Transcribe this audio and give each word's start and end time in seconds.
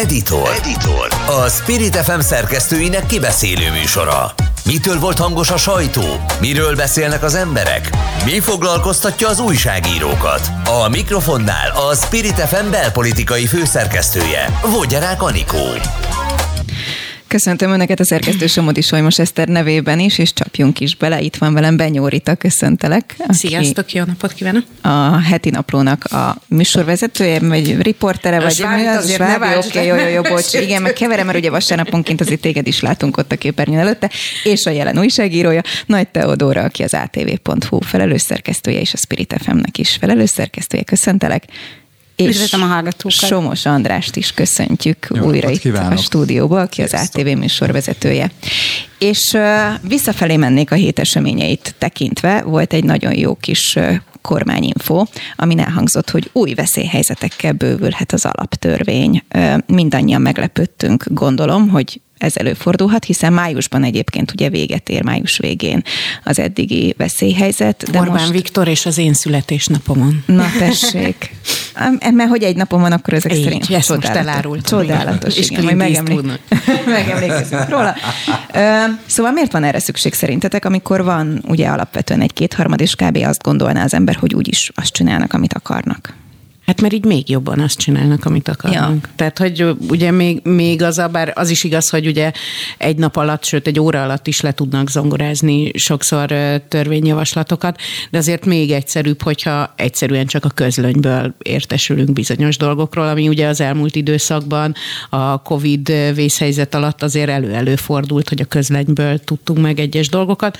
Editor. 0.00 0.50
Editor. 0.56 1.08
A 1.26 1.48
Spirit 1.48 1.96
FM 1.96 2.18
szerkesztőinek 2.18 3.06
kibeszélő 3.06 3.70
műsora. 3.70 4.34
Mitől 4.66 4.98
volt 4.98 5.18
hangos 5.18 5.50
a 5.50 5.56
sajtó? 5.56 6.02
Miről 6.40 6.76
beszélnek 6.76 7.22
az 7.22 7.34
emberek? 7.34 7.90
Mi 8.24 8.40
foglalkoztatja 8.40 9.28
az 9.28 9.40
újságírókat? 9.40 10.50
A 10.84 10.88
mikrofonnál 10.88 11.70
a 11.70 11.94
Spirit 11.94 12.40
FM 12.40 12.70
belpolitikai 12.70 13.46
főszerkesztője, 13.46 14.60
Vogyarák 14.62 15.22
Anikó. 15.22 15.66
Köszöntöm 17.34 17.70
Önöket 17.70 18.00
a 18.00 18.04
szerkesztő 18.04 18.46
Somodi 18.46 18.80
Solymos 18.80 19.18
Eszter 19.18 19.48
nevében 19.48 19.98
is, 19.98 20.18
és 20.18 20.32
csapjunk 20.32 20.80
is 20.80 20.96
bele. 20.96 21.20
Itt 21.20 21.36
van 21.36 21.54
velem 21.54 21.76
Benyó 21.76 22.08
Rita, 22.08 22.34
köszöntelek. 22.34 23.16
Sziasztok, 23.28 23.92
jó 23.92 24.04
napot 24.04 24.32
kívánok! 24.32 24.64
A 24.80 25.20
heti 25.20 25.50
naplónak 25.50 26.04
a 26.04 26.36
műsorvezetője, 26.48 27.40
vagy 27.40 27.82
riportere, 27.82 28.40
vagy 28.40 28.64
mi 28.76 28.86
az? 28.86 29.04
Azért 29.04 29.18
ne 29.18 29.58
oké, 29.58 29.86
jó, 29.86 29.96
jó, 29.96 30.08
jó, 30.08 30.22
bocs. 30.22 30.52
Igen, 30.52 30.82
meg 30.82 30.92
keverem, 30.92 31.26
mert 31.26 31.38
ugye 31.38 31.50
vasárnaponként 31.50 32.20
azért 32.20 32.40
téged 32.40 32.66
is 32.66 32.80
látunk 32.80 33.16
ott 33.16 33.32
a 33.32 33.36
képernyőn 33.36 33.78
előtte, 33.78 34.10
és 34.44 34.66
a 34.66 34.70
jelen 34.70 34.98
újságírója, 34.98 35.60
Nagy 35.86 36.08
Teodóra, 36.08 36.62
aki 36.62 36.82
az 36.82 36.94
ATV.hu 36.94 37.80
felelős 37.80 38.22
szerkesztője, 38.22 38.80
és 38.80 38.92
a 38.92 38.96
Spirit 38.96 39.34
FM-nek 39.42 39.78
is 39.78 39.96
felelős 40.00 40.30
szerkesztője. 40.30 40.82
Köszöntelek 40.82 41.44
és 42.16 42.52
a 42.52 42.56
hallgatókat. 42.56 43.12
Somos 43.12 43.66
Andrást 43.66 44.16
is 44.16 44.32
köszöntjük 44.32 45.08
Jó, 45.14 45.24
újra 45.24 45.50
itt 45.50 45.58
kívánok. 45.58 45.98
a 45.98 46.02
stúdióba, 46.02 46.60
aki 46.60 46.82
az 46.82 46.94
ATV 46.94 47.26
műsorvezetője. 47.26 48.30
És 48.98 49.32
uh, 49.32 49.42
visszafelé 49.88 50.36
mennék 50.36 50.70
a 50.70 50.74
hét 50.74 50.98
eseményeit 50.98 51.74
tekintve. 51.78 52.42
Volt 52.42 52.72
egy 52.72 52.84
nagyon 52.84 53.18
jó 53.18 53.34
kis 53.34 53.74
uh, 53.76 53.94
kormányinfo, 54.24 55.04
amin 55.36 55.58
elhangzott, 55.58 56.10
hogy 56.10 56.30
új 56.32 56.54
veszélyhelyzetekkel 56.54 57.52
bővülhet 57.52 58.12
az 58.12 58.24
alaptörvény. 58.24 59.22
Mindannyian 59.66 60.22
meglepődtünk, 60.22 61.04
gondolom, 61.08 61.68
hogy 61.68 62.00
ez 62.18 62.36
előfordulhat, 62.36 63.04
hiszen 63.04 63.32
májusban 63.32 63.84
egyébként 63.84 64.32
ugye 64.32 64.48
véget 64.48 64.88
ér 64.88 65.02
május 65.02 65.38
végén 65.38 65.82
az 66.24 66.38
eddigi 66.38 66.94
veszélyhelyzet. 66.98 67.90
De 67.90 67.98
Orbán 67.98 68.14
most... 68.16 68.30
Viktor 68.30 68.68
és 68.68 68.86
az 68.86 68.98
én 68.98 69.12
születésnapomon. 69.12 70.24
Na 70.26 70.46
tessék. 70.58 71.34
Mert 72.12 72.28
hogy 72.28 72.42
egy 72.42 72.56
napon 72.56 72.80
van, 72.80 72.92
akkor 72.92 73.14
ezek 73.14 73.34
Így, 73.34 73.42
szerint 73.42 73.70
ezt 73.70 73.86
csodálatos. 73.86 74.10
most 74.10 74.28
elárult. 74.28 74.66
Csodálatos, 74.66 75.36
és 75.36 75.50
igen, 75.50 75.64
majd 75.64 75.76
megemlék... 75.76 76.20
megemlékezünk 76.86 77.68
róla. 77.68 77.94
Szóval 79.06 79.32
miért 79.32 79.52
van 79.52 79.64
erre 79.64 79.78
szükség 79.78 80.14
szerintetek, 80.14 80.64
amikor 80.64 81.04
van 81.04 81.42
ugye 81.46 81.68
alapvetően 81.68 82.20
egy 82.20 82.32
kétharmad, 82.32 82.80
és 82.80 82.94
kb. 82.94 83.16
azt 83.16 83.42
gondolná 83.42 83.84
az 83.84 83.94
ember, 83.94 84.14
hogy 84.14 84.34
úgyis 84.34 84.70
azt 84.74 84.92
csinálnak, 84.92 85.32
amit 85.32 85.54
akarnak? 85.54 86.14
Hát 86.66 86.80
mert 86.80 86.94
így 86.94 87.04
még 87.04 87.30
jobban 87.30 87.60
azt 87.60 87.78
csinálnak, 87.78 88.24
amit 88.24 88.48
akarnak. 88.48 89.02
Ja. 89.02 89.10
Tehát, 89.16 89.38
hogy 89.38 89.76
ugye 89.88 90.10
még, 90.10 90.40
még 90.42 90.82
az, 90.82 90.98
a, 90.98 91.08
bár 91.08 91.32
az 91.34 91.50
is 91.50 91.64
igaz, 91.64 91.88
hogy 91.88 92.06
ugye 92.06 92.32
egy 92.78 92.96
nap 92.96 93.16
alatt, 93.16 93.44
sőt 93.44 93.66
egy 93.66 93.80
óra 93.80 94.02
alatt 94.02 94.26
is 94.26 94.40
le 94.40 94.52
tudnak 94.52 94.90
zongorázni 94.90 95.70
sokszor 95.74 96.26
törvényjavaslatokat, 96.68 97.80
de 98.10 98.18
azért 98.18 98.44
még 98.44 98.70
egyszerűbb, 98.70 99.22
hogyha 99.22 99.72
egyszerűen 99.76 100.26
csak 100.26 100.44
a 100.44 100.48
közlönyből 100.48 101.34
értesülünk 101.42 102.12
bizonyos 102.12 102.56
dolgokról, 102.56 103.08
ami 103.08 103.28
ugye 103.28 103.46
az 103.46 103.60
elmúlt 103.60 103.96
időszakban 103.96 104.74
a 105.10 105.42
Covid 105.42 105.92
vészhelyzet 106.14 106.74
alatt 106.74 107.02
azért 107.02 107.28
elő-elő 107.28 107.76
fordult, 107.76 108.28
hogy 108.28 108.40
a 108.40 108.44
közlönyből 108.44 109.18
tudtunk 109.18 109.60
meg 109.60 109.78
egyes 109.78 110.08
dolgokat. 110.08 110.58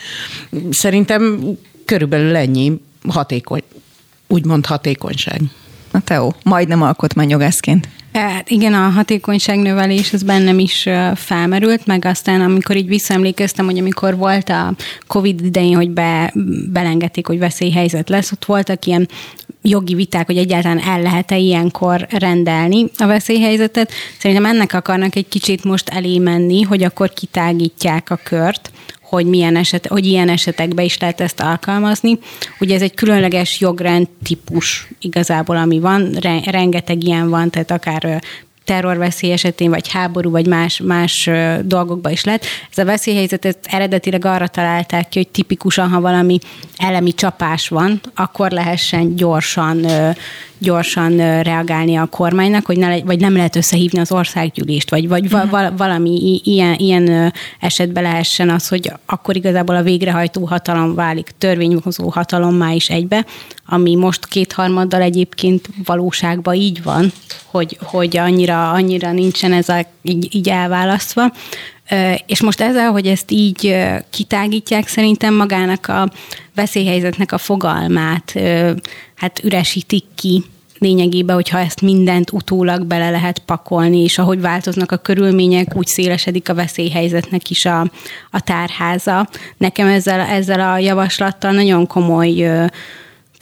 Szerintem 0.70 1.40
körülbelül 1.84 2.36
ennyi 2.36 2.80
hatékony, 3.08 3.62
úgymond 4.26 4.66
hatékonyság. 4.66 5.40
Na 5.94 6.00
Teó, 6.00 6.34
majdnem 6.42 6.82
alkotmányjogászként. 6.82 7.88
Hát 8.12 8.50
igen, 8.50 8.74
a 8.74 8.88
hatékonyságnövelés 8.88 10.12
az 10.12 10.22
bennem 10.22 10.58
is 10.58 10.88
felmerült, 11.14 11.86
meg 11.86 12.04
aztán 12.04 12.40
amikor 12.40 12.76
így 12.76 12.86
visszaemlékeztem, 12.86 13.64
hogy 13.64 13.78
amikor 13.78 14.16
volt 14.16 14.48
a 14.48 14.74
Covid 15.06 15.44
idején, 15.44 15.76
hogy 15.76 15.90
be, 15.90 16.32
belengedték, 16.72 17.26
hogy 17.26 17.38
veszélyhelyzet 17.38 18.08
lesz, 18.08 18.32
ott 18.32 18.44
voltak 18.44 18.86
ilyen 18.86 19.08
jogi 19.68 19.94
viták, 19.94 20.26
hogy 20.26 20.36
egyáltalán 20.36 20.80
el 20.80 21.02
lehet-e 21.02 21.36
ilyenkor 21.36 22.06
rendelni 22.10 22.86
a 22.96 23.06
veszélyhelyzetet. 23.06 23.92
Szerintem 24.18 24.46
ennek 24.46 24.72
akarnak 24.72 25.16
egy 25.16 25.28
kicsit 25.28 25.64
most 25.64 25.88
elé 25.88 26.18
menni, 26.18 26.62
hogy 26.62 26.82
akkor 26.82 27.12
kitágítják 27.12 28.10
a 28.10 28.20
kört, 28.22 28.70
hogy, 29.00 29.26
milyen 29.26 29.56
eset, 29.56 29.86
hogy 29.86 30.06
ilyen 30.06 30.28
esetekben 30.28 30.84
is 30.84 30.98
lehet 30.98 31.20
ezt 31.20 31.40
alkalmazni. 31.40 32.18
Ugye 32.60 32.74
ez 32.74 32.82
egy 32.82 32.94
különleges 32.94 33.60
jogrend 33.60 34.08
típus 34.22 34.88
igazából, 35.00 35.56
ami 35.56 35.80
van, 35.80 36.12
rengeteg 36.44 37.04
ilyen 37.04 37.30
van, 37.30 37.50
tehát 37.50 37.70
akár 37.70 38.22
terrorveszély 38.64 39.32
esetén, 39.32 39.70
vagy 39.70 39.90
háború, 39.90 40.30
vagy 40.30 40.46
más, 40.46 40.80
más 40.84 41.30
dolgokba 41.62 42.10
is 42.10 42.24
lehet. 42.24 42.44
Ez 42.70 42.78
a 42.78 42.84
veszélyhelyzet 42.84 43.44
ezt 43.44 43.58
eredetileg 43.62 44.24
arra 44.24 44.48
találták 44.48 45.08
ki, 45.08 45.18
hogy 45.18 45.28
tipikusan, 45.28 45.88
ha 45.88 46.00
valami 46.00 46.38
elemi 46.76 47.12
csapás 47.12 47.68
van, 47.68 48.00
akkor 48.14 48.50
lehessen 48.50 49.16
gyorsan 49.16 49.86
gyorsan 50.58 51.42
reagálni 51.42 51.96
a 51.96 52.06
kormánynak, 52.06 52.66
hogy 52.66 52.76
ne, 52.76 53.00
vagy 53.00 53.20
nem 53.20 53.36
lehet 53.36 53.56
összehívni 53.56 53.98
az 53.98 54.12
országgyűlést, 54.12 54.90
vagy, 54.90 55.08
vagy 55.08 55.32
uh-huh. 55.32 55.76
valami 55.76 56.40
ilyen, 56.44 56.74
ilyen 56.74 57.32
esetben 57.60 58.02
lehessen 58.02 58.50
az, 58.50 58.68
hogy 58.68 58.92
akkor 59.06 59.36
igazából 59.36 59.76
a 59.76 59.82
végrehajtó 59.82 60.44
hatalom 60.44 60.94
válik 60.94 61.30
törvényhozó 61.38 62.08
hatalommá 62.08 62.70
is 62.70 62.90
egybe, 62.90 63.26
ami 63.66 63.94
most 63.94 64.26
kétharmaddal 64.26 65.00
egyébként 65.00 65.68
valóságban 65.84 66.54
így 66.54 66.82
van, 66.82 67.12
hogy, 67.44 67.78
hogy 67.82 68.16
annyira, 68.16 68.53
annyira 68.54 69.12
nincsen 69.12 69.52
ez 69.52 69.68
a, 69.68 69.86
így, 70.02 70.34
így 70.34 70.48
elválasztva. 70.48 71.32
És 72.26 72.42
most 72.42 72.60
ezzel, 72.60 72.90
hogy 72.90 73.06
ezt 73.06 73.30
így 73.30 73.76
kitágítják, 74.10 74.88
szerintem 74.88 75.34
magának 75.34 75.86
a 75.86 76.10
veszélyhelyzetnek 76.54 77.32
a 77.32 77.38
fogalmát 77.38 78.34
hát 79.14 79.44
üresítik 79.44 80.04
ki, 80.14 80.44
lényegében, 80.78 81.34
hogyha 81.34 81.58
ezt 81.58 81.80
mindent 81.80 82.32
utólag 82.32 82.86
bele 82.86 83.10
lehet 83.10 83.38
pakolni, 83.38 84.02
és 84.02 84.18
ahogy 84.18 84.40
változnak 84.40 84.92
a 84.92 84.96
körülmények, 84.96 85.76
úgy 85.76 85.86
szélesedik 85.86 86.48
a 86.48 86.54
veszélyhelyzetnek 86.54 87.50
is 87.50 87.64
a, 87.64 87.80
a 88.30 88.40
tárháza. 88.40 89.28
Nekem 89.56 89.86
ezzel, 89.86 90.20
ezzel 90.20 90.72
a 90.72 90.78
javaslattal 90.78 91.52
nagyon 91.52 91.86
komoly 91.86 92.68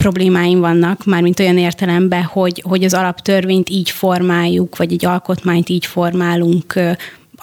problémáim 0.03 0.59
vannak, 0.59 1.05
mármint 1.05 1.39
olyan 1.39 1.57
értelemben, 1.57 2.23
hogy, 2.23 2.63
hogy 2.67 2.83
az 2.83 2.93
alaptörvényt 2.93 3.69
így 3.69 3.89
formáljuk, 3.89 4.77
vagy 4.77 4.93
egy 4.93 5.05
alkotmányt 5.05 5.69
így 5.69 5.85
formálunk 5.85 6.73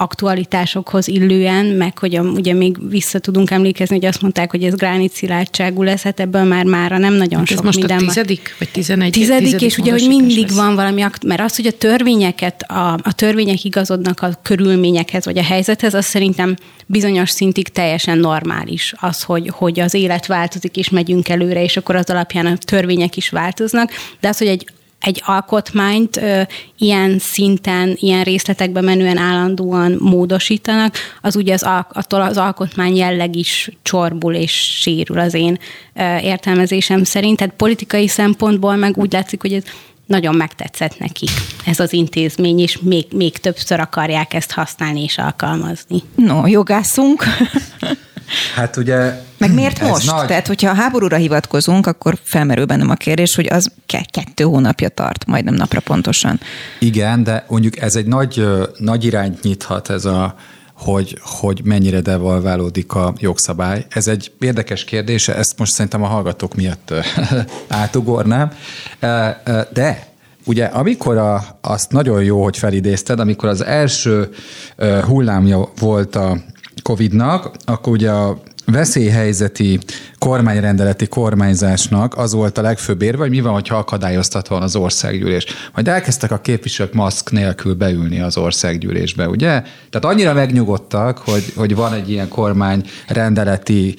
aktualitásokhoz 0.01 1.09
illően, 1.09 1.67
meg 1.67 1.99
hogy 1.99 2.15
a, 2.15 2.23
ugye 2.23 2.53
még 2.53 2.89
vissza 2.89 3.19
tudunk 3.19 3.51
emlékezni, 3.51 3.97
hogy 3.97 4.05
azt 4.05 4.23
mondták, 4.23 4.51
hogy 4.51 4.65
ez 4.65 4.75
gránit 4.75 5.13
szilárdságú 5.13 5.83
lesz, 5.83 6.03
hát 6.03 6.21
ebből 6.21 6.45
már 6.45 6.65
mára 6.65 6.99
nem 6.99 7.15
nagyon 7.15 7.39
hát 7.39 7.49
sok 7.49 7.63
most 7.63 7.79
minden 7.79 7.99
a 7.99 8.01
tizedik, 8.01 8.57
vagy 8.59 8.69
tizenegy? 8.69 9.13
Tizedik, 9.13 9.45
tizedik 9.45 9.67
és 9.67 9.79
ugye, 9.79 9.91
hogy 9.91 10.07
mindig 10.07 10.47
lesz. 10.47 10.57
van 10.57 10.75
valami, 10.75 11.05
mert 11.27 11.41
az, 11.41 11.57
hogy 11.57 11.67
a 11.67 11.73
törvényeket, 11.73 12.63
a, 12.63 12.93
a 12.93 13.13
törvények 13.13 13.65
igazodnak 13.65 14.21
a 14.21 14.39
körülményekhez, 14.43 15.25
vagy 15.25 15.39
a 15.39 15.45
helyzethez, 15.45 15.95
az 15.95 16.05
szerintem 16.05 16.57
bizonyos 16.87 17.31
szintig 17.31 17.69
teljesen 17.69 18.19
normális 18.19 18.95
az, 18.97 19.23
hogy, 19.23 19.49
hogy 19.49 19.81
az 19.81 19.95
élet 19.95 20.27
változik, 20.27 20.77
és 20.77 20.89
megyünk 20.89 21.29
előre, 21.29 21.63
és 21.63 21.77
akkor 21.77 21.97
az 21.97 22.11
alapján 22.11 22.47
a 22.47 22.57
törvények 22.57 23.17
is 23.17 23.29
változnak, 23.29 23.91
de 24.21 24.29
az, 24.29 24.39
hogy 24.39 24.47
egy 24.47 24.67
egy 25.01 25.23
alkotmányt 25.25 26.17
ö, 26.17 26.43
ilyen 26.79 27.19
szinten, 27.19 27.97
ilyen 28.01 28.23
részletekben 28.23 28.85
menően 28.85 29.17
állandóan 29.17 29.97
módosítanak, 29.99 30.95
az 31.21 31.37
ugye 31.37 31.53
az, 31.53 31.67
attól 31.93 32.21
az 32.21 32.37
alkotmány 32.37 32.97
jelleg 32.97 33.37
is 33.37 33.71
csorbul 33.83 34.35
és 34.35 34.53
sérül 34.81 35.19
az 35.19 35.35
én 35.35 35.59
ö, 35.95 36.17
értelmezésem 36.17 37.05
szerint. 37.05 37.37
Tehát 37.37 37.55
politikai 37.57 38.09
szempontból 38.09 38.77
meg 38.77 38.99
úgy 38.99 39.13
látszik, 39.13 39.41
hogy 39.41 39.53
ez 39.53 39.63
nagyon 40.07 40.35
megtetszett 40.35 40.99
nekik 40.99 41.31
ez 41.65 41.81
az 41.81 41.93
intézmény, 41.93 42.59
és 42.59 42.79
még, 42.79 43.07
még 43.13 43.39
többször 43.39 43.81
akarják 43.81 44.35
ezt 44.35 44.53
használni 44.53 45.03
és 45.03 45.19
alkalmazni. 45.19 46.03
No, 46.15 46.47
jogászunk. 46.47 47.25
Hát 48.55 48.77
ugye... 48.77 49.21
Meg 49.39 49.55
miért 49.55 49.81
most? 49.81 50.13
Nagy... 50.13 50.27
Tehát, 50.27 50.47
hogyha 50.47 50.71
a 50.71 50.75
háborúra 50.75 51.17
hivatkozunk, 51.17 51.87
akkor 51.87 52.19
felmerül 52.23 52.65
bennem 52.65 52.91
a 52.91 52.95
kérdés, 52.95 53.35
hogy 53.35 53.47
az 53.47 53.73
kettő 53.87 54.45
hónapja 54.45 54.89
tart, 54.89 55.27
majdnem 55.27 55.55
napra 55.55 55.81
pontosan. 55.81 56.41
Igen, 56.79 57.23
de 57.23 57.45
mondjuk 57.49 57.79
ez 57.79 57.97
egy 57.97 58.07
nagy, 58.07 58.47
nagy 58.79 59.05
irányt 59.05 59.43
nyithat 59.43 59.91
ez 59.91 60.05
a 60.05 60.35
hogy, 60.75 61.19
hogy 61.23 61.61
mennyire 61.65 62.01
devalválódik 62.01 62.95
a 62.95 63.15
jogszabály. 63.19 63.87
Ez 63.89 64.09
egy 64.09 64.33
érdekes 64.41 64.85
kérdés, 64.85 65.29
ezt 65.29 65.59
most 65.59 65.73
szerintem 65.73 66.03
a 66.03 66.07
hallgatók 66.07 66.55
miatt 66.55 66.95
átugornám. 67.69 68.53
De 69.73 70.09
ugye 70.45 70.65
amikor 70.65 71.17
a, 71.17 71.59
azt 71.61 71.93
nagyon 71.93 72.23
jó, 72.23 72.43
hogy 72.43 72.59
felidézted, 72.59 73.21
amikor 73.21 73.49
az 73.49 73.65
első 73.65 74.29
hullámja 75.07 75.73
volt 75.79 76.17
a 76.17 76.37
Covid-nak, 76.83 77.51
akkor 77.65 77.93
ugye 77.93 78.11
a 78.11 78.39
veszélyhelyzeti 78.71 79.79
kormányrendeleti 80.19 81.07
kormányzásnak 81.07 82.17
az 82.17 82.33
volt 82.33 82.59
a 82.59 82.63
legfőbb 82.63 83.03
érve, 83.03 83.23
hogy 83.23 83.31
mi 83.31 83.41
van, 83.41 83.63
ha 83.69 83.77
akadályoztatva 83.77 84.55
van 84.55 84.65
az 84.65 84.77
országgyűlés. 84.77 85.47
Majd 85.75 85.89
elkezdtek 85.89 86.31
a 86.31 86.39
képviselők 86.39 86.93
maszk 86.93 87.31
nélkül 87.31 87.75
beülni 87.75 88.21
az 88.21 88.37
országgyűlésbe, 88.37 89.29
ugye? 89.29 89.49
Tehát 89.91 90.05
annyira 90.05 90.33
megnyugodtak, 90.33 91.19
hogy, 91.19 91.53
hogy 91.57 91.75
van 91.75 91.93
egy 91.93 92.11
ilyen 92.11 92.29
kormányrendeleti 92.29 93.95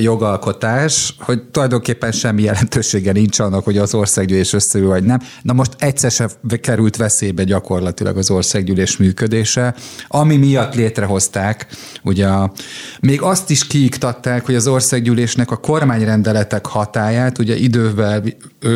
jogalkotás, 0.00 1.14
hogy 1.18 1.42
tulajdonképpen 1.42 2.12
semmi 2.12 2.42
jelentősége 2.42 3.12
nincs 3.12 3.38
annak, 3.38 3.64
hogy 3.64 3.78
az 3.78 3.94
országgyűlés 3.94 4.52
összeül 4.52 4.88
vagy 4.88 5.04
nem. 5.04 5.18
Na 5.42 5.52
most 5.52 5.72
egyszer 5.78 6.10
sem 6.10 6.28
került 6.60 6.96
veszélybe 6.96 7.44
gyakorlatilag 7.44 8.16
az 8.16 8.30
országgyűlés 8.30 8.96
működése, 8.96 9.74
ami 10.08 10.36
miatt 10.36 10.74
létrehozták, 10.74 11.66
ugye 12.02 12.26
a, 12.26 12.52
még 13.00 13.22
azt 13.22 13.50
is 13.50 13.66
kiiktatták, 13.66 14.06
hogy 14.44 14.54
az 14.54 14.66
országgyűlésnek 14.66 15.50
a 15.50 15.56
kormányrendeletek 15.56 16.66
hatáját 16.66 17.38
ugye 17.38 17.56
idővel 17.56 18.22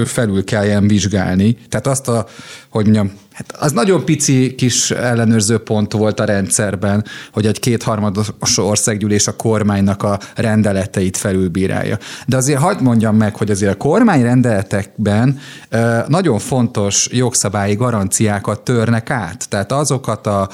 felül 0.04 0.44
kelljen 0.44 0.86
vizsgálni. 0.88 1.56
Tehát 1.68 1.86
azt 1.86 2.08
a, 2.08 2.26
hogy 2.68 2.84
mondjam, 2.84 3.12
hát 3.32 3.52
az 3.58 3.72
nagyon 3.72 4.04
pici 4.04 4.54
kis 4.54 4.90
ellenőrző 4.90 5.58
pont 5.58 5.92
volt 5.92 6.20
a 6.20 6.24
rendszerben, 6.24 7.04
hogy 7.32 7.46
egy 7.46 7.58
kétharmados 7.58 8.58
országgyűlés 8.58 9.26
a 9.26 9.36
kormánynak 9.36 10.02
a 10.02 10.18
rendeleteit 10.34 11.16
felülbírálja. 11.16 11.98
De 12.26 12.36
azért 12.36 12.58
hagyd 12.58 12.82
mondjam 12.82 13.16
meg, 13.16 13.36
hogy 13.36 13.50
azért 13.50 13.72
a 13.72 13.76
kormányrendeletekben 13.76 15.38
nagyon 16.06 16.38
fontos 16.38 17.08
jogszabályi 17.10 17.74
garanciákat 17.74 18.60
törnek 18.60 19.10
át. 19.10 19.48
Tehát 19.48 19.72
azokat 19.72 20.26
a, 20.26 20.48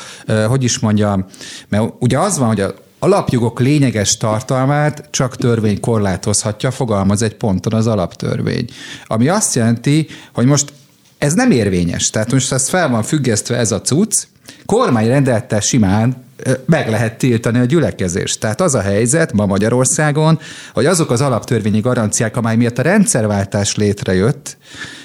hogy 0.48 0.64
is 0.64 0.78
mondjam, 0.78 1.24
mert 1.68 1.92
ugye 1.98 2.18
az 2.18 2.38
van, 2.38 2.48
hogy 2.48 2.60
a 2.60 2.74
alapjogok 2.98 3.60
lényeges 3.60 4.16
tartalmát 4.16 5.04
csak 5.10 5.36
törvény 5.36 5.80
korlátozhatja, 5.80 6.70
fogalmaz 6.70 7.22
egy 7.22 7.34
ponton 7.34 7.72
az 7.72 7.86
alaptörvény. 7.86 8.68
Ami 9.06 9.28
azt 9.28 9.54
jelenti, 9.54 10.06
hogy 10.32 10.46
most 10.46 10.72
ez 11.18 11.34
nem 11.34 11.50
érvényes. 11.50 12.10
Tehát 12.10 12.32
most 12.32 12.52
ez 12.52 12.68
fel 12.68 12.88
van 12.88 13.02
függesztve 13.02 13.56
ez 13.56 13.72
a 13.72 13.80
cucc, 13.80 14.22
kormányrendelettel 14.66 15.60
simán 15.60 16.26
meg 16.66 16.90
lehet 16.90 17.18
tiltani 17.18 17.58
a 17.58 17.64
gyülekezést. 17.64 18.40
Tehát 18.40 18.60
az 18.60 18.74
a 18.74 18.80
helyzet 18.80 19.32
ma 19.32 19.46
Magyarországon, 19.46 20.38
hogy 20.72 20.86
azok 20.86 21.10
az 21.10 21.20
alaptörvényi 21.20 21.80
garanciák, 21.80 22.36
amely 22.36 22.56
miatt 22.56 22.78
a 22.78 22.82
rendszerváltás 22.82 23.76
létrejött, 23.76 24.56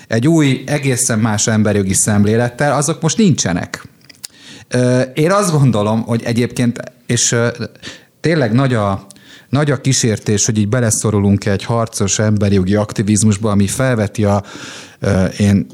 egy 0.07 0.27
új, 0.27 0.63
egészen 0.65 1.19
más 1.19 1.47
emberjogi 1.47 1.93
szemlélettel, 1.93 2.75
azok 2.75 3.01
most 3.01 3.17
nincsenek. 3.17 3.83
Én 5.13 5.31
azt 5.31 5.51
gondolom, 5.51 6.01
hogy 6.01 6.21
egyébként, 6.23 6.79
és 7.05 7.35
tényleg 8.19 8.53
nagy 8.53 8.73
a, 8.73 9.05
nagy 9.49 9.71
a 9.71 9.81
kísértés, 9.81 10.45
hogy 10.45 10.57
így 10.57 10.69
beleszorulunk 10.69 11.45
egy 11.45 11.63
harcos 11.63 12.19
emberi 12.19 12.55
jogi 12.55 12.75
aktivizmusba, 12.75 13.51
ami 13.51 13.67
felveti 13.67 14.23
a, 14.23 14.43
én 15.37 15.65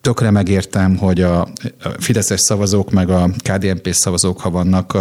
tökre 0.00 0.30
megértem, 0.30 0.96
hogy 0.96 1.22
a 1.22 1.48
Fideszes 1.98 2.40
szavazók 2.40 2.90
meg 2.90 3.10
a 3.10 3.30
KDNP 3.42 3.92
szavazók, 3.92 4.40
ha 4.40 4.50
vannak, 4.50 4.98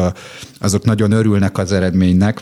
azok 0.60 0.86
nagyon 0.86 1.12
örülnek 1.12 1.58
az 1.58 1.72
eredménynek, 1.72 2.40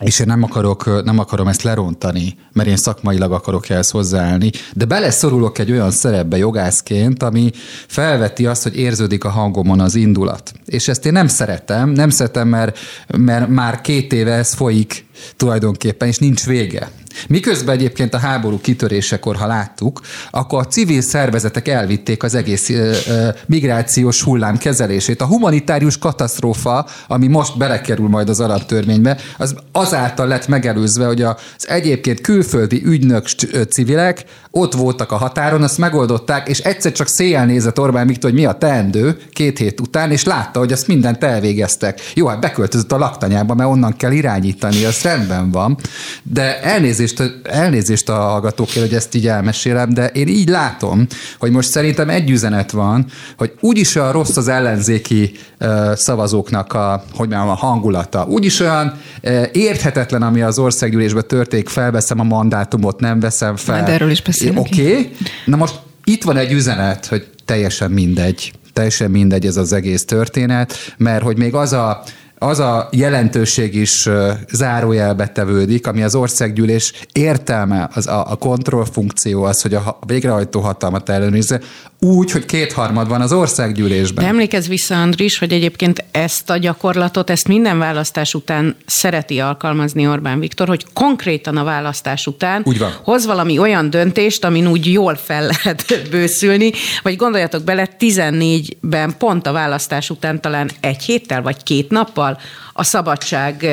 és 0.00 0.18
én 0.18 0.26
nem, 0.26 0.42
akarok, 0.42 1.04
nem 1.04 1.18
akarom 1.18 1.48
ezt 1.48 1.62
lerontani, 1.62 2.36
mert 2.52 2.68
én 2.68 2.76
szakmailag 2.76 3.32
akarok 3.32 3.68
ehhez 3.68 3.90
hozzáállni, 3.90 4.50
de 4.72 4.84
beleszorulok 4.84 5.58
egy 5.58 5.70
olyan 5.70 5.90
szerepbe 5.90 6.36
jogászként, 6.36 7.22
ami 7.22 7.50
felveti 7.86 8.46
azt, 8.46 8.62
hogy 8.62 8.76
érződik 8.76 9.24
a 9.24 9.28
hangomon 9.28 9.80
az 9.80 9.94
indulat. 9.94 10.52
És 10.66 10.88
ezt 10.88 11.06
én 11.06 11.12
nem 11.12 11.28
szeretem, 11.28 11.90
nem 11.90 12.10
szeretem, 12.10 12.48
mert, 12.48 12.78
mert 13.16 13.48
már 13.48 13.80
két 13.80 14.12
éve 14.12 14.32
ez 14.32 14.54
folyik 14.54 15.06
tulajdonképpen, 15.36 16.08
és 16.08 16.18
nincs 16.18 16.46
vége. 16.46 16.90
Miközben 17.28 17.74
egyébként 17.74 18.14
a 18.14 18.18
háború 18.18 18.60
kitörésekor, 18.60 19.36
ha 19.36 19.46
láttuk, 19.46 20.00
akkor 20.30 20.58
a 20.58 20.66
civil 20.66 21.00
szervezetek 21.00 21.68
elvitték 21.68 22.22
az 22.22 22.34
egész 22.34 22.68
ö, 22.68 22.92
ö, 23.08 23.28
migrációs 23.46 24.22
hullám 24.22 24.58
kezelését. 24.58 25.20
A 25.20 25.26
humanitárius 25.26 25.98
katasztrófa, 25.98 26.86
ami 27.06 27.26
most 27.26 27.58
belekerül 27.58 28.08
majd 28.08 28.28
az 28.28 28.40
alaptörvénybe, 28.40 29.18
az 29.38 29.54
azáltal 29.72 30.26
lett 30.26 30.48
megelőzve, 30.48 31.06
hogy 31.06 31.22
az 31.22 31.36
egyébként 31.68 32.20
külföldi 32.20 32.82
ügynök 32.84 33.26
civilek 33.68 34.24
ott 34.56 34.74
voltak 34.74 35.12
a 35.12 35.16
határon, 35.16 35.62
azt 35.62 35.78
megoldották, 35.78 36.48
és 36.48 36.58
egyszer 36.58 36.92
csak 36.92 37.08
széjjel 37.08 37.46
nézett 37.46 37.80
Orbán 37.80 38.06
Viktor, 38.06 38.30
hogy 38.30 38.38
mi 38.38 38.46
a 38.46 38.52
teendő 38.52 39.18
két 39.32 39.58
hét 39.58 39.80
után, 39.80 40.10
és 40.10 40.24
látta, 40.24 40.58
hogy 40.58 40.72
azt 40.72 40.86
mindent 40.86 41.24
elvégeztek. 41.24 42.00
Jó, 42.14 42.26
hát 42.26 42.40
beköltözött 42.40 42.92
a 42.92 42.98
laktanyába, 42.98 43.54
mert 43.54 43.70
onnan 43.70 43.96
kell 43.96 44.12
irányítani, 44.12 44.84
az 44.84 45.02
rendben 45.02 45.50
van. 45.50 45.76
De 46.22 46.62
elnézést, 46.62 47.22
elnézést 47.42 48.08
a 48.08 48.14
hallgatókért, 48.14 48.86
hogy 48.86 48.94
ezt 48.94 49.14
így 49.14 49.26
elmesélem, 49.26 49.94
de 49.94 50.06
én 50.06 50.28
így 50.28 50.48
látom, 50.48 51.06
hogy 51.38 51.50
most 51.50 51.70
szerintem 51.70 52.08
egy 52.08 52.30
üzenet 52.30 52.70
van, 52.70 53.06
hogy 53.36 53.52
úgyis 53.60 53.94
olyan 53.94 54.12
rossz 54.12 54.36
az 54.36 54.48
ellenzéki 54.48 55.32
uh, 55.60 55.94
szavazóknak 55.94 56.72
a, 56.72 57.04
hogy 57.14 57.28
mondjam, 57.28 57.48
a 57.48 57.54
hangulata. 57.54 58.26
Úgyis 58.28 58.60
olyan 58.60 58.94
uh, 59.22 59.42
érthetetlen, 59.52 60.22
ami 60.22 60.42
az 60.42 60.58
országgyűlésben 60.58 61.26
történik, 61.26 61.68
felveszem 61.68 62.20
a 62.20 62.24
mandátumot, 62.24 63.00
nem 63.00 63.20
veszem 63.20 63.56
fel. 63.56 63.80
Majd 63.80 63.88
erről 63.88 64.10
is 64.10 64.20
beszélünk. 64.52 64.66
Oké, 64.66 64.90
okay. 64.90 65.10
na 65.44 65.56
most 65.56 65.80
itt 66.04 66.22
van 66.22 66.36
egy 66.36 66.52
üzenet, 66.52 67.06
hogy 67.06 67.26
teljesen 67.44 67.90
mindegy 67.90 68.52
teljesen 68.72 69.10
mindegy 69.10 69.46
ez 69.46 69.56
az 69.56 69.72
egész 69.72 70.04
történet, 70.04 70.94
mert 70.96 71.22
hogy 71.22 71.38
még 71.38 71.54
az 71.54 71.72
a 71.72 72.02
az 72.38 72.58
a 72.58 72.88
jelentőség 72.92 73.74
is 73.74 74.08
zárójelbe 74.52 75.26
tevődik, 75.26 75.86
ami 75.86 76.02
az 76.02 76.14
országgyűlés 76.14 76.92
értelme, 77.12 77.88
az 77.94 78.06
a, 78.06 78.30
a 78.30 78.36
kontrollfunkció, 78.36 79.42
az, 79.42 79.62
hogy 79.62 79.74
a 79.74 79.98
végrehajtó 80.06 80.60
hatalmat 80.60 81.08
ellenőrizze, 81.08 81.60
úgy, 82.00 82.30
hogy 82.30 82.44
kétharmad 82.44 83.08
van 83.08 83.20
az 83.20 83.32
országgyűlésben. 83.32 84.24
De 84.24 84.30
emlékezz 84.30 84.68
vissza, 84.68 85.00
Andris, 85.00 85.38
hogy 85.38 85.52
egyébként 85.52 86.04
ezt 86.10 86.50
a 86.50 86.56
gyakorlatot, 86.56 87.30
ezt 87.30 87.48
minden 87.48 87.78
választás 87.78 88.34
után 88.34 88.76
szereti 88.86 89.38
alkalmazni 89.40 90.08
Orbán 90.08 90.40
Viktor, 90.40 90.68
hogy 90.68 90.86
konkrétan 90.92 91.56
a 91.56 91.64
választás 91.64 92.26
után 92.26 92.62
úgy 92.64 92.78
van. 92.78 92.92
hoz 93.04 93.26
valami 93.26 93.58
olyan 93.58 93.90
döntést, 93.90 94.44
amin 94.44 94.66
úgy 94.66 94.92
jól 94.92 95.14
fel 95.14 95.46
lehet 95.62 96.08
bőszülni, 96.10 96.72
vagy 97.02 97.16
gondoljatok 97.16 97.62
bele, 97.62 97.88
14-ben 97.98 99.14
pont 99.18 99.46
a 99.46 99.52
választás 99.52 100.10
után 100.10 100.40
talán 100.40 100.70
egy 100.80 101.02
héttel 101.02 101.42
vagy 101.42 101.62
két 101.62 101.90
nappal 101.90 102.23
a 102.72 102.84
szabadság 102.84 103.66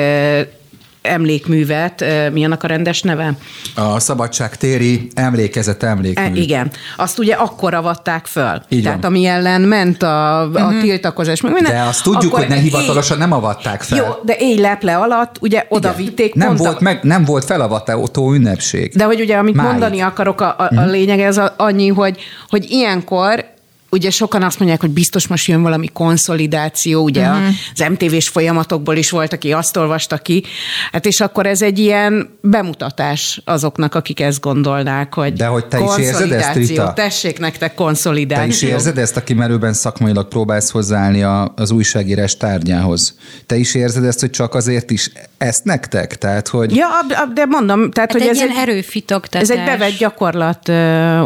emlékművet, 1.02 2.04
mi 2.32 2.44
annak 2.44 2.62
a 2.62 2.66
rendes 2.66 3.02
neve? 3.02 3.36
A 3.74 4.00
Szabadságtéri 4.00 5.08
emlékezet 5.14 5.82
emlékmű. 5.82 6.24
E, 6.24 6.30
igen. 6.34 6.70
Azt 6.96 7.18
ugye 7.18 7.34
akkor 7.34 7.74
avatták 7.74 8.26
föl. 8.26 8.62
Így 8.68 8.82
Tehát 8.82 9.04
ami 9.04 9.26
ellen 9.26 9.60
ment 9.60 10.02
a, 10.02 10.40
a 10.40 10.46
uh-huh. 10.46 10.80
tiltakozás. 10.80 11.40
Minden, 11.40 11.62
de 11.62 11.80
azt 11.80 12.02
tudjuk, 12.02 12.34
hogy 12.34 12.48
ne 12.48 12.54
hivatalosan 12.54 13.16
éj, 13.16 13.22
nem 13.22 13.32
avatták 13.32 13.82
fel. 13.82 13.98
Jó, 13.98 14.04
de 14.22 14.36
éj 14.38 14.60
leple 14.60 14.96
alatt 14.96 15.36
ugye 15.40 15.66
oda 15.68 15.88
igen. 15.88 16.04
vitték. 16.04 16.34
Nem 16.34 16.56
volt, 16.56 16.76
a... 16.76 16.82
meg, 16.82 17.02
nem 17.02 17.24
volt 17.24 17.44
felavató 17.44 18.32
ünnepség. 18.32 18.92
De 18.94 19.04
hogy 19.04 19.20
ugye, 19.20 19.36
amit 19.36 19.54
Máig. 19.54 19.70
mondani 19.70 20.00
akarok, 20.00 20.40
a, 20.40 20.54
a, 20.58 20.62
a 20.62 20.68
mhm. 20.74 20.88
lényeg 20.88 21.20
ez 21.20 21.36
a, 21.36 21.54
annyi, 21.56 21.88
hogy, 21.88 22.20
hogy 22.48 22.70
ilyenkor 22.70 23.44
ugye 23.92 24.10
sokan 24.10 24.42
azt 24.42 24.58
mondják, 24.58 24.80
hogy 24.80 24.90
biztos 24.90 25.26
most 25.26 25.46
jön 25.46 25.62
valami 25.62 25.88
konszolidáció, 25.92 27.02
ugye 27.02 27.28
uh-huh. 27.28 27.46
az 27.74 27.86
MTV-s 27.90 28.28
folyamatokból 28.28 28.96
is 28.96 29.10
volt, 29.10 29.32
aki 29.32 29.52
azt 29.52 29.76
olvasta 29.76 30.18
ki, 30.18 30.44
hát 30.92 31.06
és 31.06 31.20
akkor 31.20 31.46
ez 31.46 31.62
egy 31.62 31.78
ilyen 31.78 32.38
bemutatás 32.40 33.40
azoknak, 33.44 33.94
akik 33.94 34.20
ezt 34.20 34.40
gondolnák, 34.40 35.14
hogy 35.14 35.32
De 35.32 35.46
hogy 35.46 35.66
te 35.66 35.80
is 35.80 36.04
érzed 36.04 36.32
ezt, 36.32 36.54
Rita? 36.54 36.92
Tessék 36.92 37.38
nektek 37.38 37.74
konszolidáció. 37.74 38.44
Te 38.44 38.54
is 38.54 38.62
érzed 38.62 38.98
ezt, 38.98 39.16
aki 39.16 39.34
merőben 39.34 39.72
szakmailag 39.72 40.28
próbálsz 40.28 40.70
hozzáállni 40.70 41.22
az 41.54 41.70
újságírás 41.70 42.36
tárgyához? 42.36 43.14
Te 43.46 43.56
is 43.56 43.74
érzed 43.74 44.04
ezt, 44.04 44.20
hogy 44.20 44.30
csak 44.30 44.54
azért 44.54 44.90
is 44.90 45.10
ezt 45.38 45.64
nektek? 45.64 46.18
Tehát, 46.18 46.48
hogy... 46.48 46.76
Ja, 46.76 46.88
de 47.34 47.44
mondom, 47.44 47.90
tehát, 47.90 48.12
hát 48.12 48.20
hogy 48.20 48.30
egy 48.30 48.36
ez 48.36 48.50
egy 48.50 48.56
erőfitoktatás. 48.56 49.42
Ez 49.42 49.50
egy 49.50 49.64
bevett 49.64 49.96
gyakorlat 49.98 50.68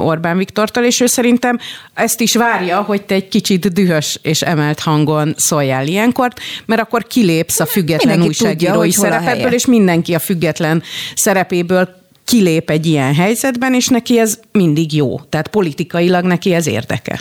Orbán 0.04 0.36
Viktortól, 0.36 0.84
és 0.84 1.00
ő 1.00 1.06
szerintem 1.06 1.58
ezt 1.94 2.20
is 2.20 2.36
vár 2.36 2.55
várja, 2.58 2.82
hogy 2.82 3.02
te 3.02 3.14
egy 3.14 3.28
kicsit 3.28 3.72
dühös 3.72 4.18
és 4.22 4.42
emelt 4.42 4.80
hangon 4.80 5.34
szóljál 5.36 5.86
ilyenkor, 5.86 6.32
mert 6.64 6.80
akkor 6.80 7.06
kilépsz 7.06 7.60
a 7.60 7.66
független 7.66 8.18
mindenki 8.18 8.28
újságírói 8.28 8.90
tudja, 8.90 9.00
szerepedből, 9.00 9.52
és 9.52 9.66
mindenki 9.66 10.14
a 10.14 10.18
független 10.18 10.82
szerepéből 11.14 11.88
kilép 12.24 12.70
egy 12.70 12.86
ilyen 12.86 13.14
helyzetben, 13.14 13.74
és 13.74 13.88
neki 13.88 14.18
ez 14.18 14.38
mindig 14.52 14.94
jó. 14.94 15.20
Tehát 15.20 15.48
politikailag 15.48 16.24
neki 16.24 16.54
ez 16.54 16.66
érdeke. 16.66 17.20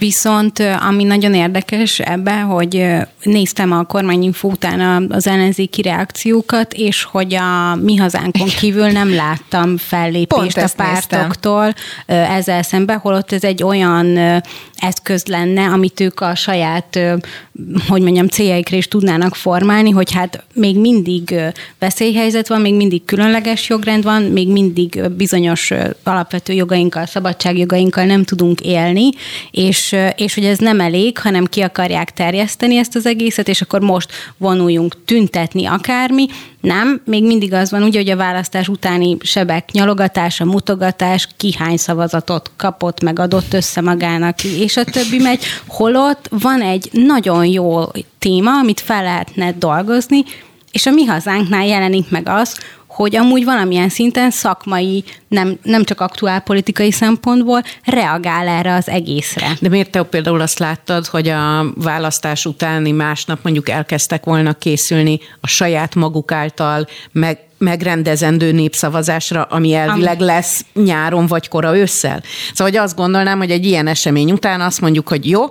Viszont 0.00 0.58
ami 0.88 1.04
nagyon 1.04 1.34
érdekes 1.34 1.98
ebben, 1.98 2.44
hogy 2.44 2.86
néztem 3.22 3.72
a 3.72 3.84
kormányinfó 3.84 4.50
után 4.50 5.06
az 5.10 5.26
ellenzéki 5.26 5.82
reakciókat, 5.82 6.72
és 6.72 7.02
hogy 7.02 7.34
a 7.34 7.74
mi 7.74 7.96
hazánkon 7.96 8.48
kívül 8.60 8.86
nem 8.86 9.14
láttam 9.14 9.76
fellépést 9.76 10.56
a 10.56 10.68
pártoktól 10.76 11.74
néztem. 12.06 12.36
ezzel 12.36 12.62
szemben, 12.62 12.98
holott 12.98 13.32
ez 13.32 13.44
egy 13.44 13.62
olyan 13.62 14.18
eszköz 14.76 15.24
lenne, 15.26 15.64
amit 15.64 16.00
ők 16.00 16.20
a 16.20 16.34
saját 16.34 16.98
hogy 17.88 18.02
mondjam, 18.02 18.28
céljaikra 18.28 18.76
is 18.76 18.88
tudnának 18.88 19.34
formálni, 19.34 19.90
hogy 19.90 20.12
hát 20.12 20.44
még 20.54 20.78
mindig 20.78 21.34
veszélyhelyzet 21.78 22.48
van, 22.48 22.60
még 22.60 22.74
mindig 22.74 23.04
különleges 23.04 23.68
jogrend 23.68 24.04
van, 24.04 24.22
még 24.22 24.48
mindig 24.48 25.00
bizonyos 25.16 25.72
alapvető 26.02 26.52
jogainkkal, 26.52 27.06
szabadságjogainkkal 27.06 28.04
nem 28.04 28.24
tudunk 28.24 28.60
élni, 28.60 29.08
és, 29.50 29.89
és 30.16 30.34
hogy 30.34 30.44
ez 30.44 30.58
nem 30.58 30.80
elég, 30.80 31.18
hanem 31.18 31.44
ki 31.44 31.60
akarják 31.60 32.12
terjeszteni 32.12 32.76
ezt 32.76 32.94
az 32.94 33.06
egészet, 33.06 33.48
és 33.48 33.60
akkor 33.60 33.80
most 33.80 34.12
vonuljunk 34.36 35.04
tüntetni 35.04 35.66
akármi, 35.66 36.26
nem, 36.60 37.00
még 37.04 37.24
mindig 37.24 37.52
az 37.52 37.70
van, 37.70 37.82
ugye, 37.82 37.98
hogy 37.98 38.10
a 38.10 38.16
választás 38.16 38.68
utáni 38.68 39.16
sebek 39.20 39.70
nyalogatása, 39.70 40.44
mutogatás, 40.44 41.28
ki 41.36 41.54
hány 41.58 41.76
szavazatot 41.76 42.50
kapott, 42.56 43.02
meg 43.02 43.18
adott 43.18 43.54
össze 43.54 43.80
magának, 43.80 44.44
és 44.44 44.76
a 44.76 44.84
többi 44.84 45.18
megy. 45.18 45.44
Holott 45.66 46.28
van 46.30 46.62
egy 46.62 46.88
nagyon 46.92 47.44
jó 47.44 47.84
téma, 48.18 48.58
amit 48.58 48.80
fel 48.80 49.02
lehetne 49.02 49.52
dolgozni, 49.52 50.24
és 50.70 50.86
a 50.86 50.90
mi 50.90 51.04
hazánknál 51.04 51.66
jelenik 51.66 52.10
meg 52.10 52.28
az, 52.28 52.58
hogy 52.90 53.16
amúgy 53.16 53.44
valamilyen 53.44 53.88
szinten 53.88 54.30
szakmai, 54.30 55.04
nem, 55.28 55.58
nem 55.62 55.84
csak 55.84 56.00
aktuál 56.00 56.40
politikai 56.40 56.92
szempontból 56.92 57.62
reagál 57.84 58.48
erre 58.48 58.74
az 58.74 58.88
egészre. 58.88 59.46
De 59.60 59.68
miért 59.68 59.90
te 59.90 60.02
például 60.02 60.40
azt 60.40 60.58
láttad, 60.58 61.06
hogy 61.06 61.28
a 61.28 61.72
választás 61.74 62.46
utáni 62.46 62.90
másnap 62.90 63.38
mondjuk 63.42 63.68
elkezdtek 63.68 64.24
volna 64.24 64.52
készülni 64.52 65.20
a 65.40 65.46
saját 65.46 65.94
maguk 65.94 66.32
által 66.32 66.86
meg 67.12 67.38
megrendezendő 67.58 68.52
népszavazásra, 68.52 69.42
ami 69.42 69.74
elvileg 69.74 70.20
lesz 70.20 70.64
nyáron 70.74 71.26
vagy 71.26 71.48
kora 71.48 71.76
ősszel. 71.76 72.22
Szóval 72.52 72.72
hogy 72.72 72.76
azt 72.76 72.96
gondolnám, 72.96 73.38
hogy 73.38 73.50
egy 73.50 73.64
ilyen 73.64 73.86
esemény 73.86 74.32
után 74.32 74.60
azt 74.60 74.80
mondjuk, 74.80 75.08
hogy 75.08 75.28
jó, 75.28 75.44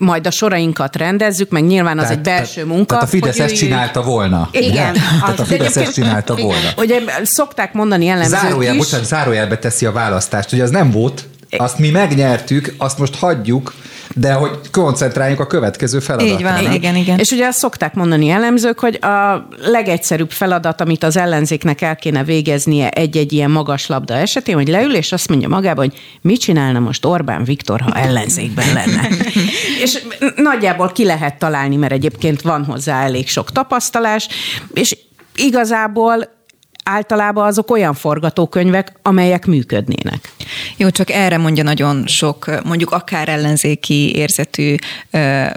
majd 0.00 0.26
a 0.26 0.30
sorainkat 0.30 0.96
rendezzük, 0.96 1.50
meg 1.50 1.64
nyilván 1.64 1.98
az 1.98 2.02
tehát, 2.02 2.18
egy 2.18 2.24
belső 2.24 2.64
munka. 2.64 2.84
Tehát 2.84 3.02
a 3.02 3.06
Fidesz 3.06 3.38
ezt 3.38 3.54
csinálta 3.54 4.02
volna. 4.02 4.48
Igen. 4.52 4.70
igen. 4.70 4.92
Tehát 5.20 5.38
a 5.38 5.44
Fidesz 5.44 5.76
ezt 5.76 5.94
csinálta 5.94 6.36
volna. 6.36 6.68
Ugye 6.76 7.00
szokták 7.22 7.72
mondani 7.72 8.04
jellemzők 8.04 8.38
Zárójel, 8.38 8.74
is. 8.74 8.78
Bocsánat, 8.78 9.06
zárójelbe 9.06 9.58
teszi 9.58 9.86
a 9.86 9.92
választást, 9.92 10.50
hogy 10.50 10.60
az 10.60 10.70
nem 10.70 10.90
volt, 10.90 11.24
azt 11.56 11.78
mi 11.78 11.90
megnyertük, 11.90 12.74
azt 12.78 12.98
most 12.98 13.14
hagyjuk, 13.14 13.74
de 14.14 14.32
hogy 14.32 14.50
koncentráljunk 14.70 15.40
a 15.40 15.46
következő 15.46 15.98
feladatra. 15.98 16.34
Így 16.34 16.42
van, 16.42 16.72
igen, 16.72 16.96
igen. 16.96 17.18
És 17.18 17.30
ugye 17.30 17.46
azt 17.46 17.58
szokták 17.58 17.94
mondani 17.94 18.28
elemzők, 18.28 18.78
hogy 18.78 18.98
a 19.04 19.48
legegyszerűbb 19.62 20.30
feladat, 20.30 20.80
amit 20.80 21.02
az 21.02 21.16
ellenzéknek 21.16 21.80
el 21.80 21.96
kéne 21.96 22.24
végeznie 22.24 22.88
egy-egy 22.88 23.32
ilyen 23.32 23.50
magas 23.50 23.86
labda 23.86 24.14
esetén, 24.14 24.54
hogy 24.54 24.68
leül, 24.68 24.94
és 24.94 25.12
azt 25.12 25.28
mondja 25.28 25.48
magába, 25.48 25.80
hogy 25.80 25.98
mit 26.20 26.40
csinálna 26.40 26.78
most 26.78 27.04
Orbán 27.04 27.44
Viktor, 27.44 27.80
ha 27.80 27.92
ellenzékben 27.92 28.72
lenne. 28.72 29.08
és 29.84 30.02
nagyjából 30.36 30.92
ki 30.92 31.04
lehet 31.04 31.38
találni, 31.38 31.76
mert 31.76 31.92
egyébként 31.92 32.42
van 32.42 32.64
hozzá 32.64 33.02
elég 33.02 33.28
sok 33.28 33.52
tapasztalás, 33.52 34.28
és 34.72 34.96
igazából 35.34 36.38
általában 36.84 37.46
azok 37.46 37.70
olyan 37.70 37.94
forgatókönyvek, 37.94 38.92
amelyek 39.02 39.46
működnének. 39.46 40.32
Jó, 40.76 40.90
csak 40.90 41.10
erre 41.10 41.36
mondja 41.36 41.62
nagyon 41.62 42.06
sok, 42.06 42.62
mondjuk 42.64 42.90
akár 42.90 43.28
ellenzéki 43.28 44.14
érzetű 44.14 44.74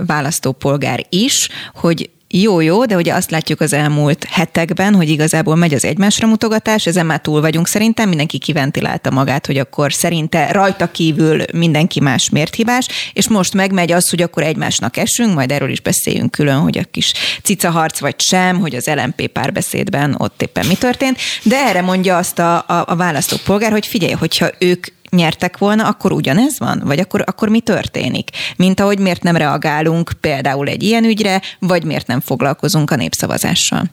választópolgár 0.05 1.05
is, 1.09 1.49
hogy 1.73 2.09
jó, 2.35 2.59
jó, 2.59 2.85
de 2.85 2.95
ugye 2.95 3.13
azt 3.13 3.31
látjuk 3.31 3.61
az 3.61 3.73
elmúlt 3.73 4.23
hetekben, 4.23 4.95
hogy 4.95 5.09
igazából 5.09 5.55
megy 5.55 5.73
az 5.73 5.85
egymásra 5.85 6.27
mutogatás, 6.27 6.85
ezen 6.85 7.05
már 7.05 7.21
túl 7.21 7.41
vagyunk 7.41 7.67
szerintem, 7.67 8.07
mindenki 8.09 8.37
kiventilálta 8.37 9.11
magát, 9.11 9.45
hogy 9.45 9.57
akkor 9.57 9.93
szerinte 9.93 10.51
rajta 10.51 10.91
kívül 10.91 11.43
mindenki 11.53 11.99
más 11.99 12.29
miért 12.29 12.55
hibás, 12.55 12.87
és 13.13 13.29
most 13.29 13.53
megmegy 13.53 13.91
az, 13.91 14.09
hogy 14.09 14.21
akkor 14.21 14.43
egymásnak 14.43 14.97
esünk, 14.97 15.33
majd 15.33 15.51
erről 15.51 15.69
is 15.69 15.81
beszéljünk 15.81 16.31
külön, 16.31 16.59
hogy 16.59 16.77
a 16.77 16.83
kis 16.91 17.13
cicaharc 17.43 17.99
vagy 17.99 18.19
sem, 18.19 18.59
hogy 18.59 18.75
az 18.75 18.85
LMP 18.85 19.27
párbeszédben 19.27 20.15
ott 20.17 20.41
éppen 20.41 20.65
mi 20.65 20.75
történt, 20.75 21.17
de 21.43 21.57
erre 21.57 21.81
mondja 21.81 22.17
azt 22.17 22.39
a, 22.39 22.55
a, 22.55 22.83
a 22.87 22.95
választópolgár, 22.95 23.71
hogy 23.71 23.87
figyelj, 23.87 24.13
hogyha 24.13 24.49
ők 24.59 24.87
nyertek 25.15 25.57
volna, 25.57 25.87
akkor 25.87 26.11
ugyanez 26.11 26.59
van? 26.59 26.81
Vagy 26.85 26.99
akkor, 26.99 27.23
akkor 27.25 27.49
mi 27.49 27.59
történik? 27.59 28.29
Mint 28.55 28.79
ahogy 28.79 28.99
miért 28.99 29.23
nem 29.23 29.35
reagálunk 29.35 30.11
például 30.21 30.67
egy 30.67 30.83
ilyen 30.83 31.03
ügyre, 31.03 31.41
vagy 31.59 31.83
miért 31.83 32.07
nem 32.07 32.19
foglalkozunk 32.19 32.91
a 32.91 32.95
népszavazással? 32.95 33.83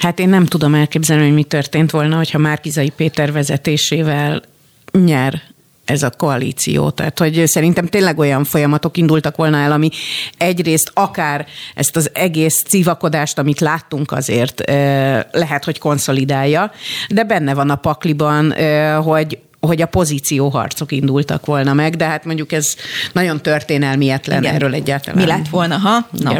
Hát 0.00 0.18
én 0.18 0.28
nem 0.28 0.46
tudom 0.46 0.74
elképzelni, 0.74 1.24
hogy 1.24 1.34
mi 1.34 1.42
történt 1.42 1.90
volna, 1.90 2.16
hogyha 2.16 2.38
Márkizai 2.38 2.90
Péter 2.90 3.32
vezetésével 3.32 4.42
nyer 4.92 5.42
ez 5.84 6.02
a 6.02 6.10
koalíció. 6.10 6.90
Tehát, 6.90 7.18
hogy 7.18 7.42
szerintem 7.46 7.86
tényleg 7.86 8.18
olyan 8.18 8.44
folyamatok 8.44 8.96
indultak 8.96 9.36
volna 9.36 9.56
el, 9.56 9.72
ami 9.72 9.88
egyrészt 10.38 10.90
akár 10.94 11.46
ezt 11.74 11.96
az 11.96 12.10
egész 12.12 12.62
civakodást, 12.62 13.38
amit 13.38 13.60
láttunk 13.60 14.12
azért, 14.12 14.62
lehet, 15.30 15.64
hogy 15.64 15.78
konszolidálja, 15.78 16.72
de 17.08 17.24
benne 17.24 17.54
van 17.54 17.70
a 17.70 17.76
pakliban, 17.76 18.54
hogy 19.02 19.38
hogy 19.66 19.82
a 19.82 19.86
pozícióharcok 19.86 20.92
indultak 20.92 21.46
volna 21.46 21.72
meg, 21.72 21.96
de 21.96 22.04
hát 22.04 22.24
mondjuk 22.24 22.52
ez 22.52 22.74
nagyon 23.12 23.42
történelmietlen 23.42 24.42
Igen. 24.42 24.54
erről 24.54 24.74
egyáltalán. 24.74 25.20
Mi 25.20 25.26
lett 25.26 25.48
volna, 25.48 25.76
ha? 25.76 26.08
No. 26.10 26.32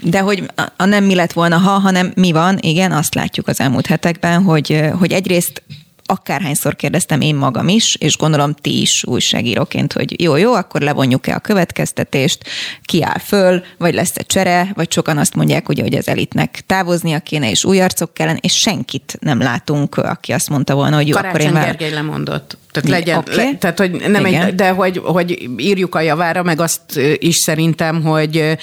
De 0.00 0.20
hogy 0.20 0.50
a 0.76 0.84
nem 0.84 1.04
mi 1.04 1.14
lett 1.14 1.32
volna, 1.32 1.56
ha, 1.56 1.70
hanem 1.70 2.12
mi 2.14 2.32
van, 2.32 2.58
igen, 2.60 2.92
azt 2.92 3.14
látjuk 3.14 3.48
az 3.48 3.60
elmúlt 3.60 3.86
hetekben, 3.86 4.42
hogy, 4.42 4.80
hogy 4.98 5.12
egyrészt 5.12 5.62
akárhányszor 6.10 6.76
kérdeztem 6.76 7.20
én 7.20 7.34
magam 7.34 7.68
is, 7.68 7.94
és 7.94 8.16
gondolom 8.16 8.54
ti 8.54 8.80
is 8.80 9.04
újságíróként, 9.04 9.92
hogy 9.92 10.22
jó, 10.22 10.36
jó, 10.36 10.52
akkor 10.52 10.80
levonjuk-e 10.80 11.34
a 11.34 11.38
következtetést, 11.38 12.44
ki 12.82 13.02
áll 13.02 13.18
föl, 13.18 13.62
vagy 13.78 13.94
lesz-e 13.94 14.22
csere, 14.22 14.72
vagy 14.74 14.92
sokan 14.92 15.18
azt 15.18 15.34
mondják, 15.34 15.68
ugye, 15.68 15.82
hogy 15.82 15.94
az 15.94 16.08
elitnek 16.08 16.62
távoznia 16.66 17.18
kéne, 17.18 17.50
és 17.50 17.64
új 17.64 17.80
arcok 17.80 18.14
kellene, 18.14 18.38
és 18.40 18.58
senkit 18.58 19.16
nem 19.20 19.40
látunk, 19.40 19.96
aki 19.96 20.32
azt 20.32 20.48
mondta 20.48 20.74
volna, 20.74 20.96
hogy 20.96 21.08
jó, 21.08 21.14
Karácsony 21.14 21.40
akkor 21.40 21.46
én 21.46 21.52
már... 21.52 21.64
Gergely 21.76 21.90
lemondott. 21.90 22.56
Tehát 22.80 22.98
legyen, 22.98 23.18
okay. 23.18 23.36
le, 23.36 23.56
tehát 23.58 23.78
hogy 23.78 23.90
nem 23.90 24.24
egy, 24.24 24.54
de 24.54 24.70
hogy, 24.70 25.00
hogy 25.04 25.48
írjuk 25.56 25.94
a 25.94 26.00
javára, 26.00 26.42
meg 26.42 26.60
azt 26.60 27.00
is 27.18 27.36
szerintem, 27.36 28.02
hogy 28.02 28.56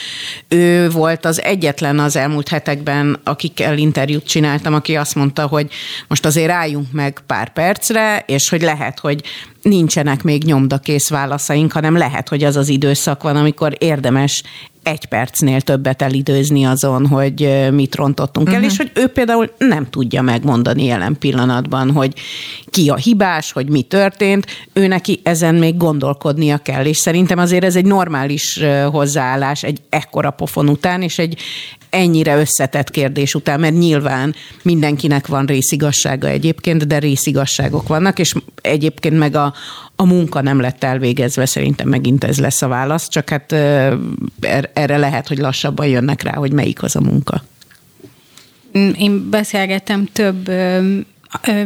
ő 0.47 0.89
volt 0.89 1.25
az 1.25 1.41
egyetlen 1.41 1.99
az 1.99 2.15
elmúlt 2.15 2.49
hetekben, 2.49 3.19
akikkel 3.23 3.77
interjút 3.77 4.27
csináltam, 4.27 4.73
aki 4.73 4.95
azt 4.95 5.15
mondta, 5.15 5.47
hogy 5.47 5.67
most 6.07 6.25
azért 6.25 6.51
álljunk 6.51 6.91
meg 6.91 7.19
pár 7.27 7.53
percre, 7.53 8.23
és 8.27 8.49
hogy 8.49 8.61
lehet, 8.61 8.99
hogy 8.99 9.21
nincsenek 9.69 10.23
még 10.23 10.43
nyomdakész 10.43 11.09
válaszaink, 11.09 11.71
hanem 11.71 11.97
lehet, 11.97 12.29
hogy 12.29 12.43
az 12.43 12.55
az 12.55 12.69
időszak 12.69 13.23
van, 13.23 13.35
amikor 13.35 13.75
érdemes 13.77 14.43
egy 14.83 15.05
percnél 15.05 15.61
többet 15.61 16.01
elidőzni 16.01 16.63
azon, 16.63 17.07
hogy 17.07 17.69
mit 17.71 17.95
rontottunk 17.95 18.47
uh-huh. 18.47 18.63
el, 18.63 18.69
és 18.69 18.77
hogy 18.77 18.91
ő 18.93 19.07
például 19.07 19.51
nem 19.57 19.89
tudja 19.89 20.21
megmondani 20.21 20.83
jelen 20.83 21.17
pillanatban, 21.19 21.91
hogy 21.91 22.13
ki 22.65 22.89
a 22.89 22.95
hibás, 22.95 23.51
hogy 23.51 23.69
mi 23.69 23.81
történt, 23.81 24.45
ő 24.73 24.87
neki 24.87 25.19
ezen 25.23 25.55
még 25.55 25.77
gondolkodnia 25.77 26.57
kell, 26.57 26.85
és 26.85 26.97
szerintem 26.97 27.37
azért 27.37 27.63
ez 27.63 27.75
egy 27.75 27.85
normális 27.85 28.63
hozzáállás 28.91 29.63
egy 29.63 29.81
ekkora 29.89 30.31
pofon 30.31 30.69
után, 30.69 31.01
és 31.01 31.19
egy 31.19 31.41
ennyire 31.95 32.37
összetett 32.37 32.89
kérdés 32.89 33.35
után, 33.35 33.59
mert 33.59 33.77
nyilván 33.77 34.35
mindenkinek 34.63 35.27
van 35.27 35.45
részigassága 35.45 36.27
egyébként, 36.27 36.87
de 36.87 36.99
részigasságok 36.99 37.87
vannak, 37.87 38.19
és 38.19 38.33
egyébként 38.61 39.17
meg 39.17 39.35
a, 39.35 39.53
a 39.95 40.05
munka 40.05 40.41
nem 40.41 40.59
lett 40.59 40.83
elvégezve, 40.83 41.45
szerintem 41.45 41.87
megint 41.87 42.23
ez 42.23 42.39
lesz 42.39 42.61
a 42.61 42.67
válasz, 42.67 43.09
csak 43.09 43.29
hát 43.29 43.51
er, 43.51 44.69
erre 44.73 44.97
lehet, 44.97 45.27
hogy 45.27 45.37
lassabban 45.37 45.87
jönnek 45.87 46.21
rá, 46.21 46.33
hogy 46.33 46.51
melyik 46.51 46.83
az 46.83 46.95
a 46.95 47.01
munka. 47.01 47.43
Én 48.97 49.29
beszélgettem 49.29 50.05
több 50.13 50.49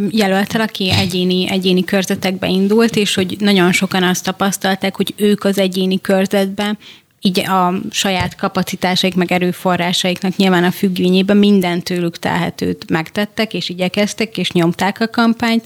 jelöltel, 0.09 0.61
aki 0.61 0.91
egyéni, 0.91 1.49
egyéni 1.49 1.83
körzetekbe 1.83 2.47
indult, 2.47 2.95
és 2.95 3.15
hogy 3.15 3.35
nagyon 3.39 3.71
sokan 3.71 4.03
azt 4.03 4.23
tapasztalták, 4.23 4.95
hogy 4.95 5.13
ők 5.17 5.43
az 5.43 5.57
egyéni 5.57 6.01
körzetben 6.01 6.77
így 7.21 7.39
a 7.39 7.73
saját 7.91 8.35
kapacitásaik, 8.35 9.15
meg 9.15 9.31
erőforrásaiknak 9.31 10.35
nyilván 10.35 10.63
a 10.63 10.71
függvényében 10.71 11.37
minden 11.37 11.81
tőlük 11.81 12.19
telhetőt 12.19 12.89
megtettek, 12.89 13.53
és 13.53 13.69
igyekeztek, 13.69 14.37
és 14.37 14.51
nyomták 14.51 14.99
a 14.99 15.09
kampányt, 15.09 15.65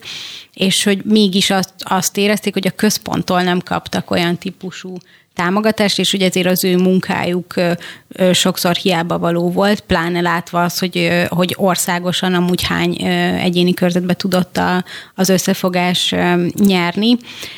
és 0.54 0.84
hogy 0.84 1.02
mégis 1.04 1.50
azt, 1.50 1.74
azt 1.78 2.18
érezték, 2.18 2.54
hogy 2.54 2.68
a 2.68 2.76
központtól 2.76 3.42
nem 3.42 3.60
kaptak 3.60 4.12
olyan 4.12 4.38
típusú 4.38 4.98
támogatást, 5.36 6.00
és 6.00 6.14
ugye 6.14 6.26
ezért 6.26 6.48
az 6.48 6.64
ő 6.64 6.78
munkájuk 6.78 7.54
sokszor 8.34 8.76
hiába 8.76 9.20
való 9.20 9.52
volt, 9.52 9.80
pláne 9.80 10.22
látva 10.22 10.64
az, 10.64 10.80
hogy, 10.80 11.26
hogy 11.30 11.54
országosan 11.58 12.34
amúgy 12.34 12.64
hány 12.64 13.02
egyéni 13.42 13.74
körzetbe 13.74 14.14
tudott 14.14 14.58
a, 14.58 14.84
az 15.16 15.30
összefogás 15.30 16.16
nyerni. 16.56 17.18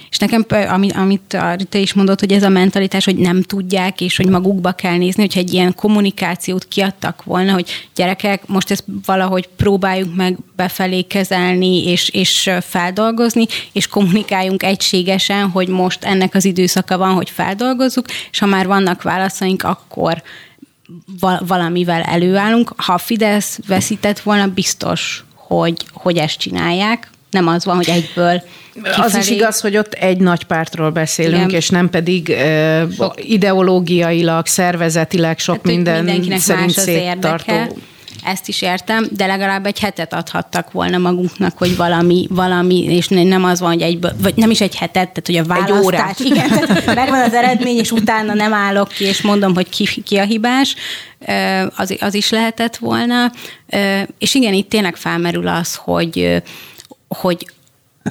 És 0.10 0.18
nekem, 0.18 0.46
amit, 0.70 0.94
amit 0.94 1.38
Rita 1.56 1.78
is 1.78 1.94
mondott, 1.94 2.20
hogy 2.20 2.32
ez 2.32 2.44
a 2.44 2.50
mentalitás, 2.50 3.06
hogy 3.06 3.16
nem 3.16 3.42
tudják, 3.42 4.02
és 4.02 4.18
hogy 4.18 4.30
magukba 4.30 4.72
kell 4.72 4.98
nézni, 4.98 5.22
hogyha 5.22 5.40
egy 5.40 5.54
ilyen 5.54 5.76
kommunikációt 5.76 6.68
kiadtak 6.68 7.24
volna, 7.24 7.54
hogy 7.54 7.88
gyerekek, 7.96 8.48
most 8.48 8.72
ezt 8.72 8.84
valahogy 9.06 9.50
próbáljuk 9.56 10.16
meg 10.16 10.38
befelé 10.56 11.02
kezelni, 11.02 11.88
és, 11.88 12.10
és 12.10 12.52
feldolgozni, 12.62 13.46
és 13.72 13.88
kommunikáljunk 13.88 14.64
egységesen, 14.64 15.50
hogy 15.50 15.68
most 15.68 16.04
ennek 16.04 16.36
az 16.36 16.46
időszaka 16.46 16.98
van, 16.98 17.14
hogy 17.14 17.30
feldolgozzuk, 17.66 18.06
és 18.32 18.40
ha 18.40 18.46
már 18.46 18.68
vannak 18.68 19.02
válaszaink, 19.02 19.64
akkor 19.64 20.22
valamivel 21.40 22.02
előállunk. 22.02 22.74
Ha 22.76 22.94
a 22.94 22.98
Fidesz 22.98 23.60
veszített 23.68 24.20
volna, 24.20 24.48
biztos, 24.48 25.24
hogy, 25.34 25.86
hogy 25.94 26.18
ezt 26.18 26.38
csinálják. 26.38 27.10
Nem 27.30 27.48
az 27.48 27.66
van, 27.66 27.76
hogy 27.76 27.90
egyből 27.90 28.42
Kifelé. 28.74 29.06
Az 29.06 29.16
is 29.16 29.30
igaz, 29.30 29.62
hogy 29.62 29.78
ott 29.78 29.94
egy 29.94 30.18
nagy 30.18 30.44
pártról 30.44 30.90
beszélünk, 30.90 31.48
Igen. 31.48 31.60
és 31.60 31.70
nem 31.70 31.90
pedig 31.90 32.28
uh, 32.98 33.12
ideológiailag, 33.16 34.46
szervezetileg 34.46 35.40
sok 35.40 35.56
hát, 35.56 35.66
minden 35.66 36.40
szerint 36.40 36.72
széttartó 36.72 37.78
ezt 38.26 38.48
is 38.48 38.62
értem, 38.62 39.08
de 39.12 39.26
legalább 39.26 39.66
egy 39.66 39.80
hetet 39.80 40.14
adhattak 40.14 40.72
volna 40.72 40.98
magunknak, 40.98 41.58
hogy 41.58 41.76
valami, 41.76 42.28
valami, 42.30 42.84
és 42.84 43.08
nem 43.08 43.44
az 43.44 43.60
van, 43.60 43.70
hogy 43.70 43.82
egy, 43.82 44.00
vagy 44.22 44.36
nem 44.36 44.50
is 44.50 44.62
egy 44.62 44.76
hetet, 44.76 44.94
tehát 44.94 45.26
hogy 45.26 45.36
a 45.36 45.44
választás, 45.44 45.78
egy 45.78 45.86
órát. 45.86 46.20
igen, 46.30 46.50
tehát 46.50 46.96
megvan 46.96 47.22
az 47.22 47.34
eredmény, 47.34 47.78
és 47.78 47.92
utána 47.92 48.34
nem 48.34 48.54
állok 48.54 48.88
ki, 48.88 49.04
és 49.04 49.22
mondom, 49.22 49.54
hogy 49.54 49.70
ki, 49.70 50.02
ki 50.04 50.18
a 50.18 50.24
hibás, 50.24 50.76
az, 51.76 51.96
az 52.00 52.14
is 52.14 52.30
lehetett 52.30 52.78
volna. 52.78 53.32
És 54.18 54.34
igen, 54.34 54.54
itt 54.54 54.70
tényleg 54.70 54.96
felmerül 54.96 55.48
az, 55.48 55.76
hogy 55.76 56.44
hogy 57.08 57.48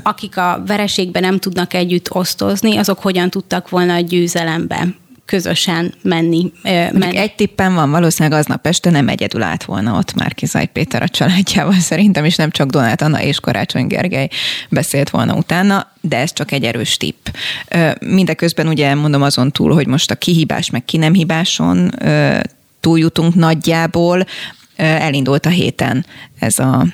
akik 0.03 0.37
a 0.37 0.63
vereségben 0.67 1.23
nem 1.23 1.39
tudnak 1.39 1.75
együtt 1.75 2.15
osztozni, 2.15 2.77
azok 2.77 2.99
hogyan 2.99 3.31
tudtak 3.31 3.69
volna 3.69 3.95
a 3.95 4.01
győzelembe 4.01 4.87
közösen 5.25 5.95
menni. 6.03 6.53
menni. 6.63 7.17
Egy 7.17 7.35
tippen 7.35 7.75
van, 7.75 7.91
valószínűleg 7.91 8.39
aznap 8.39 8.67
este 8.67 8.91
nem 8.91 9.09
egyedül 9.09 9.43
állt 9.43 9.65
volna 9.65 9.97
ott 9.99 10.15
már 10.15 10.35
Kizaj 10.35 10.67
Péter 10.67 11.03
a 11.03 11.09
családjával 11.09 11.79
szerintem, 11.91 12.25
és 12.25 12.37
nem 12.37 12.51
csak 12.51 12.71
Donát 12.71 13.03
Anna 13.03 13.23
és 13.23 13.41
Karácsony 13.41 13.87
Gergely 13.87 14.29
beszélt 14.71 15.11
volna 15.11 15.35
utána, 15.35 15.93
de 16.01 16.17
ez 16.17 16.33
csak 16.33 16.53
egy 16.53 16.65
erős 16.65 16.97
tipp. 16.97 17.27
Mindeközben 18.01 18.69
ugye 18.69 18.95
mondom 18.95 19.23
azon 19.23 19.53
túl, 19.53 19.73
hogy 19.75 19.87
most 19.87 20.11
a 20.11 20.15
kihibás 20.15 20.71
meg 20.71 20.85
ki 20.85 20.97
nem 20.97 21.15
hibáson 21.15 21.91
túljutunk 22.81 23.35
nagyjából, 23.35 24.27
elindult 24.77 25.47
a 25.47 25.51
héten 25.51 26.07
ez 26.39 26.59
a 26.59 26.87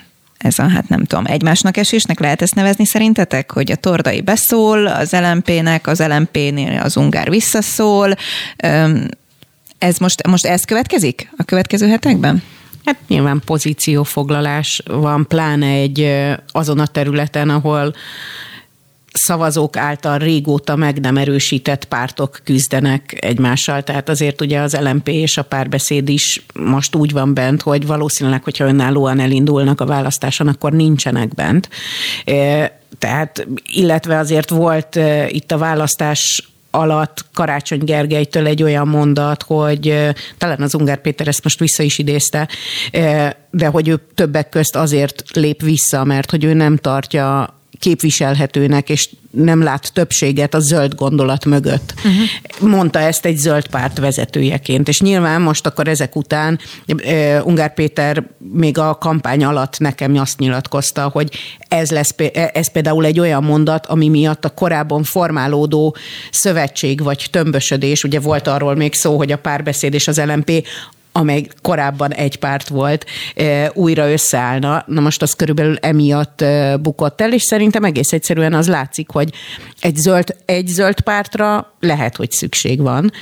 ez 0.42 0.58
a, 0.58 0.68
hát 0.68 0.88
nem 0.88 1.04
tudom, 1.04 1.24
egymásnak 1.26 1.76
esésnek 1.76 2.20
lehet 2.20 2.42
ezt 2.42 2.54
nevezni 2.54 2.86
szerintetek, 2.86 3.52
hogy 3.52 3.72
a 3.72 3.76
Tordai 3.76 4.20
beszól, 4.20 4.86
az 4.86 5.12
LMP-nek, 5.12 5.86
az 5.86 5.98
LMP-nél 5.98 6.80
az 6.80 6.96
Ungár 6.96 7.30
visszaszól. 7.30 8.14
Ez 9.78 9.98
most, 9.98 10.26
most 10.26 10.46
ez 10.46 10.64
következik 10.64 11.32
a 11.36 11.42
következő 11.42 11.88
hetekben? 11.88 12.42
Hát 12.84 12.96
nyilván 13.08 13.42
pozíciófoglalás 13.44 14.82
van, 14.86 15.26
pláne 15.26 15.66
egy 15.66 16.12
azon 16.46 16.78
a 16.78 16.86
területen, 16.86 17.48
ahol 17.48 17.94
szavazók 19.12 19.76
által 19.76 20.18
régóta 20.18 20.76
meg 20.76 21.00
nem 21.00 21.16
erősített 21.16 21.84
pártok 21.84 22.40
küzdenek 22.44 23.16
egymással, 23.20 23.82
tehát 23.82 24.08
azért 24.08 24.40
ugye 24.40 24.60
az 24.60 24.78
LMP 24.80 25.08
és 25.08 25.36
a 25.36 25.42
párbeszéd 25.42 26.08
is 26.08 26.42
most 26.54 26.94
úgy 26.94 27.12
van 27.12 27.34
bent, 27.34 27.62
hogy 27.62 27.86
valószínűleg, 27.86 28.44
hogyha 28.44 28.64
önállóan 28.64 29.20
elindulnak 29.20 29.80
a 29.80 29.86
választáson, 29.86 30.48
akkor 30.48 30.72
nincsenek 30.72 31.34
bent. 31.34 31.68
Tehát, 32.98 33.46
illetve 33.62 34.18
azért 34.18 34.50
volt 34.50 34.98
itt 35.28 35.52
a 35.52 35.58
választás 35.58 36.50
alatt 36.70 37.24
Karácsony 37.34 37.84
Gergelytől 37.84 38.46
egy 38.46 38.62
olyan 38.62 38.88
mondat, 38.88 39.42
hogy 39.42 40.12
talán 40.38 40.62
az 40.62 40.74
Ungár 40.74 41.00
Péter 41.00 41.28
ezt 41.28 41.42
most 41.42 41.58
vissza 41.58 41.82
is 41.82 41.98
idézte, 41.98 42.48
de 43.50 43.66
hogy 43.66 43.88
ő 43.88 44.00
többek 44.14 44.48
közt 44.48 44.76
azért 44.76 45.22
lép 45.32 45.62
vissza, 45.62 46.04
mert 46.04 46.30
hogy 46.30 46.44
ő 46.44 46.54
nem 46.54 46.76
tartja 46.76 47.54
képviselhetőnek, 47.80 48.88
és 48.88 49.08
nem 49.30 49.62
lát 49.62 49.92
többséget 49.92 50.54
a 50.54 50.58
zöld 50.58 50.94
gondolat 50.94 51.44
mögött. 51.44 51.94
Uh-huh. 51.96 52.70
Mondta 52.70 52.98
ezt 52.98 53.24
egy 53.24 53.36
zöld 53.36 53.66
párt 53.66 53.98
vezetőjeként. 53.98 54.88
És 54.88 55.00
nyilván 55.00 55.42
most 55.42 55.66
akkor 55.66 55.88
ezek 55.88 56.16
után 56.16 56.58
uh, 56.88 57.46
Ungár 57.46 57.74
Péter 57.74 58.26
még 58.52 58.78
a 58.78 58.94
kampány 58.94 59.44
alatt 59.44 59.78
nekem 59.78 60.16
azt 60.16 60.38
nyilatkozta, 60.38 61.08
hogy 61.08 61.30
ez, 61.68 61.90
lesz, 61.90 62.14
ez 62.52 62.72
például 62.72 63.04
egy 63.04 63.20
olyan 63.20 63.44
mondat, 63.44 63.86
ami 63.86 64.08
miatt 64.08 64.44
a 64.44 64.54
korábban 64.54 65.02
formálódó 65.02 65.96
szövetség 66.30 67.02
vagy 67.02 67.26
tömbösödés, 67.30 68.04
ugye 68.04 68.20
volt 68.20 68.46
arról 68.46 68.74
még 68.74 68.94
szó, 68.94 69.16
hogy 69.16 69.32
a 69.32 69.38
párbeszéd 69.38 69.94
és 69.94 70.08
az 70.08 70.20
LMP 70.24 70.66
amely 71.12 71.46
korábban 71.62 72.12
egy 72.12 72.38
párt 72.38 72.68
volt, 72.68 73.06
újra 73.72 74.10
összeállna. 74.10 74.84
Na 74.86 75.00
most 75.00 75.22
az 75.22 75.34
körülbelül 75.34 75.76
emiatt 75.76 76.44
bukott 76.80 77.20
el, 77.20 77.32
és 77.32 77.42
szerintem 77.42 77.84
egész 77.84 78.12
egyszerűen 78.12 78.54
az 78.54 78.68
látszik, 78.68 79.10
hogy 79.10 79.32
egy 79.80 79.96
zöld, 79.96 80.36
egy 80.44 80.66
zöld 80.66 81.00
pártra 81.00 81.69
lehet, 81.80 82.16
hogy 82.16 82.30
szükség 82.30 82.80
van, 82.80 83.12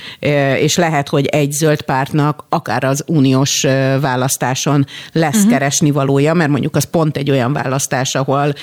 és 0.59 0.75
lehet, 0.75 1.09
hogy 1.09 1.25
egy 1.25 1.51
zöld 1.51 1.81
pártnak 1.81 2.45
akár 2.49 2.83
az 2.83 3.03
uniós 3.07 3.61
választáson 4.01 4.85
lesz 5.11 5.35
uh-huh. 5.35 5.51
keresni 5.51 5.91
valója, 5.91 6.33
mert 6.33 6.49
mondjuk 6.49 6.75
az 6.75 6.83
pont 6.83 7.17
egy 7.17 7.31
olyan 7.31 7.53
választás, 7.53 8.15
ahol 8.15 8.53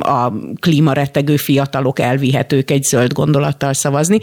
a 0.00 0.32
klímarettegő 0.60 1.36
fiatalok 1.36 1.98
elvihetők 1.98 2.70
egy 2.70 2.82
zöld 2.82 3.12
gondolattal 3.12 3.72
szavazni, 3.72 4.18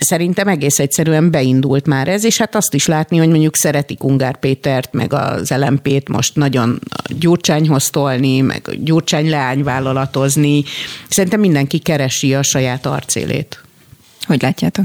szerintem 0.00 0.48
egész 0.48 0.78
egyszerűen 0.78 1.30
beindult 1.30 1.86
már 1.86 2.08
ez, 2.08 2.24
és 2.24 2.38
hát 2.38 2.54
azt 2.54 2.74
is 2.74 2.86
látni, 2.86 3.16
hogy 3.16 3.28
mondjuk 3.28 3.56
szeretik 3.56 4.04
Ungár 4.04 4.38
Pétert, 4.38 4.92
meg 4.92 5.12
az 5.12 5.50
LMP-t 5.50 6.08
most 6.08 6.36
nagyon 6.36 6.78
Gyurcsányhoz 7.08 7.90
tolni, 7.90 8.40
meg 8.40 8.62
Gyurcsány 8.82 9.30
leányvállalatozni. 9.30 10.62
Szerintem 11.08 11.40
mindenki 11.40 11.78
keresi 11.78 12.34
a 12.34 12.42
saját 12.42 12.86
arcélét. 12.86 13.62
Hogy 14.28 14.42
látjátok? 14.42 14.84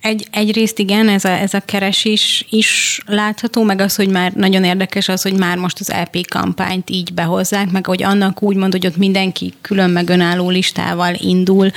Egy, 0.00 0.26
egyrészt 0.30 0.78
igen, 0.78 1.08
ez 1.08 1.24
a, 1.24 1.28
ez 1.28 1.54
a 1.54 1.60
keresés 1.60 2.46
is 2.50 3.00
látható, 3.06 3.62
meg 3.62 3.80
az, 3.80 3.96
hogy 3.96 4.08
már 4.08 4.32
nagyon 4.32 4.64
érdekes 4.64 5.08
az, 5.08 5.22
hogy 5.22 5.38
már 5.38 5.56
most 5.56 5.80
az 5.80 5.90
EP 5.90 6.26
kampányt 6.28 6.90
így 6.90 7.12
behozzák, 7.12 7.70
meg 7.70 7.86
hogy 7.86 8.02
annak 8.02 8.42
úgy 8.42 8.56
mond, 8.56 8.72
hogy 8.72 8.86
ott 8.86 8.96
mindenki 8.96 9.52
külön 9.60 9.90
meg 9.90 10.08
önálló 10.08 10.50
listával 10.50 11.14
indul, 11.14 11.70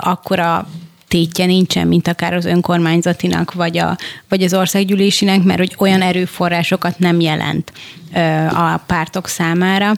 akkor 0.00 0.38
a 0.38 0.68
tétje 1.08 1.46
nincsen, 1.46 1.86
mint 1.88 2.08
akár 2.08 2.34
az 2.34 2.44
önkormányzatinak, 2.44 3.52
vagy, 3.52 3.78
a, 3.78 3.96
vagy 4.28 4.42
az 4.42 4.54
országgyűlésinek, 4.54 5.42
mert 5.42 5.58
hogy 5.58 5.74
olyan 5.78 6.02
erőforrásokat 6.02 6.98
nem 6.98 7.20
jelent 7.20 7.72
a 8.50 8.76
pártok 8.76 9.28
számára 9.28 9.92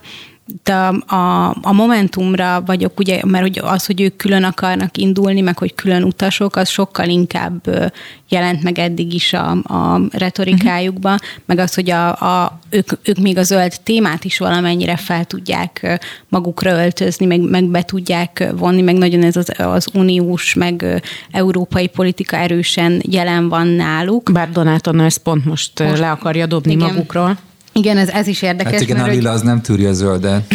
de 0.62 0.74
a, 1.06 1.48
a 1.62 1.72
Momentumra 1.72 2.62
vagyok, 2.66 2.98
ugye, 2.98 3.20
mert 3.24 3.42
hogy 3.42 3.60
az, 3.64 3.86
hogy 3.86 4.00
ők 4.00 4.16
külön 4.16 4.44
akarnak 4.44 4.96
indulni, 4.96 5.40
meg 5.40 5.58
hogy 5.58 5.74
külön 5.74 6.02
utasok, 6.02 6.56
az 6.56 6.68
sokkal 6.68 7.08
inkább 7.08 7.92
jelent 8.28 8.62
meg 8.62 8.78
eddig 8.78 9.14
is 9.14 9.32
a, 9.32 9.50
a 9.50 10.00
retorikájukba, 10.10 11.12
uh-huh. 11.12 11.28
meg 11.44 11.58
az, 11.58 11.74
hogy 11.74 11.90
a, 11.90 12.08
a, 12.08 12.58
ők, 12.70 12.92
ők 13.02 13.18
még 13.18 13.38
a 13.38 13.42
zöld 13.42 13.72
témát 13.82 14.24
is 14.24 14.38
valamennyire 14.38 14.96
fel 14.96 15.24
tudják 15.24 16.00
magukra 16.28 16.70
öltözni, 16.70 17.26
meg, 17.26 17.40
meg 17.40 17.64
be 17.64 17.82
tudják 17.82 18.48
vonni, 18.56 18.82
meg 18.82 18.96
nagyon 18.96 19.22
ez 19.22 19.36
az, 19.36 19.52
az 19.56 19.88
uniós, 19.92 20.54
meg 20.54 21.02
európai 21.30 21.86
politika 21.86 22.36
erősen 22.36 23.02
jelen 23.08 23.48
van 23.48 23.66
náluk. 23.66 24.30
Bár 24.32 24.50
Donátonna 24.50 25.04
ezt 25.04 25.18
pont 25.18 25.44
most, 25.44 25.78
most 25.78 25.98
le 25.98 26.10
akarja 26.10 26.46
dobni 26.46 26.72
igen. 26.72 26.86
magukról. 26.86 27.38
Igen, 27.76 27.96
ez, 27.96 28.08
ez 28.08 28.26
is 28.26 28.42
érdekes. 28.42 28.72
Hát 28.72 28.80
igen, 28.80 28.96
mert, 28.96 29.08
a 29.08 29.12
lila 29.12 29.28
hogy... 29.28 29.38
az 29.38 29.44
nem 29.44 29.60
tűrje 29.60 29.88
a 29.88 29.92
zöldet. 29.92 30.46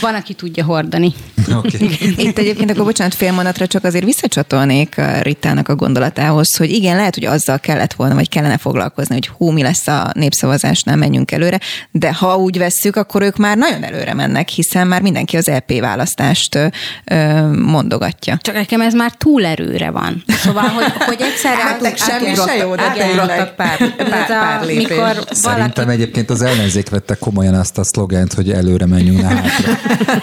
Van, 0.00 0.14
aki 0.14 0.34
tudja 0.34 0.64
hordani. 0.64 1.12
Okay. 1.48 1.98
Itt 2.16 2.38
egyébként 2.38 2.70
akkor 2.70 2.84
bocsánat, 2.84 3.14
fél 3.14 3.32
monatra 3.32 3.66
csak 3.66 3.84
azért 3.84 4.04
visszacsatolnék 4.04 4.98
a 4.98 5.20
Ritának 5.22 5.68
a 5.68 5.74
gondolatához, 5.74 6.56
hogy 6.56 6.70
igen, 6.70 6.96
lehet, 6.96 7.14
hogy 7.14 7.24
azzal 7.24 7.58
kellett 7.58 7.92
volna, 7.92 8.14
vagy 8.14 8.28
kellene 8.28 8.58
foglalkozni, 8.58 9.14
hogy 9.14 9.26
hú, 9.26 9.50
mi 9.50 9.62
lesz 9.62 9.86
a 9.86 10.10
népszavazás, 10.14 10.82
nem 10.82 10.98
menjünk 10.98 11.30
előre, 11.30 11.60
de 11.90 12.12
ha 12.12 12.36
úgy 12.36 12.58
vesszük, 12.58 12.96
akkor 12.96 13.22
ők 13.22 13.36
már 13.36 13.56
nagyon 13.56 13.82
előre 13.82 14.14
mennek, 14.14 14.48
hiszen 14.48 14.86
már 14.86 15.02
mindenki 15.02 15.36
az 15.36 15.48
EP 15.48 15.80
választást 15.80 16.54
ö, 16.54 17.50
mondogatja. 17.52 18.38
Csak 18.42 18.54
nekem 18.54 18.80
ez 18.80 18.94
már 18.94 19.12
túl 19.12 19.44
erőre 19.44 19.90
van. 19.90 20.24
Szóval, 20.26 20.68
hogy, 20.68 20.92
hogy 21.06 21.20
egyszerre... 21.20 21.62
Hát, 21.62 21.98
semmi 21.98 22.34
se 22.34 22.56
jó, 22.56 22.74
de 22.74 22.82
pár, 22.96 23.54
pár, 23.54 23.94
pár, 23.96 24.26
pár 24.26 24.64
lépés. 24.64 24.98
Szerintem 25.30 25.88
egyébként 25.88 26.30
az 26.30 26.42
ellenzék 26.42 26.88
vette 26.88 27.14
komolyan 27.14 27.54
azt 27.54 27.78
a 27.78 27.84
szlogent, 27.84 28.32
hogy 28.32 28.50
előre 28.50 28.86
menjünk, 28.86 29.20
ne 29.20 29.26
hátra. 29.26 29.63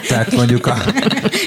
Tehát 0.08 0.32
mondjuk 0.36 0.66
a, 0.66 0.78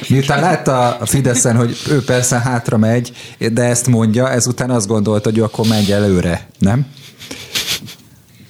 miután 0.08 0.40
látta 0.40 0.96
a 0.96 1.06
Fideszen, 1.06 1.56
hogy 1.56 1.76
ő 1.88 2.04
persze 2.04 2.38
hátra 2.38 2.76
megy, 2.76 3.12
de 3.38 3.62
ezt 3.62 3.86
mondja, 3.86 4.30
ezután 4.30 4.70
azt 4.70 4.86
gondolta, 4.86 5.28
hogy 5.28 5.38
ő 5.38 5.42
akkor 5.42 5.66
megy 5.66 5.90
előre, 5.90 6.46
nem? 6.58 6.86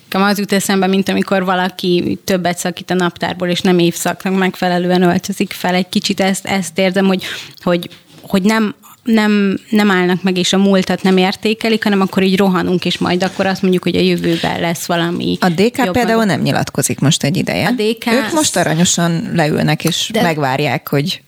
Nekem 0.04 0.28
az 0.28 0.38
jut 0.38 0.52
eszembe, 0.52 0.86
mint 0.86 1.08
amikor 1.08 1.44
valaki 1.44 2.18
többet 2.24 2.58
szakít 2.58 2.90
a 2.90 2.94
naptárból, 2.94 3.48
és 3.48 3.60
nem 3.60 3.78
évszaknak 3.78 4.38
megfelelően 4.38 5.02
öltözik 5.02 5.52
fel 5.52 5.74
egy 5.74 5.88
kicsit. 5.88 6.20
Ezt, 6.20 6.46
ezt 6.46 6.78
érzem, 6.78 7.06
hogy, 7.06 7.24
hogy 7.62 7.88
hogy 8.28 8.42
nem 8.42 8.74
nem, 9.04 9.58
nem 9.70 9.90
állnak 9.90 10.22
meg, 10.22 10.38
és 10.38 10.52
a 10.52 10.58
múltat 10.58 11.02
nem 11.02 11.16
értékelik, 11.16 11.82
hanem 11.82 12.00
akkor 12.00 12.22
így 12.22 12.36
rohanunk, 12.36 12.84
és 12.84 12.98
majd 12.98 13.22
akkor 13.22 13.46
azt 13.46 13.62
mondjuk, 13.62 13.82
hogy 13.82 13.96
a 13.96 14.00
jövőben 14.00 14.60
lesz 14.60 14.86
valami. 14.86 15.36
A 15.40 15.48
DK 15.48 15.76
jobban. 15.76 15.92
például 15.92 16.24
nem 16.24 16.40
nyilatkozik 16.40 17.00
most 17.00 17.22
egy 17.22 17.36
ideje. 17.36 17.66
A 17.66 17.70
DK... 17.70 18.12
Ők 18.12 18.32
most 18.32 18.56
aranyosan 18.56 19.30
leülnek, 19.34 19.84
és 19.84 20.10
de... 20.12 20.22
megvárják, 20.22 20.88
hogy 20.88 21.22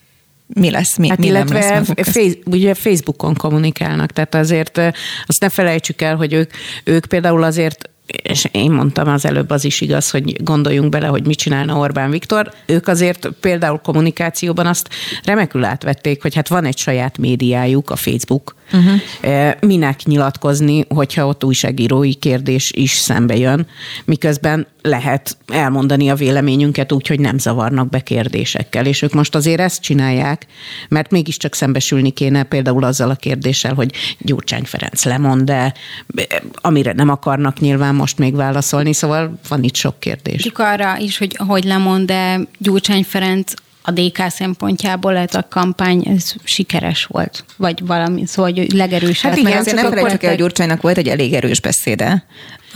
mi 0.46 0.70
lesz, 0.70 0.96
mi, 0.96 1.08
hát 1.08 1.18
mi 1.18 1.26
illetve 1.26 1.58
nem 1.58 1.84
lesz 1.96 2.08
face, 2.08 2.36
ugye 2.44 2.74
Facebookon 2.74 3.34
kommunikálnak, 3.34 4.12
tehát 4.12 4.34
azért 4.34 4.78
azt 5.26 5.40
ne 5.40 5.48
felejtsük 5.48 6.02
el, 6.02 6.16
hogy 6.16 6.32
ők, 6.32 6.50
ők 6.84 7.06
például 7.06 7.42
azért 7.42 7.90
és 8.06 8.48
én 8.50 8.70
mondtam 8.70 9.08
az 9.08 9.24
előbb, 9.24 9.50
az 9.50 9.64
is 9.64 9.80
igaz, 9.80 10.10
hogy 10.10 10.42
gondoljunk 10.42 10.88
bele, 10.88 11.06
hogy 11.06 11.26
mit 11.26 11.38
csinálna 11.38 11.78
Orbán 11.78 12.10
Viktor. 12.10 12.52
Ők 12.66 12.88
azért 12.88 13.28
például 13.40 13.78
kommunikációban 13.78 14.66
azt 14.66 14.88
remekül 15.24 15.64
átvették, 15.64 16.22
hogy 16.22 16.34
hát 16.34 16.48
van 16.48 16.64
egy 16.64 16.78
saját 16.78 17.18
médiájuk, 17.18 17.90
a 17.90 17.96
Facebook, 17.96 18.54
uh-huh. 18.72 19.52
minek 19.60 20.02
nyilatkozni, 20.04 20.84
hogyha 20.88 21.26
ott 21.26 21.44
újságírói 21.44 22.14
kérdés 22.14 22.70
is 22.74 22.90
szembe 22.90 23.36
jön, 23.36 23.66
miközben 24.04 24.66
lehet 24.82 25.36
elmondani 25.46 26.10
a 26.10 26.14
véleményünket 26.14 26.92
úgy, 26.92 27.06
hogy 27.06 27.20
nem 27.20 27.38
zavarnak 27.38 27.88
be 27.88 28.00
kérdésekkel. 28.00 28.86
És 28.86 29.02
ők 29.02 29.12
most 29.12 29.34
azért 29.34 29.60
ezt 29.60 29.82
csinálják, 29.82 30.46
mert 30.88 31.10
mégiscsak 31.10 31.54
szembesülni 31.54 32.10
kéne 32.10 32.42
például 32.42 32.84
azzal 32.84 33.10
a 33.10 33.14
kérdéssel, 33.14 33.74
hogy 33.74 33.92
Gyurcsány 34.18 34.64
Ferenc 34.64 35.04
lemond, 35.04 35.42
de 35.42 35.74
amire 36.54 36.92
nem 36.92 37.08
akarnak 37.08 37.60
nyilván 37.60 37.94
most 37.94 38.18
még 38.18 38.34
válaszolni, 38.34 38.92
szóval 38.92 39.38
van 39.48 39.62
itt 39.62 39.74
sok 39.74 40.00
kérdés. 40.00 40.42
Csak 40.42 40.58
arra 40.58 40.98
is, 40.98 41.18
hogy 41.18 41.36
hogy 41.46 41.64
lemond, 41.64 42.06
de 42.06 42.40
Gyurcsány 42.58 43.04
Ferenc 43.04 43.52
a 43.86 43.90
DK 43.90 44.28
szempontjából 44.28 45.16
ez 45.16 45.34
a 45.34 45.46
kampány 45.48 46.02
ez 46.08 46.32
sikeres 46.44 47.04
volt, 47.04 47.44
vagy 47.56 47.86
valami, 47.86 48.26
szóval 48.26 48.52
hogy 48.52 48.72
legerősebb. 48.72 49.30
Hát 49.30 49.40
igen, 49.40 49.58
azért 49.58 49.76
nem 49.76 49.88
felejtsük 49.88 50.22
el, 50.22 50.28
hogy 50.28 50.38
Gyurcsánynak 50.38 50.82
volt 50.82 50.98
egy 50.98 51.08
elég 51.08 51.32
erős 51.32 51.60
beszéde, 51.60 52.24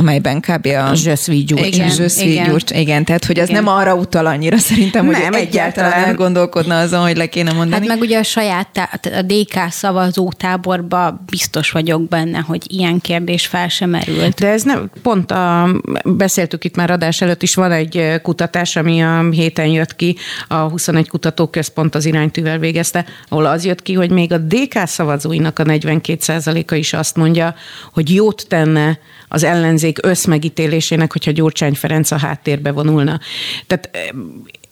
amelyben 0.01 0.41
kb. 0.41 0.67
a... 0.67 0.95
Zsöszvi 0.95 1.45
Gyurcsány. 1.45 1.73
Igen, 1.73 1.91
Zsöszvi 1.91 2.31
igen. 2.31 2.61
Igen, 2.75 3.05
tehát 3.05 3.25
hogy 3.25 3.39
az 3.39 3.49
igen. 3.49 3.65
nem 3.65 3.75
arra 3.75 3.95
utal 3.95 4.27
annyira 4.27 4.59
szerintem, 4.59 5.07
hogy 5.07 5.17
nem, 5.23 5.35
egyáltalán 5.35 5.93
elgondolkodna 5.93 6.79
azon, 6.79 7.01
hogy 7.01 7.17
le 7.17 7.27
kéne 7.27 7.53
mondani. 7.53 7.81
Hát 7.81 7.89
meg 7.89 8.01
ugye 8.01 8.19
a 8.19 8.23
saját, 8.23 8.69
a 9.03 9.23
DK 9.23 9.71
szavazó 9.71 10.33
táborba 10.37 11.25
biztos 11.31 11.71
vagyok 11.71 12.09
benne, 12.09 12.39
hogy 12.39 12.63
ilyen 12.67 13.01
kérdés 13.01 13.47
fel 13.47 13.69
sem 13.69 13.91
merült. 13.91 14.41
De 14.41 14.49
ez 14.49 14.63
nem, 14.63 14.91
pont 15.03 15.31
a, 15.31 15.69
beszéltük 16.05 16.65
itt 16.65 16.77
már 16.77 16.91
adás 16.91 17.21
előtt 17.21 17.43
is, 17.43 17.55
van 17.55 17.73
egy 17.73 18.21
kutatás, 18.23 18.77
ami 18.77 19.03
a 19.03 19.31
héten 19.31 19.67
jött 19.67 19.97
ki, 19.97 20.17
a 20.49 20.55
21 20.55 21.09
kutatóközpont 21.09 21.95
az 21.95 22.05
iránytűvel 22.05 22.59
végezte, 22.59 23.05
ahol 23.29 23.47
az 23.47 23.65
jött 23.65 23.83
ki, 23.83 23.95
hogy 23.95 24.11
még 24.11 24.33
a 24.33 24.39
DK 24.39 24.87
szavazóinak 24.87 25.59
a 25.59 25.63
42%-a 25.65 26.75
is 26.75 26.93
azt 26.93 27.17
mondja, 27.17 27.55
hogy 27.93 28.15
jót 28.15 28.45
tenne 28.49 28.99
az 29.33 29.45
ellenzék 29.45 29.90
összmegítélésének, 30.03 31.13
hogyha 31.13 31.31
Gyurcsány 31.31 31.75
Ferenc 31.75 32.11
a 32.11 32.19
háttérbe 32.19 32.73
vonulna. 32.73 33.21
Tehát 33.67 33.91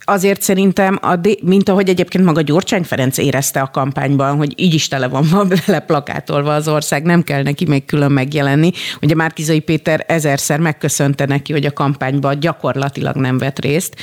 azért 0.08 0.42
szerintem, 0.42 0.98
a, 1.02 1.14
mint 1.42 1.68
ahogy 1.68 1.88
egyébként 1.88 2.24
maga 2.24 2.40
Gyurcsány 2.40 2.82
Ferenc 2.82 3.18
érezte 3.18 3.60
a 3.60 3.70
kampányban, 3.70 4.36
hogy 4.36 4.52
így 4.56 4.74
is 4.74 4.88
tele 4.88 5.08
van 5.08 5.28
vele 5.66 5.80
plakátolva 5.80 6.54
az 6.54 6.68
ország, 6.68 7.02
nem 7.02 7.22
kell 7.22 7.42
neki 7.42 7.64
még 7.64 7.84
külön 7.84 8.12
megjelenni. 8.12 8.70
Ugye 9.02 9.14
Márkizai 9.14 9.60
Péter 9.60 10.04
ezerszer 10.06 10.60
megköszönte 10.60 11.26
neki, 11.26 11.52
hogy 11.52 11.64
a 11.64 11.72
kampányban 11.72 12.40
gyakorlatilag 12.40 13.16
nem 13.16 13.38
vett 13.38 13.58
részt. 13.58 13.96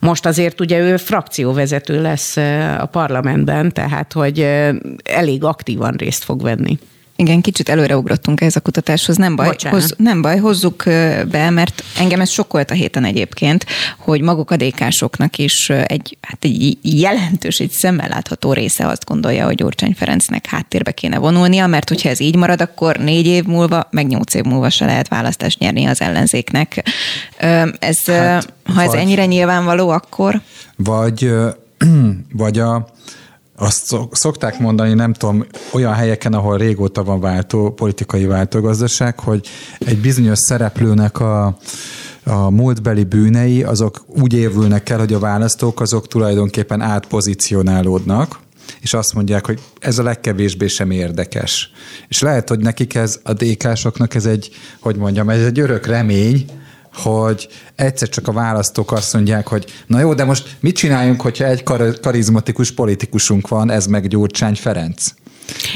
Most 0.00 0.26
azért 0.26 0.60
ugye 0.60 0.78
ő 0.78 0.96
frakcióvezető 0.96 2.02
lesz 2.02 2.36
a 2.78 2.88
parlamentben, 2.90 3.72
tehát 3.72 4.12
hogy 4.12 4.46
elég 5.02 5.44
aktívan 5.44 5.94
részt 5.96 6.24
fog 6.24 6.42
venni. 6.42 6.78
Igen, 7.20 7.40
kicsit 7.40 7.68
előreugrottunk 7.68 8.40
ehhez 8.40 8.56
a 8.56 8.60
kutatáshoz, 8.60 9.16
nem 9.16 9.36
baj, 9.36 9.56
hoz, 9.70 9.94
nem 9.96 10.22
baj, 10.22 10.38
hozzuk 10.38 10.82
be, 11.30 11.50
mert 11.50 11.84
engem 11.98 12.20
ez 12.20 12.30
sokkolt 12.30 12.70
a 12.70 12.74
héten 12.74 13.04
egyébként, 13.04 13.66
hogy 13.98 14.20
maguk 14.20 14.50
a 14.50 14.56
dékásoknak 14.56 15.38
is 15.38 15.70
egy, 15.70 16.18
hát 16.20 16.44
egy 16.44 16.78
jelentős, 16.82 17.58
egy 17.58 17.70
szemmel 17.70 18.08
látható 18.08 18.52
része 18.52 18.86
azt 18.86 19.04
gondolja, 19.04 19.44
hogy 19.44 19.54
Gyurcsány 19.54 19.94
Ferencnek 19.94 20.46
háttérbe 20.46 20.92
kéne 20.92 21.18
vonulnia, 21.18 21.66
mert 21.66 21.88
hogyha 21.88 22.08
ez 22.08 22.20
így 22.20 22.36
marad, 22.36 22.60
akkor 22.60 22.96
négy 22.96 23.26
év 23.26 23.44
múlva, 23.44 23.88
meg 23.90 24.06
nyolc 24.06 24.34
év 24.34 24.44
múlva 24.44 24.70
se 24.70 24.84
lehet 24.84 25.08
választást 25.08 25.58
nyerni 25.58 25.84
az 25.84 26.00
ellenzéknek. 26.00 26.82
Ez, 27.78 28.04
hát, 28.04 28.52
ha 28.74 28.82
ez 28.82 28.88
vagy, 28.88 28.98
ennyire 28.98 29.26
nyilvánvaló, 29.26 29.88
akkor... 29.88 30.40
Vagy, 30.76 31.30
vagy 32.32 32.58
a 32.58 32.88
azt 33.60 33.96
szokták 34.10 34.58
mondani, 34.58 34.94
nem 34.94 35.12
tudom, 35.12 35.46
olyan 35.72 35.92
helyeken, 35.94 36.32
ahol 36.32 36.56
régóta 36.56 37.04
van 37.04 37.20
váltó, 37.20 37.70
politikai 37.70 38.24
váltógazdaság, 38.24 39.20
hogy 39.20 39.48
egy 39.78 39.98
bizonyos 39.98 40.38
szereplőnek 40.38 41.20
a, 41.20 41.56
a 42.24 42.50
múltbeli 42.50 43.04
bűnei, 43.04 43.62
azok 43.62 44.04
úgy 44.06 44.34
évülnek 44.34 44.88
el, 44.88 44.98
hogy 44.98 45.12
a 45.12 45.18
választók 45.18 45.80
azok 45.80 46.08
tulajdonképpen 46.08 46.80
átpozícionálódnak, 46.80 48.38
és 48.80 48.94
azt 48.94 49.14
mondják, 49.14 49.46
hogy 49.46 49.60
ez 49.80 49.98
a 49.98 50.02
legkevésbé 50.02 50.66
sem 50.66 50.90
érdekes. 50.90 51.70
És 52.08 52.20
lehet, 52.20 52.48
hogy 52.48 52.58
nekik 52.58 52.94
ez, 52.94 53.20
a 53.22 53.32
DK-soknak 53.32 54.14
ez 54.14 54.26
egy, 54.26 54.50
hogy 54.80 54.96
mondjam, 54.96 55.28
ez 55.28 55.44
egy 55.44 55.60
örök 55.60 55.86
remény, 55.86 56.44
hogy 56.94 57.48
egyszer 57.74 58.08
csak 58.08 58.28
a 58.28 58.32
választók 58.32 58.92
azt 58.92 59.12
mondják, 59.12 59.48
hogy 59.48 59.64
na 59.86 60.00
jó, 60.00 60.14
de 60.14 60.24
most 60.24 60.56
mit 60.60 60.76
csináljunk, 60.76 61.20
hogyha 61.20 61.44
egy 61.44 61.62
kar- 61.62 62.00
karizmatikus 62.00 62.72
politikusunk 62.72 63.48
van, 63.48 63.70
ez 63.70 63.86
meg 63.86 64.08
Gyurcsány 64.08 64.54
Ferenc? 64.54 65.04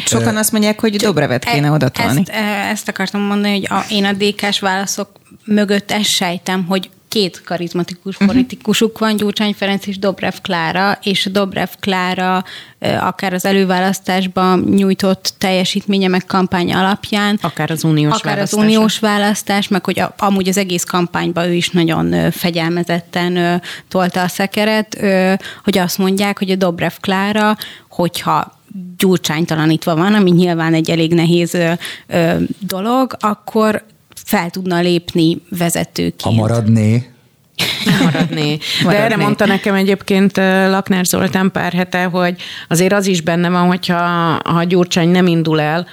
Sokan 0.06 0.36
azt 0.36 0.52
mondják, 0.52 0.80
hogy 0.80 0.96
Dobrevet 0.96 1.44
kéne 1.44 1.70
oda 1.70 1.90
Ezt, 1.94 2.28
ezt 2.70 2.88
akartam 2.88 3.20
mondani, 3.20 3.52
hogy 3.52 3.66
a, 3.70 3.84
én 3.88 4.04
a 4.04 4.12
DK-s 4.12 4.60
válaszok 4.60 5.08
mögött 5.44 5.90
ezt 5.90 6.10
sejtem, 6.10 6.64
hogy 6.64 6.90
két 7.14 7.42
karizmatikus 7.44 8.14
uh-huh. 8.14 8.28
politikusuk 8.28 8.98
van, 8.98 9.16
Gyurcsány 9.16 9.54
Ferenc 9.54 9.86
és 9.86 9.98
Dobrev 9.98 10.34
Klára, 10.42 10.98
és 11.02 11.28
Dobrev 11.32 11.68
Klára 11.80 12.44
akár 12.80 13.32
az 13.32 13.44
előválasztásban 13.44 14.60
nyújtott 14.60 15.34
teljesítménye 15.38 16.08
meg 16.08 16.24
kampány 16.26 16.72
alapján. 16.72 17.38
Akár 17.42 17.70
az 17.70 17.84
uniós 17.84 18.14
akár 18.14 18.38
az 18.38 18.52
uniós 18.52 18.98
választás, 18.98 19.68
meg 19.68 19.84
hogy 19.84 20.00
a, 20.00 20.14
amúgy 20.18 20.48
az 20.48 20.56
egész 20.56 20.84
kampányban 20.84 21.44
ő 21.44 21.52
is 21.52 21.70
nagyon 21.70 22.30
fegyelmezetten 22.30 23.62
tolta 23.88 24.22
a 24.22 24.28
szekeret, 24.28 24.98
hogy 25.64 25.78
azt 25.78 25.98
mondják, 25.98 26.38
hogy 26.38 26.50
a 26.50 26.56
Dobrev 26.56 26.92
Klára, 27.00 27.56
hogyha 27.88 28.58
gyurcsánytalanítva 28.96 29.96
van, 29.96 30.14
ami 30.14 30.30
nyilván 30.30 30.74
egy 30.74 30.90
elég 30.90 31.12
nehéz 31.12 31.58
dolog, 32.58 33.16
akkor 33.18 33.84
fel 34.24 34.50
tudna 34.50 34.80
lépni 34.80 35.42
vezetőként. 35.58 36.20
Ha 36.20 36.30
maradné, 36.30 37.10
maradni. 38.04 38.58
De 38.84 38.96
erre 38.96 39.16
mondta 39.16 39.46
nekem 39.46 39.74
egyébként 39.74 40.36
Lakner 40.36 41.04
Zoltán 41.04 41.50
pár 41.52 41.72
hete, 41.72 42.04
hogy 42.04 42.36
azért 42.68 42.92
az 42.92 43.06
is 43.06 43.20
benne 43.20 43.48
van, 43.48 43.66
hogyha 43.66 43.96
ha 44.44 44.64
Gyurcsány 44.64 45.08
nem 45.08 45.26
indul 45.26 45.60
el, 45.60 45.86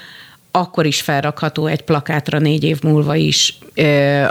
akkor 0.52 0.86
is 0.86 1.02
felrakható 1.02 1.65
egy 1.65 1.82
plakátra 1.82 2.39
négy 2.39 2.63
év 2.63 2.82
múlva 2.84 3.15
is 3.15 3.58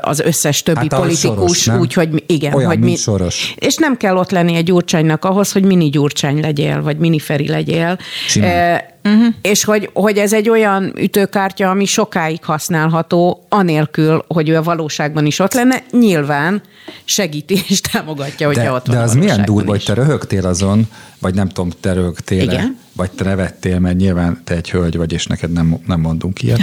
az 0.01 0.21
összes 0.21 0.63
többi 0.63 0.87
hát 0.91 1.01
politikus, 1.01 1.69
úgyhogy 1.69 2.25
igen. 2.27 2.55
Olyan, 2.55 2.69
hogy 2.69 2.79
mi, 2.79 2.97
Soros. 2.97 3.55
És 3.57 3.77
nem 3.77 3.97
kell 3.97 4.17
ott 4.17 4.31
lenni 4.31 4.55
egy 4.55 4.65
Gyurcsánynak 4.65 5.25
ahhoz, 5.25 5.53
hogy 5.53 5.63
mini 5.63 5.89
Gyurcsány 5.89 6.41
legyél, 6.41 6.83
vagy 6.83 6.97
mini 6.97 7.19
Feri 7.19 7.49
legyél. 7.49 7.99
Simán. 8.27 8.81
Uh-huh. 9.05 9.35
És 9.43 9.65
hogy, 9.65 9.91
hogy 9.93 10.19
ez 10.19 10.33
egy 10.33 10.49
olyan 10.49 10.93
ütőkártya, 10.97 11.71
ami 11.71 11.85
sokáig 11.85 12.45
használható, 12.45 13.47
anélkül, 13.49 14.25
hogy 14.29 14.49
ő 14.49 14.57
a 14.57 14.63
valóságban 14.63 15.27
is 15.27 15.39
ott 15.39 15.55
lenne. 15.55 15.83
Nyilván 15.91 16.63
segíti 17.05 17.61
és 17.69 17.81
támogatja, 17.81 18.47
hogyha 18.47 18.63
de, 18.63 18.73
ott 18.73 18.87
van 18.87 18.97
De 18.97 19.03
az 19.03 19.15
milyen 19.15 19.45
durva, 19.45 19.71
hogy 19.71 19.85
te 19.85 19.95
röhögtél 19.95 20.47
azon, 20.47 20.89
vagy 21.19 21.35
nem 21.35 21.49
tudom, 21.49 21.71
te 21.81 21.93
röhögtél 21.93 22.75
vagy 23.01 23.11
te 23.11 23.25
nevettél, 23.25 23.79
mert 23.79 23.97
nyilván 23.97 24.41
te 24.45 24.55
egy 24.55 24.71
hölgy 24.71 24.97
vagy, 24.97 25.13
és 25.13 25.27
neked 25.27 25.53
nem, 25.53 25.81
nem 25.87 26.01
mondunk 26.01 26.43
ilyet. 26.43 26.61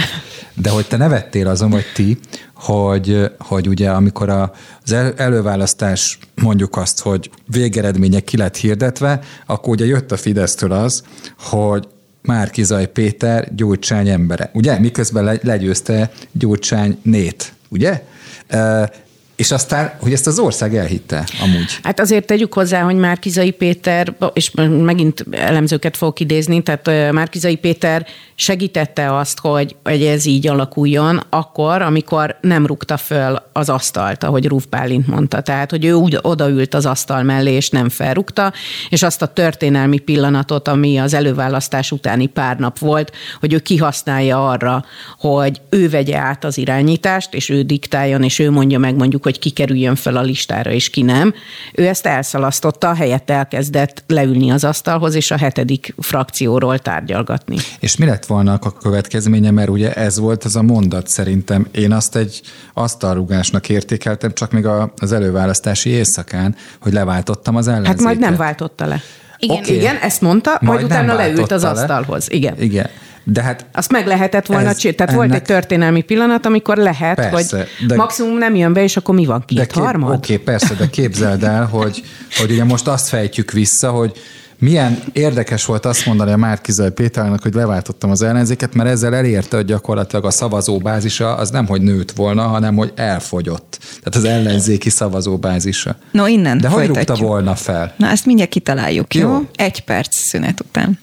De 0.54 0.70
hogy 0.70 0.86
te 0.86 0.96
nevettél 0.96 1.48
azon, 1.48 1.70
vagy 1.70 1.84
ti, 1.94 2.18
hogy, 2.54 3.30
hogy 3.38 3.68
ugye 3.68 3.90
amikor 3.90 4.28
az 4.28 4.92
előválasztás 5.16 6.18
mondjuk 6.34 6.76
azt, 6.76 7.00
hogy 7.00 7.30
végeredmények 7.46 8.24
ki 8.24 8.36
lett 8.36 8.56
hirdetve, 8.56 9.20
akkor 9.46 9.72
ugye 9.72 9.84
jött 9.84 10.12
a 10.12 10.16
Fidesztől 10.16 10.72
az, 10.72 11.02
hogy 11.38 11.88
Márkizaj 12.28 12.86
Péter 12.86 13.54
Gyurcsány 13.54 14.08
embere, 14.08 14.50
ugye? 14.54 14.78
Miközben 14.78 15.38
legyőzte 15.42 16.10
Gyurcsány 16.32 16.98
nét, 17.02 17.52
ugye? 17.68 18.02
És 19.38 19.50
aztán, 19.50 19.92
hogy 20.00 20.12
ezt 20.12 20.26
az 20.26 20.38
ország 20.38 20.76
elhitte 20.76 21.24
amúgy. 21.42 21.78
Hát 21.82 22.00
azért 22.00 22.26
tegyük 22.26 22.52
hozzá, 22.52 22.82
hogy 22.82 22.96
Márkizai 22.96 23.50
Péter, 23.50 24.14
és 24.32 24.50
megint 24.82 25.24
elemzőket 25.30 25.96
fogok 25.96 26.20
idézni, 26.20 26.62
tehát 26.62 27.12
Márkizai 27.12 27.56
Péter 27.56 28.06
segítette 28.34 29.16
azt, 29.16 29.38
hogy, 29.38 29.76
hogy 29.84 30.02
ez 30.02 30.26
így 30.26 30.48
alakuljon, 30.48 31.22
akkor, 31.30 31.82
amikor 31.82 32.36
nem 32.40 32.66
rúgta 32.66 32.96
föl 32.96 33.42
az 33.52 33.68
asztalt, 33.68 34.24
ahogy 34.24 34.46
Rúf 34.46 34.66
Bálint 34.66 35.06
mondta. 35.06 35.40
Tehát, 35.40 35.70
hogy 35.70 35.84
ő 35.84 35.92
úgy 35.92 36.18
odaült 36.22 36.74
az 36.74 36.86
asztal 36.86 37.22
mellé, 37.22 37.52
és 37.52 37.70
nem 37.70 37.88
felrúgta, 37.88 38.52
és 38.88 39.02
azt 39.02 39.22
a 39.22 39.26
történelmi 39.26 39.98
pillanatot, 39.98 40.68
ami 40.68 40.98
az 40.98 41.14
előválasztás 41.14 41.92
utáni 41.92 42.26
pár 42.26 42.56
nap 42.56 42.78
volt, 42.78 43.12
hogy 43.40 43.52
ő 43.52 43.58
kihasználja 43.58 44.48
arra, 44.48 44.84
hogy 45.18 45.60
ő 45.70 45.88
vegye 45.88 46.16
át 46.16 46.44
az 46.44 46.58
irányítást, 46.58 47.34
és 47.34 47.48
ő 47.48 47.62
diktáljon, 47.62 48.22
és 48.22 48.38
ő 48.38 48.50
mondja 48.50 48.78
meg 48.78 48.94
mondjuk, 48.96 49.22
hogy 49.28 49.38
ki 49.38 49.50
kerüljön 49.50 49.94
fel 49.94 50.16
a 50.16 50.22
listára, 50.22 50.70
és 50.70 50.90
ki 50.90 51.02
nem. 51.02 51.34
Ő 51.74 51.86
ezt 51.86 52.06
elszalasztotta, 52.06 52.94
helyett 52.94 53.30
elkezdett 53.30 54.04
leülni 54.06 54.50
az 54.50 54.64
asztalhoz, 54.64 55.14
és 55.14 55.30
a 55.30 55.36
hetedik 55.36 55.94
frakcióról 55.98 56.78
tárgyalgatni. 56.78 57.56
És 57.80 57.96
mi 57.96 58.06
lett 58.06 58.26
volna 58.26 58.58
a 58.60 58.72
következménye, 58.72 59.50
mert 59.50 59.68
ugye 59.68 59.92
ez 59.92 60.18
volt 60.18 60.44
az 60.44 60.56
a 60.56 60.62
mondat 60.62 61.08
szerintem. 61.08 61.66
Én 61.70 61.92
azt 61.92 62.16
egy 62.16 62.40
asztalrugásnak 62.74 63.68
értékeltem, 63.68 64.32
csak 64.32 64.52
még 64.52 64.66
az 64.96 65.12
előválasztási 65.12 65.90
éjszakán, 65.90 66.56
hogy 66.80 66.92
leváltottam 66.92 67.56
az 67.56 67.68
ellenzéket. 67.68 67.96
Hát 67.96 68.06
majd 68.06 68.18
nem 68.18 68.36
váltotta 68.36 68.86
le. 68.86 69.00
Igen, 69.38 69.56
okay. 69.56 69.74
igen 69.74 69.96
ezt 69.96 70.20
mondta, 70.20 70.50
majd, 70.50 70.64
majd 70.64 70.84
utána 70.84 71.14
leült 71.14 71.52
az 71.52 71.64
asztalhoz. 71.64 72.30
Igen. 72.30 72.60
Igen. 72.60 72.88
De 73.30 73.42
hát 73.42 73.66
Azt 73.72 73.92
meg 73.92 74.06
lehetett 74.06 74.46
volna 74.46 74.74
csinálni. 74.74 74.96
Tehát 74.96 75.12
ennek... 75.12 75.28
volt 75.28 75.40
egy 75.40 75.46
történelmi 75.46 76.02
pillanat, 76.02 76.46
amikor 76.46 76.76
lehet, 76.76 77.16
persze, 77.16 77.56
hogy 77.56 77.86
de... 77.86 77.96
maximum 77.96 78.38
nem 78.38 78.54
jön 78.54 78.72
be, 78.72 78.82
és 78.82 78.96
akkor 78.96 79.14
mi 79.14 79.26
van? 79.26 79.42
Két 79.46 79.58
de 79.58 79.66
kép... 79.66 79.82
harmad? 79.82 80.14
Oké, 80.16 80.32
okay, 80.32 80.44
persze, 80.44 80.74
de 80.74 80.86
képzeld 80.90 81.42
el, 81.42 81.64
hogy, 81.64 82.02
hogy 82.36 82.50
ugye 82.50 82.64
most 82.64 82.86
azt 82.86 83.08
fejtjük 83.08 83.50
vissza, 83.50 83.90
hogy 83.90 84.12
milyen 84.58 84.98
érdekes 85.12 85.64
volt 85.64 85.86
azt 85.86 86.06
mondani 86.06 86.32
a 86.32 86.36
Márkizaj 86.36 86.90
Péternek, 86.90 87.42
hogy 87.42 87.54
leváltottam 87.54 88.10
az 88.10 88.22
ellenzéket, 88.22 88.74
mert 88.74 88.88
ezzel 88.88 89.14
elérte, 89.14 89.56
hogy 89.56 89.66
gyakorlatilag 89.66 90.24
a 90.24 90.30
szavazóbázisa 90.30 91.34
az 91.34 91.50
nem, 91.50 91.66
hogy 91.66 91.82
nőtt 91.82 92.10
volna, 92.10 92.42
hanem, 92.42 92.76
hogy 92.76 92.92
elfogyott. 92.94 93.78
Tehát 93.80 94.14
az 94.14 94.24
ellenzéki 94.24 94.90
szavazóbázisa. 94.90 95.96
No, 96.12 96.26
innen 96.26 96.58
De 96.58 96.68
folytatjuk. 96.68 96.96
hogy 96.96 97.06
rúgta 97.06 97.24
volna 97.24 97.54
fel? 97.54 97.94
Na, 97.96 98.08
ezt 98.08 98.26
mindjárt 98.26 98.50
kitaláljuk, 98.50 99.14
jó? 99.14 99.28
jó? 99.28 99.48
Egy 99.54 99.84
perc 99.84 100.16
szünet 100.16 100.60
után. 100.60 100.98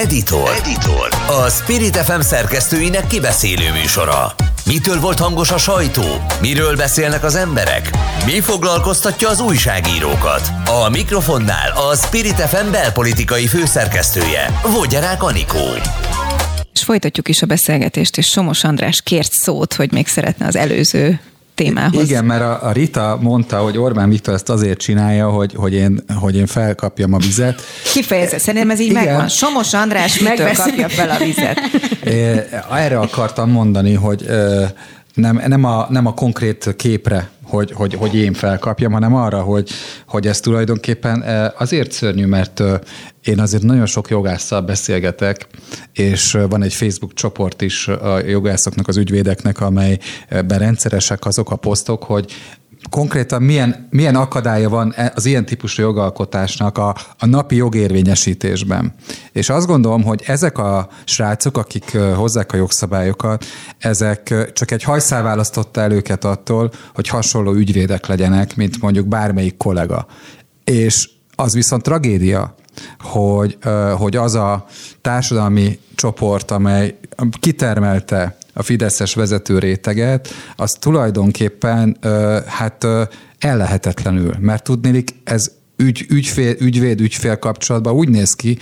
Editor. 0.00 0.50
Editor. 0.56 1.08
A 1.44 1.48
Spirit 1.48 1.96
FM 1.96 2.20
szerkesztőinek 2.20 3.06
kibeszélő 3.06 3.72
műsora. 3.72 4.34
Mitől 4.66 5.00
volt 5.00 5.18
hangos 5.18 5.50
a 5.50 5.58
sajtó? 5.58 6.02
Miről 6.40 6.76
beszélnek 6.76 7.24
az 7.24 7.34
emberek? 7.34 7.90
Mi 8.24 8.40
foglalkoztatja 8.40 9.28
az 9.28 9.40
újságírókat? 9.40 10.48
A 10.84 10.88
mikrofonnál 10.88 11.70
a 11.70 11.94
Spirit 11.96 12.40
FM 12.40 12.70
belpolitikai 12.70 13.46
főszerkesztője, 13.46 14.60
Vogyarák 14.62 15.22
Anikó. 15.22 15.66
És 16.72 16.82
folytatjuk 16.82 17.28
is 17.28 17.42
a 17.42 17.46
beszélgetést, 17.46 18.16
és 18.16 18.26
Somos 18.26 18.64
András 18.64 19.02
kért 19.02 19.32
szót, 19.32 19.74
hogy 19.74 19.92
még 19.92 20.06
szeretne 20.06 20.46
az 20.46 20.56
előző 20.56 21.20
témához. 21.62 22.08
Igen, 22.08 22.24
mert 22.24 22.42
a, 22.42 22.66
a 22.66 22.72
Rita 22.72 23.18
mondta, 23.20 23.56
hogy 23.58 23.78
Orbán 23.78 24.08
Viktor 24.08 24.34
ezt 24.34 24.48
azért 24.48 24.78
csinálja, 24.78 25.28
hogy, 25.28 25.54
hogy, 25.54 25.74
én, 25.74 26.04
hogy 26.20 26.36
én 26.36 26.46
felkapjam 26.46 27.12
a 27.12 27.18
vizet. 27.18 27.62
Kifejezze, 27.92 28.38
szerintem 28.38 28.70
ez 28.70 28.80
így 28.80 28.90
Igen. 28.90 29.04
megvan. 29.04 29.28
Somos 29.28 29.74
András 29.74 30.18
mitől 30.28 30.54
kapja 30.54 30.88
fel 30.88 31.10
a 31.10 31.24
vizet? 31.24 31.60
Erre 32.70 32.98
akartam 32.98 33.50
mondani, 33.50 33.94
hogy 33.94 34.26
nem, 35.14 35.42
nem, 35.46 35.64
a, 35.64 35.86
nem 35.90 36.06
a 36.06 36.14
konkrét 36.14 36.74
képre, 36.76 37.30
hogy, 37.42 37.72
hogy, 37.72 37.94
hogy 37.94 38.14
én 38.14 38.32
felkapjam, 38.32 38.92
hanem 38.92 39.14
arra, 39.14 39.40
hogy, 39.40 39.70
hogy 40.06 40.26
ez 40.26 40.40
tulajdonképpen 40.40 41.24
azért 41.58 41.92
szörnyű, 41.92 42.26
mert 42.26 42.62
én 43.24 43.40
azért 43.40 43.62
nagyon 43.62 43.86
sok 43.86 44.08
jogásszal 44.08 44.60
beszélgetek, 44.60 45.46
és 45.92 46.38
van 46.48 46.62
egy 46.62 46.74
Facebook 46.74 47.14
csoport 47.14 47.62
is 47.62 47.88
a 47.88 48.26
jogászoknak, 48.26 48.88
az 48.88 48.96
ügyvédeknek, 48.96 49.60
amelyben 49.60 50.58
rendszeresek 50.58 51.24
azok 51.24 51.50
a 51.50 51.56
posztok, 51.56 52.02
hogy 52.02 52.32
konkrétan 52.90 53.42
milyen, 53.42 53.86
milyen 53.90 54.16
akadálya 54.16 54.68
van 54.68 54.92
e- 54.96 55.12
az 55.14 55.26
ilyen 55.26 55.44
típusú 55.44 55.82
jogalkotásnak 55.82 56.78
a, 56.78 56.96
a 57.18 57.26
napi 57.26 57.56
jogérvényesítésben. 57.56 58.94
És 59.32 59.48
azt 59.48 59.66
gondolom, 59.66 60.02
hogy 60.02 60.22
ezek 60.26 60.58
a 60.58 60.88
srácok, 61.04 61.56
akik 61.56 61.96
hozzák 61.96 62.52
a 62.52 62.56
jogszabályokat, 62.56 63.44
ezek 63.78 64.34
csak 64.52 64.70
egy 64.70 64.82
hajszál 64.82 65.22
választotta 65.22 65.80
el 65.80 65.92
őket 65.92 66.24
attól, 66.24 66.70
hogy 66.94 67.08
hasonló 67.08 67.52
ügyvédek 67.52 68.06
legyenek, 68.06 68.56
mint 68.56 68.80
mondjuk 68.80 69.06
bármelyik 69.06 69.56
kollega. 69.56 70.06
És 70.64 71.08
az 71.34 71.54
viszont 71.54 71.82
tragédia, 71.82 72.54
hogy, 72.98 73.58
hogy 73.96 74.16
az 74.16 74.34
a 74.34 74.66
társadalmi 75.00 75.78
csoport, 75.94 76.50
amely 76.50 76.98
kitermelte 77.40 78.36
a 78.52 78.62
Fideszes 78.62 79.14
vezető 79.14 79.58
réteget, 79.58 80.28
az 80.56 80.72
tulajdonképpen 80.72 81.96
hát 82.46 82.86
ellehetetlenül, 83.38 84.34
mert 84.38 84.64
tudnélik 84.64 85.14
ez 85.24 85.50
ügy, 85.76 86.06
ügyfél, 86.08 86.54
ügyvéd-ügyfél 86.58 87.36
kapcsolatban 87.36 87.94
úgy 87.94 88.08
néz 88.08 88.34
ki, 88.34 88.58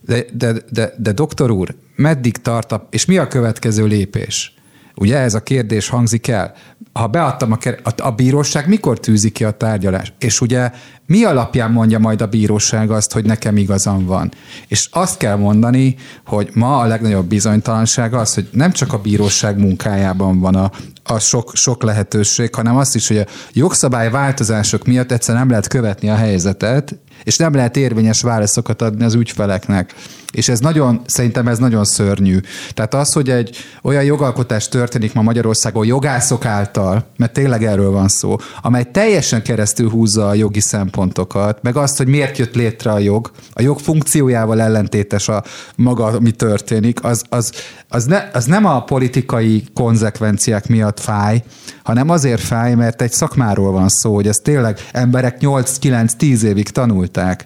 de, 0.00 0.24
de, 0.32 0.54
de, 0.70 0.92
de 0.98 1.12
doktor 1.12 1.50
úr, 1.50 1.74
meddig 1.96 2.36
tart, 2.36 2.72
a, 2.72 2.88
és 2.90 3.04
mi 3.04 3.18
a 3.18 3.28
következő 3.28 3.84
lépés? 3.84 4.54
Ugye 4.96 5.16
ez 5.16 5.34
a 5.34 5.42
kérdés 5.42 5.88
hangzik 5.88 6.28
el. 6.28 6.54
Ha 6.92 7.06
beadtam 7.06 7.52
a, 7.52 7.58
a, 7.82 7.92
a 7.96 8.10
bíróság, 8.10 8.68
mikor 8.68 9.00
tűzi 9.00 9.30
ki 9.30 9.44
a 9.44 9.50
tárgyalás? 9.50 10.12
És 10.18 10.40
ugye 10.40 10.70
mi 11.06 11.24
alapján 11.24 11.70
mondja 11.70 11.98
majd 11.98 12.20
a 12.20 12.26
bíróság 12.26 12.90
azt, 12.90 13.12
hogy 13.12 13.24
nekem 13.24 13.56
igazam 13.56 14.06
van? 14.06 14.32
És 14.68 14.88
azt 14.92 15.16
kell 15.16 15.36
mondani, 15.36 15.96
hogy 16.26 16.50
ma 16.54 16.78
a 16.78 16.86
legnagyobb 16.86 17.26
bizonytalanság 17.26 18.14
az, 18.14 18.34
hogy 18.34 18.48
nem 18.52 18.72
csak 18.72 18.92
a 18.92 18.98
bíróság 18.98 19.58
munkájában 19.58 20.40
van 20.40 20.54
a, 20.54 20.70
a 21.04 21.18
sok, 21.18 21.50
sok 21.54 21.82
lehetőség, 21.82 22.54
hanem 22.54 22.76
azt 22.76 22.94
is, 22.94 23.08
hogy 23.08 23.18
a 23.18 23.26
jogszabály 23.52 24.10
változások 24.10 24.86
miatt 24.86 25.12
egyszer 25.12 25.34
nem 25.34 25.48
lehet 25.48 25.66
követni 25.66 26.08
a 26.08 26.14
helyzetet, 26.14 26.98
és 27.24 27.36
nem 27.36 27.54
lehet 27.54 27.76
érvényes 27.76 28.22
válaszokat 28.22 28.82
adni 28.82 29.04
az 29.04 29.14
ügyfeleknek. 29.14 29.94
És 30.32 30.48
ez 30.48 30.60
nagyon, 30.60 31.00
szerintem 31.06 31.48
ez 31.48 31.58
nagyon 31.58 31.84
szörnyű. 31.84 32.38
Tehát 32.74 32.94
az, 32.94 33.12
hogy 33.12 33.30
egy 33.30 33.56
olyan 33.82 34.04
jogalkotás 34.04 34.68
történik 34.68 35.12
ma 35.12 35.22
Magyarországon 35.22 35.86
jogászok 35.86 36.44
által, 36.44 37.06
mert 37.16 37.32
tényleg 37.32 37.64
erről 37.64 37.90
van 37.90 38.08
szó, 38.08 38.36
amely 38.62 38.90
teljesen 38.92 39.42
keresztül 39.42 39.90
húzza 39.90 40.28
a 40.28 40.34
jogi 40.34 40.60
szempontokat, 40.60 41.62
meg 41.62 41.76
azt, 41.76 41.96
hogy 41.96 42.06
miért 42.06 42.38
jött 42.38 42.54
létre 42.54 42.90
a 42.92 42.98
jog, 42.98 43.30
a 43.52 43.62
jog 43.62 43.78
funkciójával 43.78 44.60
ellentétes 44.60 45.28
a 45.28 45.44
maga, 45.76 46.04
ami 46.04 46.30
történik, 46.30 47.04
az, 47.04 47.22
az, 47.28 47.52
az, 47.88 48.04
ne, 48.04 48.28
az 48.32 48.44
nem 48.44 48.64
a 48.64 48.84
politikai 48.84 49.64
konzekvenciák 49.74 50.68
miatt 50.68 51.00
fáj, 51.00 51.42
hanem 51.82 52.10
azért 52.10 52.40
fáj, 52.40 52.74
mert 52.74 53.02
egy 53.02 53.12
szakmáról 53.12 53.72
van 53.72 53.88
szó, 53.88 54.14
hogy 54.14 54.28
ez 54.28 54.36
tényleg 54.36 54.78
emberek 54.92 55.36
8-9-10 55.40 56.42
évig 56.42 56.68
tanulták. 56.68 57.44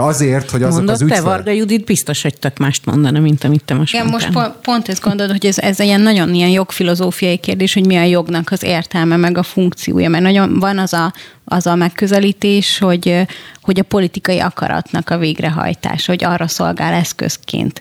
Azért, 0.00 0.50
hogy 0.50 0.62
azok 0.62 0.76
Mondott 0.76 0.94
az 0.94 1.02
ügyfel... 1.02 1.18
te, 1.18 1.24
Varga 1.24 1.50
Judit, 1.50 1.84
biztos, 1.84 2.22
hogy 2.22 2.38
tök 2.38 2.58
mást 2.58 2.86
mondana, 2.86 3.20
mint 3.20 3.44
amit 3.44 3.64
te 3.64 3.74
most 3.74 3.94
Igen, 3.94 4.06
most 4.06 4.30
pont, 4.30 4.54
pont 4.62 4.88
ezt 4.88 5.02
gondolod, 5.02 5.30
hogy 5.30 5.46
ez, 5.46 5.58
ez 5.58 5.78
ilyen 5.78 6.00
nagyon 6.00 6.34
ilyen 6.34 6.48
jogfilozófiai 6.48 7.36
kérdés, 7.36 7.74
hogy 7.74 7.86
mi 7.86 7.96
a 7.96 8.02
jognak 8.02 8.50
az 8.50 8.62
értelme, 8.62 9.16
meg 9.16 9.38
a 9.38 9.42
funkciója, 9.42 10.08
mert 10.08 10.22
nagyon 10.22 10.58
van 10.58 10.78
az 10.78 10.92
a, 10.92 11.12
az 11.44 11.66
a 11.66 11.74
megközelítés, 11.74 12.78
hogy, 12.78 13.26
hogy 13.62 13.78
a 13.78 13.82
politikai 13.82 14.38
akaratnak 14.38 15.10
a 15.10 15.18
végrehajtás, 15.18 16.06
hogy 16.06 16.24
arra 16.24 16.48
szolgál 16.48 16.92
eszközként 16.92 17.80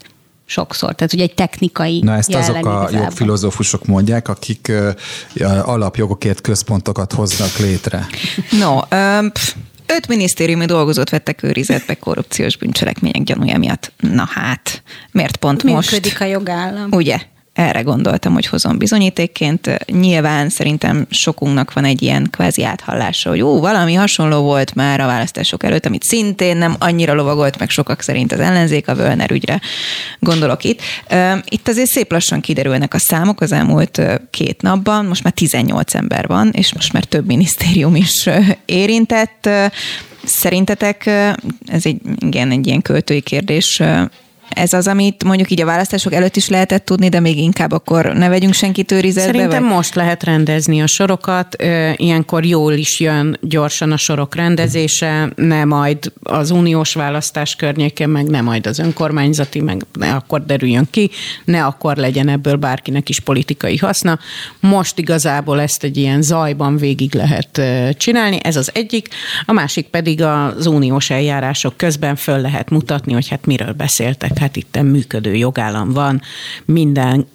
sokszor. 0.50 0.96
Tehát 0.96 1.14
ugye 1.14 1.24
egy 1.24 1.34
technikai 1.34 2.00
Na 2.00 2.16
ezt 2.16 2.36
azok 2.36 2.56
a 2.56 2.60
igazából. 2.60 2.92
jogfilozófusok 2.92 3.86
mondják, 3.86 4.28
akik 4.28 4.72
uh, 4.72 5.70
alapjogokért 5.70 6.42
központokat 6.42 7.14
hoznak 7.14 7.58
létre. 7.58 8.08
No, 8.60 8.78
um, 8.92 9.32
Öt 9.91 10.08
minisztériumi 10.08 10.65
dolgozót 10.65 11.10
vettek 11.10 11.43
őrizetbe 11.43 11.95
korrupciós 11.95 12.58
bűncselekmények 12.58 13.23
gyanúja 13.23 13.58
miatt. 13.58 13.91
Na 13.99 14.28
hát, 14.32 14.84
miért 15.12 15.36
pont 15.36 15.63
Működik 15.63 15.75
most? 15.75 15.91
Működik 15.91 16.21
a 16.21 16.25
jogállam. 16.25 16.91
Ugye? 16.91 17.19
Erre 17.60 17.82
gondoltam, 17.82 18.34
hogy 18.34 18.45
hozom 18.45 18.78
bizonyítékként. 18.78 19.86
Nyilván 19.86 20.50
szerintem 20.50 21.08
sokunknak 21.10 21.74
van 21.74 21.86
egy 21.86 22.02
ilyen 22.02 22.28
kvázi 22.32 22.63
áthallása, 22.63 23.30
hogy 23.30 23.41
ó, 23.41 23.60
valami 23.60 23.93
hasonló 23.93 24.41
volt 24.41 24.76
már 24.76 25.00
a 25.00 25.06
választások 25.06 25.63
előtt, 25.63 25.86
amit 25.86 26.04
szintén 26.04 26.58
nem 26.58 26.76
annyira 26.80 27.13
lovagolt 27.13 27.60
meg 27.60 27.69
sokak 27.69 28.02
szerint 28.02 28.32
az 28.32 28.39
ellenzék, 28.39 28.88
a 28.88 28.95
Völner 28.95 29.32
ügyre 29.32 29.62
gondolok 30.19 30.63
itt. 30.63 30.82
Itt 31.45 31.67
azért 31.67 31.89
szép 31.89 32.12
lassan 32.12 32.41
kiderülnek 32.41 32.93
a 32.93 33.00
számok 33.00 33.41
az 33.41 33.52
elmúlt 33.52 34.02
két 34.30 34.62
napban, 34.62 35.06
most 35.06 35.24
már 35.24 35.34
18 35.34 35.95
ember 35.95 36.28
van, 36.28 36.50
és 36.52 36.74
most 36.74 36.93
már 36.93 37.04
több 37.04 37.26
minisztérium 37.26 37.95
is 37.95 38.30
érintett. 38.65 39.50
Szerintetek, 40.24 41.06
ez 41.65 41.86
egy, 41.86 42.02
igen, 42.19 42.52
egy 42.52 42.67
ilyen 42.67 42.82
költői 42.82 43.22
kérdés, 43.22 43.82
ez 44.50 44.74
az, 44.74 44.88
amit 44.88 45.24
mondjuk 45.24 45.52
így 45.52 45.62
a 45.62 45.66
választások 45.66 46.14
előtt 46.14 46.36
is 46.36 46.48
lehetett 46.48 46.86
tudni, 46.86 47.10
de 47.10 47.20
még 47.20 47.38
inkább 47.38 47.72
akkor 47.72 48.06
ne 48.06 48.28
vegyünk 48.30 48.54
senkit 48.54 48.92
őrizetbe? 48.92 49.32
Szerintem 49.32 49.64
vagy? 49.64 49.74
most 49.74 49.96
lehet 49.96 50.24
rendezni 50.24 50.82
a 50.82 50.88
sorokat, 50.88 51.64
ilyenkor 51.96 52.46
jól 52.46 52.74
is 52.74 53.00
jön 53.00 53.38
gyorsan 53.42 53.92
a 53.92 53.98
sorok 53.98 54.36
rendezése, 54.36 55.30
ne 55.36 55.66
majd 55.66 56.12
az 56.24 56.52
uniós 56.52 56.94
választás 56.94 57.56
környéken, 57.56 58.10
meg 58.10 58.26
ne 58.26 58.42
majd 58.42 58.68
az 58.68 58.80
önkormányzati, 58.80 59.62
meg 59.62 59.86
ne 60.00 60.14
akkor 60.14 60.46
derüljön 60.46 60.88
ki, 60.92 61.10
ne 61.46 61.66
akkor 61.66 61.96
legyen 61.96 62.28
ebből 62.28 62.56
bárkinek 62.56 63.10
is 63.10 63.20
politikai 63.20 63.78
haszna. 63.78 64.20
Most 64.60 65.00
igazából 65.00 65.62
ezt 65.62 65.84
egy 65.84 65.98
ilyen 65.98 66.22
zajban 66.22 66.78
végig 66.78 67.16
lehet 67.16 67.62
csinálni, 67.98 68.38
ez 68.42 68.56
az 68.56 68.72
egyik, 68.74 69.08
a 69.46 69.52
másik 69.52 69.88
pedig 69.88 70.22
az 70.22 70.66
uniós 70.66 71.10
eljárások 71.10 71.78
közben 71.78 72.16
föl 72.16 72.42
lehet 72.42 72.70
mutatni, 72.70 73.14
hogy 73.14 73.28
hát 73.28 73.46
miről 73.46 73.72
beszéltek 73.72 74.38
hát 74.39 74.56
itt 74.56 74.82
működő 74.82 75.36
jogállam 75.36 75.91
van, 75.91 76.21
minden 76.65 77.28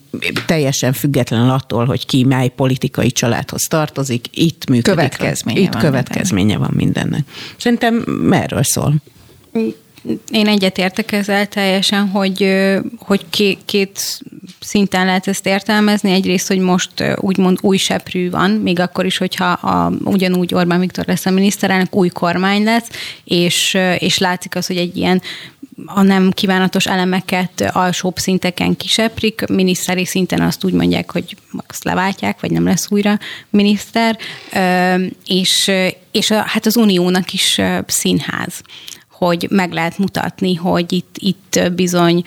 teljesen 0.46 0.92
független 0.92 1.50
attól, 1.50 1.84
hogy 1.84 2.06
ki 2.06 2.24
mely 2.24 2.48
politikai 2.48 3.10
családhoz 3.10 3.62
tartozik, 3.62 4.26
itt 4.30 4.68
működik. 4.68 4.94
Következménye 4.94 5.60
itt 5.60 5.72
van 5.72 5.82
következménye 5.82 6.44
minden. 6.46 6.60
van 6.60 6.76
mindennek. 6.76 7.24
Szerintem 7.56 8.04
erről 8.32 8.62
szól. 8.62 8.94
Én 10.30 10.46
egyetértek 10.46 11.12
ezzel 11.12 11.46
teljesen, 11.46 12.08
hogy, 12.08 12.54
hogy 12.98 13.24
két, 13.30 13.58
két 13.64 14.20
szinten 14.60 15.06
lehet 15.06 15.26
ezt 15.26 15.46
értelmezni. 15.46 16.12
Egyrészt, 16.12 16.48
hogy 16.48 16.58
most 16.58 16.90
úgymond 17.16 17.58
új 17.60 17.76
seprű 17.76 18.30
van, 18.30 18.50
még 18.50 18.80
akkor 18.80 19.06
is, 19.06 19.16
hogyha 19.16 19.44
a, 19.44 19.92
ugyanúgy 20.04 20.54
Orbán 20.54 20.80
Viktor 20.80 21.06
lesz 21.06 21.26
a 21.26 21.30
miniszterelnök, 21.30 21.94
új 21.94 22.08
kormány 22.08 22.64
lesz, 22.64 22.88
és, 23.24 23.78
és 23.98 24.18
látszik 24.18 24.56
az, 24.56 24.66
hogy 24.66 24.76
egy 24.76 24.96
ilyen 24.96 25.22
a 25.87 26.02
nem 26.02 26.30
kívánatos 26.30 26.87
elemeket 26.87 27.70
alsóbb 27.72 28.16
szinteken 28.18 28.76
kiseprik, 28.76 29.46
miniszteri 29.48 30.04
szinten 30.04 30.40
azt 30.40 30.64
úgy 30.64 30.72
mondják, 30.72 31.10
hogy 31.10 31.37
azt 31.66 31.84
leváltják, 31.84 32.40
vagy 32.40 32.50
nem 32.50 32.64
lesz 32.64 32.90
újra 32.90 33.18
miniszter, 33.50 34.18
és, 35.26 35.70
és 36.12 36.30
a, 36.30 36.42
hát 36.46 36.66
az 36.66 36.76
uniónak 36.76 37.32
is 37.32 37.60
színház 37.87 38.62
hogy 39.24 39.46
meg 39.50 39.72
lehet 39.72 39.98
mutatni, 39.98 40.54
hogy 40.54 40.92
itt, 40.92 41.16
itt 41.18 41.60
bizony 41.72 42.24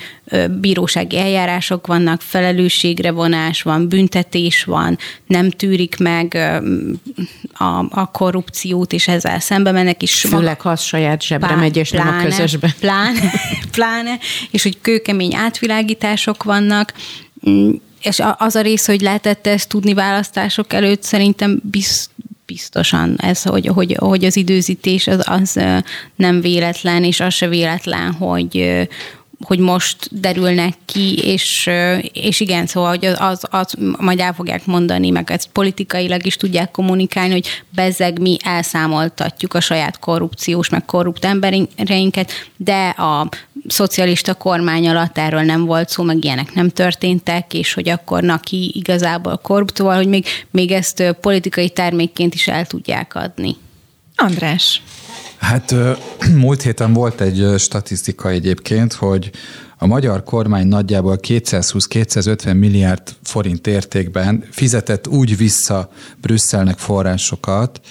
bírósági 0.50 1.18
eljárások 1.18 1.88
vannak, 1.88 2.22
felelősségre 2.22 3.12
vonás 3.12 3.62
van, 3.62 3.88
büntetés 3.90 4.64
van, 4.64 4.98
nem 5.28 5.50
tűrik 5.50 5.98
meg 5.98 6.34
a, 7.54 7.86
a 7.90 8.12
korrupciót, 8.12 8.94
és 8.94 9.08
ezzel 9.08 9.40
szembe 9.40 9.72
mennek 9.72 10.02
is. 10.02 10.20
Főleg, 10.22 10.62
ha 10.62 10.70
az 10.70 10.82
saját 10.82 11.24
zsebre 11.24 11.56
megy, 11.56 11.78
és 11.78 11.90
pláne, 11.90 12.10
nem 12.10 12.20
a 12.20 12.24
közösbe. 12.24 12.76
Pláne, 12.80 13.32
pláne, 13.76 14.18
és 14.52 14.64
hogy 14.64 14.82
kőkemény 14.82 15.36
átvilágítások 15.36 16.44
vannak, 16.44 16.94
mm, 17.50 17.72
és 18.02 18.22
az 18.38 18.56
a 18.56 18.62
rész, 18.62 18.86
hogy 18.86 19.02
lehetett 19.02 19.48
ezt 19.48 19.70
tudni 19.70 19.94
választások 19.94 20.74
előtt, 20.74 21.04
szerintem 21.04 21.60
biz, 21.64 22.10
biztosan. 22.48 23.16
Ez, 23.18 23.44
hogy, 23.44 23.68
hogy, 23.68 23.96
hogy 24.00 24.26
az 24.26 24.36
időzítés 24.36 25.08
az, 25.08 25.24
az 25.26 25.60
nem 26.16 26.42
véletlen, 26.42 27.04
és 27.04 27.20
az 27.20 27.34
se 27.34 27.48
véletlen, 27.48 28.14
hogy, 28.14 28.88
hogy 29.40 29.60
most 29.60 30.20
derülnek 30.20 30.74
ki, 30.86 31.18
és, 31.18 31.70
és 32.14 32.40
igen, 32.40 32.66
szóval 32.66 32.90
hogy 32.90 33.06
az, 33.06 33.18
az, 33.20 33.44
az 33.50 33.74
majd 33.98 34.20
el 34.20 34.34
fogják 34.34 34.66
mondani, 34.66 35.10
meg 35.10 35.32
ezt 35.32 35.50
politikailag 35.52 36.26
is 36.26 36.36
tudják 36.36 36.72
kommunikálni, 36.72 37.32
hogy 37.32 37.48
bezzeg 37.70 38.20
mi 38.20 38.38
elszámoltatjuk 38.44 39.54
a 39.54 39.60
saját 39.60 40.00
korrupciós, 40.00 40.70
meg 40.70 40.86
korrupt 40.86 41.26
embereinket, 41.26 42.32
de 42.58 42.88
a 42.88 43.30
szocialista 43.68 44.34
kormány 44.34 44.88
alatt 44.88 45.18
erről 45.18 45.42
nem 45.42 45.66
volt 45.66 45.90
szó, 45.90 46.04
meg 46.04 46.24
ilyenek 46.24 46.54
nem 46.54 46.70
történtek, 46.70 47.54
és 47.54 47.74
hogy 47.74 47.90
akkor 47.90 48.24
Naki 48.24 48.72
igazából 48.76 49.38
korrupt, 49.38 49.76
szóval, 49.76 49.96
hogy 49.96 50.08
még, 50.08 50.26
még 50.52 50.72
ezt 50.72 51.16
politikai 51.22 51.70
termékként 51.70 52.34
is 52.34 52.48
el 52.48 52.66
tudják 52.66 53.16
adni. 53.16 53.56
András. 54.16 54.82
Hát 55.38 55.76
múlt 56.36 56.62
héten 56.62 56.94
volt 56.94 57.22
egy 57.22 57.54
statisztika 57.58 58.30
egyébként, 58.30 58.94
hogy 58.94 59.32
a 59.78 59.86
magyar 59.86 60.24
kormány 60.24 60.68
nagyjából 60.68 61.20
220-250 61.22 62.60
milliárd 62.60 63.16
forint 63.24 63.68
értékben 63.68 64.44
fizetett 64.52 65.08
úgy 65.08 65.38
vissza 65.38 65.90
Brüsszelnek 66.22 66.78
forrásokat, 66.78 67.82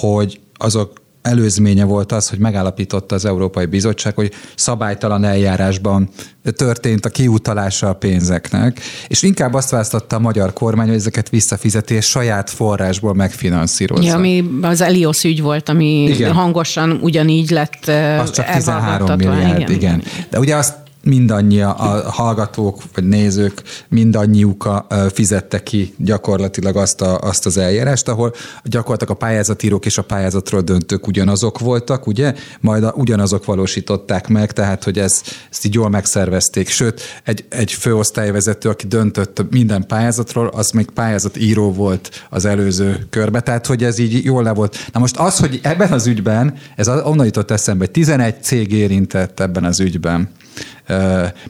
hogy 0.00 0.40
azok 0.54 1.00
előzménye 1.22 1.84
volt 1.84 2.12
az, 2.12 2.28
hogy 2.28 2.38
megállapította 2.38 3.14
az 3.14 3.24
Európai 3.24 3.66
Bizottság, 3.66 4.14
hogy 4.14 4.32
szabálytalan 4.54 5.24
eljárásban 5.24 6.08
történt 6.56 7.06
a 7.06 7.08
kiutalása 7.08 7.88
a 7.88 7.92
pénzeknek, 7.92 8.80
és 9.08 9.22
inkább 9.22 9.54
azt 9.54 9.70
választotta 9.70 10.16
a 10.16 10.18
magyar 10.18 10.52
kormány, 10.52 10.86
hogy 10.86 10.96
ezeket 10.96 11.28
visszafizeti, 11.28 11.94
és 11.94 12.06
saját 12.06 12.50
forrásból 12.50 13.14
megfinanszírozza. 13.14 14.08
Ja, 14.08 14.14
ami 14.14 14.44
az 14.62 14.80
Elios 14.80 15.24
ügy 15.24 15.42
volt, 15.42 15.68
ami 15.68 16.02
igen. 16.04 16.32
hangosan 16.32 16.98
ugyanígy 17.02 17.50
lett 17.50 17.86
Az 18.20 18.30
csak 18.30 18.50
13 18.50 19.16
milliárd, 19.16 19.60
igen. 19.60 19.72
igen. 19.72 20.02
De 20.30 20.38
ugye 20.38 20.56
azt 20.56 20.74
mindannyi 21.04 21.60
a 21.60 22.02
hallgatók 22.10 22.82
vagy 22.94 23.04
nézők 23.04 23.62
mindannyiuk 23.88 24.84
fizette 25.12 25.62
ki 25.62 25.94
gyakorlatilag 25.96 26.76
azt, 26.76 27.00
a, 27.00 27.18
azt 27.18 27.46
az 27.46 27.56
eljárást, 27.56 28.08
ahol 28.08 28.34
gyakorlatilag 28.64 29.14
a 29.14 29.18
pályázatírók 29.18 29.86
és 29.86 29.98
a 29.98 30.02
pályázatról 30.02 30.60
döntők 30.60 31.06
ugyanazok 31.06 31.58
voltak, 31.58 32.06
ugye? 32.06 32.34
Majd 32.60 32.84
a, 32.84 32.92
ugyanazok 32.96 33.44
valósították 33.44 34.28
meg, 34.28 34.52
tehát 34.52 34.84
hogy 34.84 34.98
ez, 34.98 35.22
ezt 35.50 35.66
így 35.66 35.74
jól 35.74 35.88
megszervezték. 35.88 36.68
Sőt, 36.68 37.00
egy, 37.24 37.44
egy 37.48 37.72
főosztályvezető, 37.72 38.68
aki 38.68 38.86
döntött 38.86 39.50
minden 39.50 39.86
pályázatról, 39.86 40.46
az 40.46 40.70
még 40.70 40.90
pályázatíró 40.90 41.72
volt 41.72 42.26
az 42.30 42.44
előző 42.44 43.06
körbe, 43.10 43.40
tehát 43.40 43.66
hogy 43.66 43.84
ez 43.84 43.98
így 43.98 44.24
jól 44.24 44.42
le 44.42 44.52
volt. 44.52 44.90
Na 44.92 45.00
most 45.00 45.16
az, 45.16 45.38
hogy 45.38 45.60
ebben 45.62 45.92
az 45.92 46.06
ügyben, 46.06 46.54
ez 46.76 46.88
onnan 46.88 47.24
jutott 47.24 47.50
eszembe, 47.50 47.84
hogy 47.84 47.92
11 47.92 48.42
cég 48.42 48.72
érintett 48.72 49.40
ebben 49.40 49.64
az 49.64 49.80
ügyben. 49.80 50.28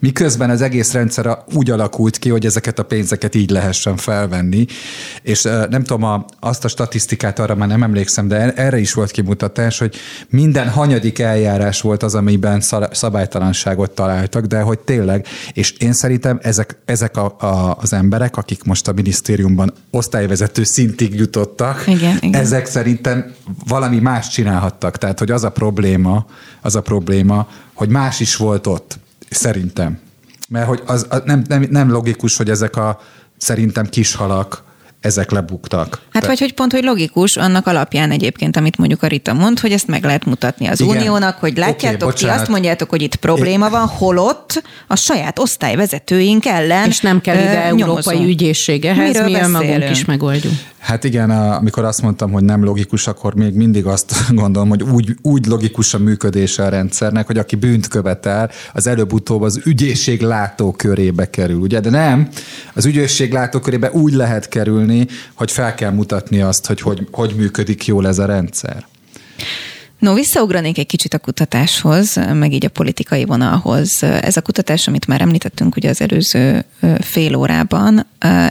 Miközben 0.00 0.50
az 0.50 0.62
egész 0.62 0.92
rendszer 0.92 1.38
úgy 1.54 1.70
alakult 1.70 2.18
ki, 2.18 2.28
hogy 2.28 2.46
ezeket 2.46 2.78
a 2.78 2.82
pénzeket 2.82 3.34
így 3.34 3.50
lehessen 3.50 3.96
felvenni, 3.96 4.66
és 5.22 5.42
nem 5.42 5.82
tudom, 5.82 6.02
a, 6.02 6.24
azt 6.40 6.64
a 6.64 6.68
statisztikát 6.68 7.38
arra 7.38 7.54
már 7.54 7.68
nem 7.68 7.82
emlékszem, 7.82 8.28
de 8.28 8.52
erre 8.52 8.78
is 8.78 8.92
volt 8.92 9.10
kimutatás, 9.10 9.78
hogy 9.78 9.96
minden 10.28 10.68
hanyadik 10.68 11.18
eljárás 11.18 11.80
volt 11.80 12.02
az, 12.02 12.14
amiben 12.14 12.60
szabálytalanságot 12.90 13.90
találtak, 13.90 14.44
de 14.44 14.60
hogy 14.60 14.78
tényleg, 14.78 15.26
és 15.52 15.70
én 15.70 15.92
szerintem 15.92 16.38
ezek, 16.42 16.76
ezek 16.84 17.16
a, 17.16 17.36
a, 17.38 17.76
az 17.80 17.92
emberek, 17.92 18.36
akik 18.36 18.64
most 18.64 18.88
a 18.88 18.92
minisztériumban 18.92 19.72
osztályvezető 19.90 20.64
szintig 20.64 21.14
jutottak, 21.14 21.84
igen, 21.86 22.18
igen. 22.20 22.40
ezek 22.40 22.66
szerintem 22.66 23.32
valami 23.68 23.98
más 23.98 24.28
csinálhattak. 24.28 24.98
Tehát, 24.98 25.18
hogy 25.18 25.30
az 25.30 25.44
a 25.44 25.50
probléma, 25.50 26.26
az 26.60 26.74
a 26.74 26.80
probléma, 26.80 27.48
hogy 27.74 27.88
más 27.88 28.20
is 28.20 28.36
volt 28.36 28.66
ott. 28.66 28.98
Szerintem. 29.30 29.98
Mert 30.48 30.66
hogy 30.66 30.82
az, 30.86 31.06
az 31.08 31.22
nem, 31.24 31.44
nem, 31.48 31.66
nem 31.70 31.90
logikus, 31.90 32.36
hogy 32.36 32.50
ezek 32.50 32.76
a 32.76 33.00
szerintem 33.36 33.86
kis 33.86 34.14
halak, 34.14 34.64
ezek 35.00 35.30
lebuktak. 35.30 36.00
Hát 36.12 36.22
Te... 36.22 36.28
vagy 36.28 36.38
hogy 36.38 36.54
pont, 36.54 36.72
hogy 36.72 36.84
logikus, 36.84 37.36
annak 37.36 37.66
alapján 37.66 38.10
egyébként, 38.10 38.56
amit 38.56 38.76
mondjuk 38.76 39.02
a 39.02 39.06
Rita 39.06 39.32
mond, 39.32 39.58
hogy 39.58 39.72
ezt 39.72 39.86
meg 39.86 40.04
lehet 40.04 40.24
mutatni 40.24 40.66
az 40.66 40.80
Igen. 40.80 40.96
uniónak, 40.96 41.38
hogy 41.38 41.56
látjátok, 41.56 42.08
okay, 42.08 42.20
ti 42.20 42.28
azt 42.28 42.48
mondjátok, 42.48 42.90
hogy 42.90 43.02
itt 43.02 43.14
probléma 43.14 43.70
van, 43.70 43.86
holott 43.86 44.62
a 44.86 44.96
saját 44.96 45.38
osztályvezetőink 45.38 46.46
ellen 46.46 46.88
És 46.88 47.00
nem 47.00 47.20
kell 47.20 47.36
ide 47.36 47.72
uh, 47.72 47.80
európai 47.80 48.24
ügyészség 48.24 48.84
ehhez, 48.84 49.20
mi 49.24 49.36
magunk 49.50 49.90
is 49.90 50.04
megoldjuk. 50.04 50.52
Hát 50.80 51.04
igen, 51.04 51.30
amikor 51.30 51.84
azt 51.84 52.02
mondtam, 52.02 52.32
hogy 52.32 52.44
nem 52.44 52.64
logikus, 52.64 53.06
akkor 53.06 53.34
még 53.34 53.54
mindig 53.54 53.86
azt 53.86 54.14
gondolom, 54.40 54.68
hogy 54.68 54.82
úgy, 54.82 55.16
úgy 55.22 55.46
logikus 55.46 55.94
a 55.94 55.98
működése 55.98 56.64
a 56.64 56.68
rendszernek, 56.68 57.26
hogy 57.26 57.38
aki 57.38 57.56
bűnt 57.56 57.88
követel, 57.88 58.50
az 58.72 58.86
előbb-utóbb 58.86 59.42
az 59.42 59.60
ügyészség 59.64 60.20
látókörébe 60.20 61.30
kerül, 61.30 61.60
ugye? 61.60 61.80
De 61.80 61.90
nem, 61.90 62.28
az 62.74 62.84
ügyészség 62.84 63.32
látókörébe 63.32 63.90
úgy 63.90 64.12
lehet 64.12 64.48
kerülni, 64.48 65.06
hogy 65.34 65.50
fel 65.50 65.74
kell 65.74 65.90
mutatni 65.90 66.40
azt, 66.40 66.66
hogy 66.66 66.80
hogy, 66.80 67.08
hogy 67.10 67.34
működik 67.36 67.86
jól 67.86 68.06
ez 68.06 68.18
a 68.18 68.24
rendszer. 68.24 68.86
No, 69.98 70.14
visszaugranék 70.14 70.78
egy 70.78 70.86
kicsit 70.86 71.14
a 71.14 71.18
kutatáshoz, 71.18 72.14
meg 72.32 72.52
így 72.52 72.64
a 72.64 72.68
politikai 72.68 73.24
vonalhoz. 73.24 74.02
Ez 74.02 74.36
a 74.36 74.42
kutatás, 74.42 74.88
amit 74.88 75.06
már 75.06 75.20
említettünk 75.20 75.76
ugye 75.76 75.88
az 75.88 76.00
előző 76.00 76.64
fél 77.00 77.34
órában, 77.34 78.06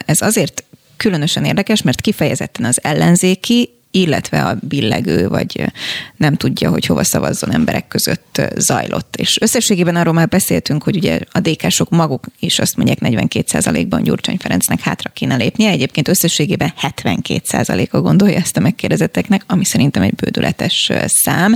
ez 0.06 0.22
azért 0.22 0.64
különösen 1.00 1.46
érdekes, 1.46 1.82
mert 1.82 2.02
kifejezetten 2.02 2.66
az 2.66 2.80
ellenzéki, 2.84 3.70
illetve 3.92 4.46
a 4.46 4.58
billegő, 4.62 5.28
vagy 5.28 5.72
nem 6.18 6.36
tudja, 6.36 6.70
hogy 6.70 6.86
hova 6.86 7.04
szavazzon 7.04 7.54
emberek 7.54 7.88
között 7.88 8.42
zajlott. 8.56 9.16
És 9.16 9.42
összességében 9.42 9.96
arról 9.96 10.14
már 10.14 10.28
beszéltünk, 10.28 10.84
hogy 10.84 10.96
ugye 10.96 11.20
a 11.32 11.40
DK-sok 11.40 11.90
maguk 11.90 12.26
is 12.40 12.60
azt 12.60 12.76
mondják 12.76 12.98
42%-ban 13.02 14.04
Gyurcsány 14.04 14.38
Ferencnek 14.38 14.80
hátra 14.80 15.10
kéne 15.10 15.36
lépnie, 15.36 15.70
egyébként 15.70 16.08
összességében 16.08 16.74
72%-a 16.82 18.00
gondolja 18.00 18.38
ezt 18.38 18.58
a 18.58 18.60
megkérdezetteknek, 18.60 19.44
ami 19.48 19.66
szerintem 19.66 20.02
egy 20.02 20.16
bődületes 20.16 20.92
szám. 21.06 21.56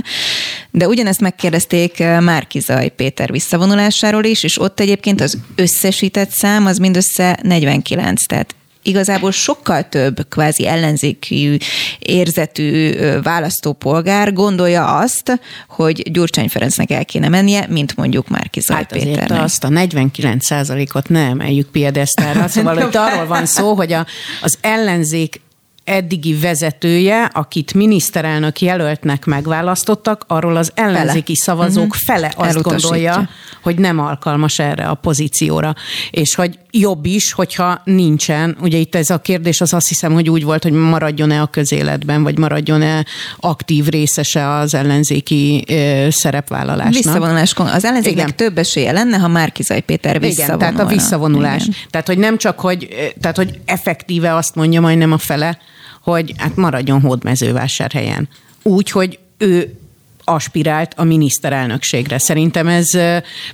De 0.70 0.88
ugyanezt 0.88 1.20
megkérdezték 1.20 1.98
Márkizaj 1.98 2.88
Péter 2.88 3.30
visszavonulásáról 3.30 4.24
is, 4.24 4.42
és 4.42 4.60
ott 4.60 4.80
egyébként 4.80 5.20
az 5.20 5.38
összesített 5.54 6.30
szám 6.30 6.66
az 6.66 6.78
mindössze 6.78 7.38
49, 7.42 8.26
tehát 8.26 8.54
igazából 8.84 9.30
sokkal 9.30 9.88
több 9.88 10.26
kvázi 10.28 10.66
ellenzékű 10.66 11.56
érzetű 11.98 12.92
választópolgár 13.22 14.32
gondolja 14.32 14.96
azt, 14.96 15.40
hogy 15.68 16.10
Gyurcsány 16.12 16.48
Ferencnek 16.48 16.90
el 16.90 17.04
kéne 17.04 17.28
mennie, 17.28 17.66
mint 17.68 17.96
mondjuk 17.96 18.28
Márki 18.28 18.60
Zaj 18.60 18.76
hát 18.76 18.92
Péternek. 18.92 19.42
azt 19.42 19.64
a 19.64 19.68
49 19.68 20.50
ot 20.94 21.08
nem 21.08 21.40
emeljük 21.40 21.70
piedesztára, 21.70 22.48
szóval 22.54 22.74
hogy 22.74 22.96
arról 22.96 23.26
van 23.26 23.46
szó, 23.46 23.74
hogy 23.74 23.92
a, 23.92 24.06
az 24.42 24.58
ellenzék 24.60 25.40
eddigi 25.84 26.34
vezetője, 26.34 27.24
akit 27.24 27.74
miniszterelnök 27.74 28.60
jelöltnek 28.60 29.24
megválasztottak, 29.24 30.24
arról 30.26 30.56
az 30.56 30.70
ellenzéki 30.74 31.36
fele. 31.36 31.56
szavazók 31.58 31.84
uh-huh. 31.84 32.00
fele 32.06 32.32
azt 32.36 32.62
gondolja, 32.62 33.28
hogy 33.62 33.78
nem 33.78 33.98
alkalmas 33.98 34.58
erre 34.58 34.86
a 34.86 34.94
pozícióra. 34.94 35.74
És 36.10 36.34
hogy 36.34 36.58
jobb 36.78 37.06
is, 37.06 37.32
hogyha 37.32 37.80
nincsen. 37.84 38.56
Ugye 38.60 38.78
itt 38.78 38.94
ez 38.94 39.10
a 39.10 39.18
kérdés 39.18 39.60
az 39.60 39.72
azt 39.72 39.88
hiszem, 39.88 40.12
hogy 40.12 40.30
úgy 40.30 40.44
volt, 40.44 40.62
hogy 40.62 40.72
maradjon-e 40.72 41.40
a 41.40 41.46
közéletben, 41.46 42.22
vagy 42.22 42.38
maradjon-e 42.38 43.04
aktív 43.40 43.86
részese 43.86 44.50
az 44.50 44.74
ellenzéki 44.74 45.64
ö, 45.68 46.06
szerepvállalásnak. 46.10 46.94
Visszavonulás. 46.94 47.54
Az 47.56 47.84
ellenzéknek 47.84 48.24
Igen. 48.24 48.36
több 48.36 48.58
esélye 48.58 48.92
lenne, 48.92 49.16
ha 49.16 49.28
Márkizaj 49.28 49.80
Péter 49.80 50.20
visszavonulna. 50.20 50.64
Igen, 50.64 50.74
tehát 50.74 50.92
a 50.92 50.94
visszavonulás. 50.94 51.62
Igen. 51.62 51.74
Tehát, 51.90 52.06
hogy 52.06 52.18
nem 52.18 52.38
csak, 52.38 52.60
hogy, 52.60 52.88
tehát, 53.20 53.36
hogy 53.36 53.58
effektíve 53.64 54.34
azt 54.34 54.54
mondja 54.54 54.80
majdnem 54.80 55.12
a 55.12 55.18
fele, 55.18 55.58
hogy 56.02 56.34
hát 56.36 56.56
maradjon 56.56 57.00
hódmezővásárhelyen. 57.00 58.28
Úgy, 58.62 58.90
hogy 58.90 59.18
ő 59.38 59.78
aspirált 60.24 60.92
a 60.96 61.04
miniszterelnökségre. 61.04 62.18
Szerintem 62.18 62.66
ez 62.66 62.90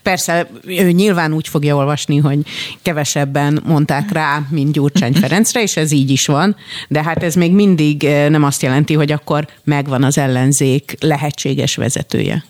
persze 0.03 0.49
ő 0.67 0.91
nyilván 0.91 1.33
úgy 1.33 1.49
fogja 1.49 1.77
olvasni, 1.77 2.17
hogy 2.17 2.39
kevesebben 2.83 3.63
mondták 3.67 4.13
rá, 4.13 4.43
mint 4.51 4.73
Gyurcsány 4.73 5.13
Ferencre, 5.13 5.63
és 5.63 5.77
ez 5.77 5.93
így 5.93 6.11
is 6.11 6.27
van, 6.27 6.57
de 6.89 7.03
hát 7.03 7.23
ez 7.23 7.35
még 7.35 7.53
mindig 7.53 8.03
nem 8.29 8.45
azt 8.45 8.63
jelenti, 8.63 8.95
hogy 8.95 9.13
akkor 9.13 9.47
megvan 9.65 10.05
az 10.05 10.19
ellenzék 10.19 10.97
lehetséges 11.01 11.77
vezetője 11.77 12.45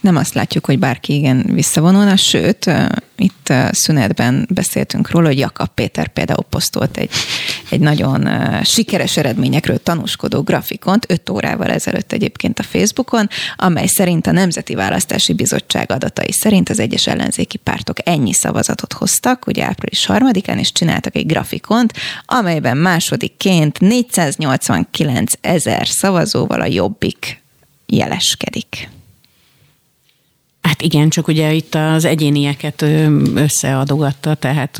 nem 0.00 0.16
azt 0.16 0.34
látjuk, 0.34 0.66
hogy 0.66 0.78
bárki 0.78 1.14
igen 1.14 1.46
visszavonulna, 1.52 2.16
sőt, 2.16 2.70
itt 3.16 3.52
szünetben 3.70 4.48
beszéltünk 4.54 5.10
róla, 5.10 5.26
hogy 5.26 5.38
Jakab 5.38 5.68
Péter 5.74 6.08
például 6.08 6.44
posztolt 6.50 6.96
egy, 6.96 7.10
egy 7.70 7.80
nagyon 7.80 8.28
sikeres 8.64 9.16
eredményekről 9.16 9.82
tanúskodó 9.82 10.42
grafikont, 10.42 11.06
öt 11.08 11.30
órával 11.30 11.70
ezelőtt 11.70 12.12
egyébként 12.12 12.58
a 12.58 12.62
Facebookon, 12.62 13.28
amely 13.56 13.86
szerint 13.86 14.26
a 14.26 14.32
Nemzeti 14.32 14.74
Választási 14.74 15.32
Bizottság 15.32 15.92
adatai 15.92 16.32
szerint 16.32 16.68
az 16.68 16.78
egyes 16.78 17.06
ellenzéki 17.06 17.56
pártok 17.56 17.96
ennyi 18.08 18.32
szavazatot 18.32 18.92
hoztak, 18.92 19.46
ugye 19.46 19.64
április 19.64 20.06
harmadikán, 20.06 20.58
és 20.58 20.72
csináltak 20.72 21.16
egy 21.16 21.26
grafikont, 21.26 21.92
amelyben 22.24 22.76
másodikként 22.76 23.80
489 23.80 25.32
ezer 25.40 25.86
szavazóval 25.86 26.60
a 26.60 26.66
Jobbik 26.66 27.42
jeleskedik. 27.86 28.88
Hát 30.62 30.82
igen, 30.82 31.08
csak 31.08 31.28
ugye 31.28 31.52
itt 31.52 31.74
az 31.74 32.04
egyénieket 32.04 32.84
összeadogatta, 33.34 34.34
tehát 34.34 34.78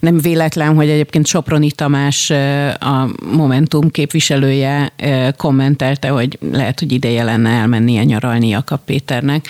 nem 0.00 0.18
véletlen, 0.18 0.74
hogy 0.74 0.88
egyébként 0.88 1.26
Soproni 1.26 1.70
Tamás 1.70 2.30
a 2.78 3.08
Momentum 3.32 3.90
képviselője 3.90 4.92
kommentelte, 5.36 6.08
hogy 6.08 6.38
lehet, 6.52 6.78
hogy 6.78 6.92
ideje 6.92 7.24
lenne 7.24 7.50
elmennie 7.50 8.04
nyaralni 8.04 8.48
Jakab 8.48 8.80
Péternek. 8.84 9.48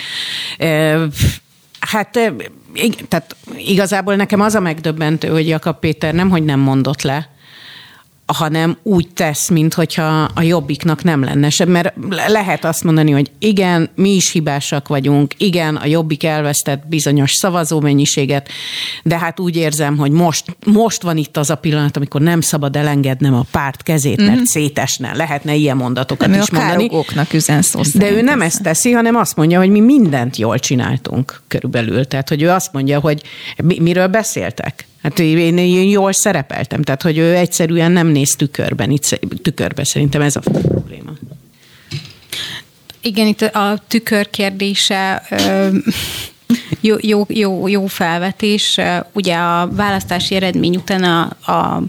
Hát 1.81 2.19
tehát 3.09 3.37
igazából 3.57 4.17
nekem 4.17 4.41
az 4.41 4.55
a 4.55 4.61
megdöbbentő, 4.61 5.29
hogy 5.29 5.49
Jakab 5.49 5.79
Péter 5.79 6.15
nem, 6.15 6.31
hogy 6.31 6.45
nem 6.45 6.61
mondott 6.61 7.03
le, 7.03 7.29
hanem 8.33 8.77
úgy 8.83 9.09
tesz, 9.09 9.49
mintha 9.49 10.29
a 10.35 10.43
jobbiknak 10.43 11.03
nem 11.03 11.25
lenne 11.25 11.51
sem, 11.51 11.69
mert 11.69 11.95
lehet 12.27 12.65
azt 12.65 12.85
mondani, 12.85 13.11
hogy 13.11 13.31
igen, 13.39 13.91
mi 13.95 14.11
is 14.11 14.31
hibásak 14.31 14.89
vagyunk, 14.89 15.35
igen, 15.37 15.77
a 15.77 15.87
jobbik 15.87 16.25
elvesztett 16.25 16.87
bizonyos 16.87 17.33
szavazómennyiséget, 17.33 18.49
de 19.03 19.19
hát 19.19 19.41
úgy 19.41 19.57
érzem, 19.57 19.97
hogy 19.97 20.11
most, 20.11 20.57
most 20.67 21.03
van 21.03 21.17
itt 21.17 21.37
az 21.37 21.51
a 21.51 21.55
pillanat, 21.55 21.97
amikor 21.97 22.21
nem 22.21 22.41
szabad 22.41 22.77
elengednem 22.77 23.35
a 23.35 23.45
párt 23.51 23.83
kezét, 23.83 24.17
mert 24.17 24.31
mm-hmm. 24.31 24.43
szétesne, 24.43 25.17
lehetne 25.17 25.55
ilyen 25.55 25.77
mondatokat 25.77 26.29
nem, 26.29 26.41
is 26.41 26.51
mondani. 26.51 26.89
üzen 27.33 27.63
szó 27.63 27.81
De 27.95 28.11
ő 28.11 28.21
nem 28.21 28.43
ezt 28.43 28.63
teszi, 28.63 28.93
hanem 28.93 29.17
azt 29.17 29.37
mondja, 29.37 29.59
hogy 29.59 29.71
mi 29.71 29.81
mindent 29.81 30.37
jól 30.37 30.59
csináltunk 30.59 31.43
körülbelül. 31.49 32.07
Tehát, 32.07 32.29
hogy 32.29 32.43
ő 32.43 32.51
azt 32.51 32.73
mondja, 32.73 33.01
hogy 33.01 33.23
miről 33.63 34.07
beszéltek? 34.07 34.89
Hát 35.03 35.19
én, 35.19 35.59
én 35.59 35.89
jól 35.89 36.13
szerepeltem, 36.13 36.83
tehát 36.83 37.03
hogy 37.03 37.19
ő 37.19 37.35
egyszerűen 37.37 37.93
nem 37.93 38.07
néz 38.07 38.35
tükörben, 38.37 38.91
itt, 38.91 39.21
tükörbe 39.43 39.85
szerintem 39.85 40.21
ez 40.21 40.37
a 40.37 40.41
probléma. 40.41 41.11
Igen, 43.01 43.27
itt 43.27 43.43
a 43.43 43.79
tükör 43.89 44.31
kérdése 44.31 45.23
jó, 46.81 46.97
jó, 47.01 47.25
jó, 47.29 47.69
jó 47.69 47.87
felvetés. 47.87 48.81
Ugye 49.13 49.37
a 49.37 49.69
választási 49.73 50.35
eredmény 50.35 50.77
után 50.77 51.05
a, 51.05 51.53
a 51.53 51.83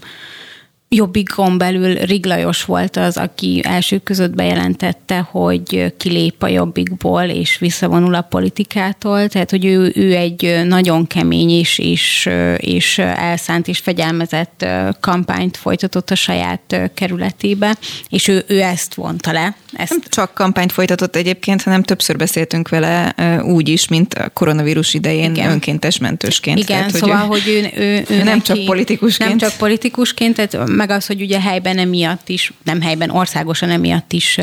Jobbikon 0.95 1.57
belül 1.57 1.95
Riglajos 1.95 2.65
volt 2.65 2.95
az, 2.95 3.17
aki 3.17 3.61
első 3.63 3.97
között 3.97 4.35
bejelentette, 4.35 5.19
hogy 5.19 5.93
kilép 5.97 6.43
a 6.43 6.47
Jobbikból 6.47 7.23
és 7.23 7.57
visszavonul 7.57 8.13
a 8.13 8.21
politikától, 8.21 9.27
tehát 9.27 9.49
hogy 9.49 9.65
ő, 9.65 9.91
ő 9.95 10.15
egy 10.15 10.61
nagyon 10.67 11.07
kemény 11.07 11.49
és, 11.49 11.77
és, 11.77 12.29
és 12.57 12.97
elszánt 12.97 13.67
és 13.67 13.79
fegyelmezett 13.79 14.65
kampányt 14.99 15.57
folytatott 15.57 16.09
a 16.09 16.15
saját 16.15 16.91
kerületébe, 16.93 17.77
és 18.09 18.27
ő, 18.27 18.43
ő 18.47 18.61
ezt 18.61 18.93
vonta 18.93 19.31
le. 19.31 19.55
Ezt. 19.73 19.89
Nem 19.89 19.99
csak 20.09 20.33
kampányt 20.33 20.71
folytatott 20.71 21.15
egyébként, 21.15 21.61
hanem 21.61 21.83
többször 21.83 22.15
beszéltünk 22.17 22.69
vele 22.69 23.15
úgy 23.43 23.69
is, 23.69 23.87
mint 23.87 24.13
a 24.13 24.29
koronavírus 24.29 24.93
idején 24.93 25.31
Igen. 25.31 25.49
önkéntes 25.49 25.97
mentősként. 25.97 26.59
Igen, 26.59 26.77
tehát, 26.77 26.95
szóval, 26.95 27.17
hogy 27.17 27.43
ő, 27.47 27.81
ő, 27.81 27.83
ő, 27.83 28.05
ő 28.09 28.17
nem 28.17 28.25
neki, 28.25 28.41
csak 28.41 28.65
politikusként. 28.65 29.29
Nem 29.29 29.37
csak 29.37 29.57
politikusként, 29.57 30.35
tehát 30.35 30.67
meg 30.69 30.89
az, 30.89 31.05
hogy 31.05 31.21
ugye 31.21 31.41
helyben 31.41 31.77
emiatt 31.77 32.29
is, 32.29 32.53
nem 32.63 32.81
helyben, 32.81 33.09
országosan 33.09 33.69
emiatt 33.69 34.13
is 34.13 34.37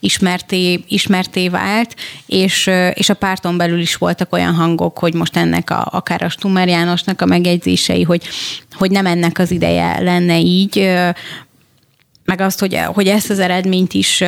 ismerté, 0.00 0.84
ismerté 0.88 1.48
vált, 1.48 1.94
és, 2.26 2.70
és 2.94 3.08
a 3.08 3.14
párton 3.14 3.56
belül 3.56 3.80
is 3.80 3.94
voltak 3.94 4.32
olyan 4.32 4.54
hangok, 4.54 4.98
hogy 4.98 5.14
most 5.14 5.36
ennek 5.36 5.70
a, 5.70 5.88
akár 5.90 6.22
a 6.22 6.28
Stummer 6.28 6.68
Jánosnak 6.68 7.22
a 7.22 7.26
megjegyzései, 7.26 8.02
hogy, 8.02 8.28
hogy 8.72 8.90
nem 8.90 9.06
ennek 9.06 9.38
az 9.38 9.50
ideje 9.50 10.00
lenne 10.00 10.38
így, 10.38 10.90
meg 12.24 12.40
azt, 12.40 12.60
hogy, 12.60 12.78
hogy 12.78 13.06
ezt 13.08 13.30
az 13.30 13.38
eredményt 13.38 13.92
is 13.92 14.24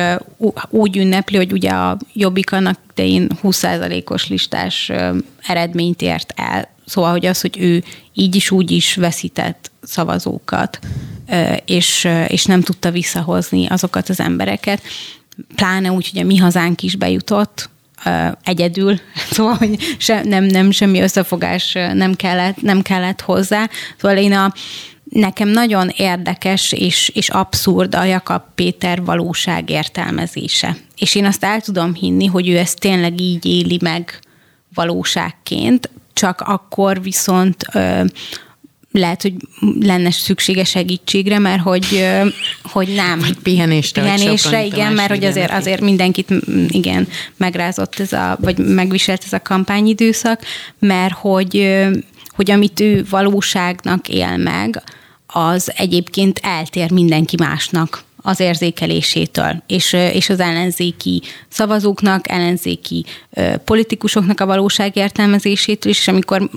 úgy 0.69 0.97
ünnepli, 0.97 1.37
hogy 1.37 1.51
ugye 1.51 1.69
a 1.69 1.97
Jobbik 2.13 2.51
annak 2.51 2.79
idején 2.91 3.27
20%-os 3.43 4.27
listás 4.27 4.91
eredményt 5.41 6.01
ért 6.01 6.33
el. 6.35 6.71
Szóval, 6.85 7.11
hogy 7.11 7.25
az, 7.25 7.41
hogy 7.41 7.57
ő 7.59 7.83
így 8.13 8.35
is 8.35 8.51
úgy 8.51 8.71
is 8.71 8.95
veszített 8.95 9.71
szavazókat, 9.83 10.79
és, 11.65 12.07
és 12.27 12.45
nem 12.45 12.61
tudta 12.61 12.91
visszahozni 12.91 13.65
azokat 13.67 14.09
az 14.09 14.19
embereket, 14.19 14.81
pláne 15.55 15.91
úgy, 15.91 16.09
hogy 16.09 16.21
a 16.21 16.25
mi 16.25 16.37
hazánk 16.37 16.81
is 16.81 16.95
bejutott, 16.95 17.69
egyedül, 18.43 18.99
szóval, 19.31 19.55
hogy 19.55 19.95
se, 19.97 20.23
nem, 20.23 20.43
nem 20.43 20.71
semmi 20.71 21.01
összefogás 21.01 21.73
nem 21.73 22.13
kellett, 22.13 22.61
nem 22.61 22.81
kellett 22.81 23.21
hozzá. 23.21 23.69
Szóval 23.97 24.17
én 24.17 24.33
a, 24.33 24.53
nekem 25.13 25.47
nagyon 25.47 25.89
érdekes 25.95 26.71
és, 26.71 27.11
és 27.13 27.29
abszurd 27.29 27.95
a 27.95 28.03
Jakab 28.03 28.41
Péter 28.55 29.03
valóság 29.03 29.69
értelmezése. 29.69 30.77
És 30.97 31.15
én 31.15 31.25
azt 31.25 31.43
el 31.43 31.61
tudom 31.61 31.93
hinni, 31.93 32.25
hogy 32.25 32.49
ő 32.49 32.57
ezt 32.57 32.79
tényleg 32.79 33.21
így 33.21 33.45
éli 33.45 33.77
meg 33.81 34.19
valóságként, 34.73 35.89
csak 36.13 36.41
akkor 36.41 37.01
viszont 37.01 37.65
ö, 37.73 38.03
lehet, 38.91 39.21
hogy 39.21 39.33
lenne 39.79 40.11
szüksége 40.11 40.63
segítségre, 40.63 41.39
mert 41.39 41.61
hogy, 41.61 42.07
hogy 42.63 42.87
nem. 42.87 43.19
Vagy 43.19 43.37
pihenésre. 43.43 44.01
Pihenésre, 44.01 44.65
igen, 44.65 44.93
mert 44.93 45.09
hogy 45.09 45.23
azért, 45.23 45.51
azért 45.51 45.81
mindenkit 45.81 46.29
igen, 46.67 47.07
megrázott 47.37 47.99
ez 47.99 48.13
a, 48.13 48.37
vagy 48.41 48.57
megviselt 48.57 49.23
ez 49.25 49.33
a 49.33 49.41
kampányidőszak, 49.41 50.41
mert 50.79 51.13
hogy, 51.13 51.77
hogy 52.35 52.51
amit 52.51 52.79
ő 52.79 53.05
valóságnak 53.09 54.07
él 54.07 54.37
meg, 54.37 54.83
az 55.33 55.71
egyébként 55.75 56.39
eltér 56.43 56.91
mindenki 56.91 57.35
másnak 57.39 58.03
az 58.17 58.39
érzékelésétől, 58.39 59.63
és, 59.67 59.93
és 59.93 60.29
az 60.29 60.39
ellenzéki 60.39 61.21
szavazóknak, 61.49 62.29
ellenzéki 62.29 63.05
politikusoknak 63.63 64.39
a 64.39 64.45
valóság 64.45 64.95
értelmezésétől 64.95 65.91
is, 65.91 65.99
és 65.99 66.07
amikor 66.07 66.49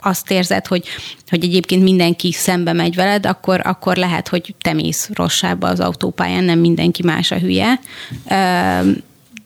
azt 0.00 0.30
érzed, 0.30 0.66
hogy, 0.66 0.86
hogy 1.28 1.44
egyébként 1.44 1.82
mindenki 1.82 2.32
szembe 2.32 2.72
megy 2.72 2.94
veled, 2.94 3.26
akkor, 3.26 3.60
akkor 3.64 3.96
lehet, 3.96 4.28
hogy 4.28 4.54
te 4.60 4.72
mész 4.72 5.10
rosszába 5.12 5.68
az 5.68 5.80
autópályán, 5.80 6.44
nem 6.44 6.58
mindenki 6.58 7.02
más 7.02 7.30
a 7.30 7.38
hülye. 7.38 7.80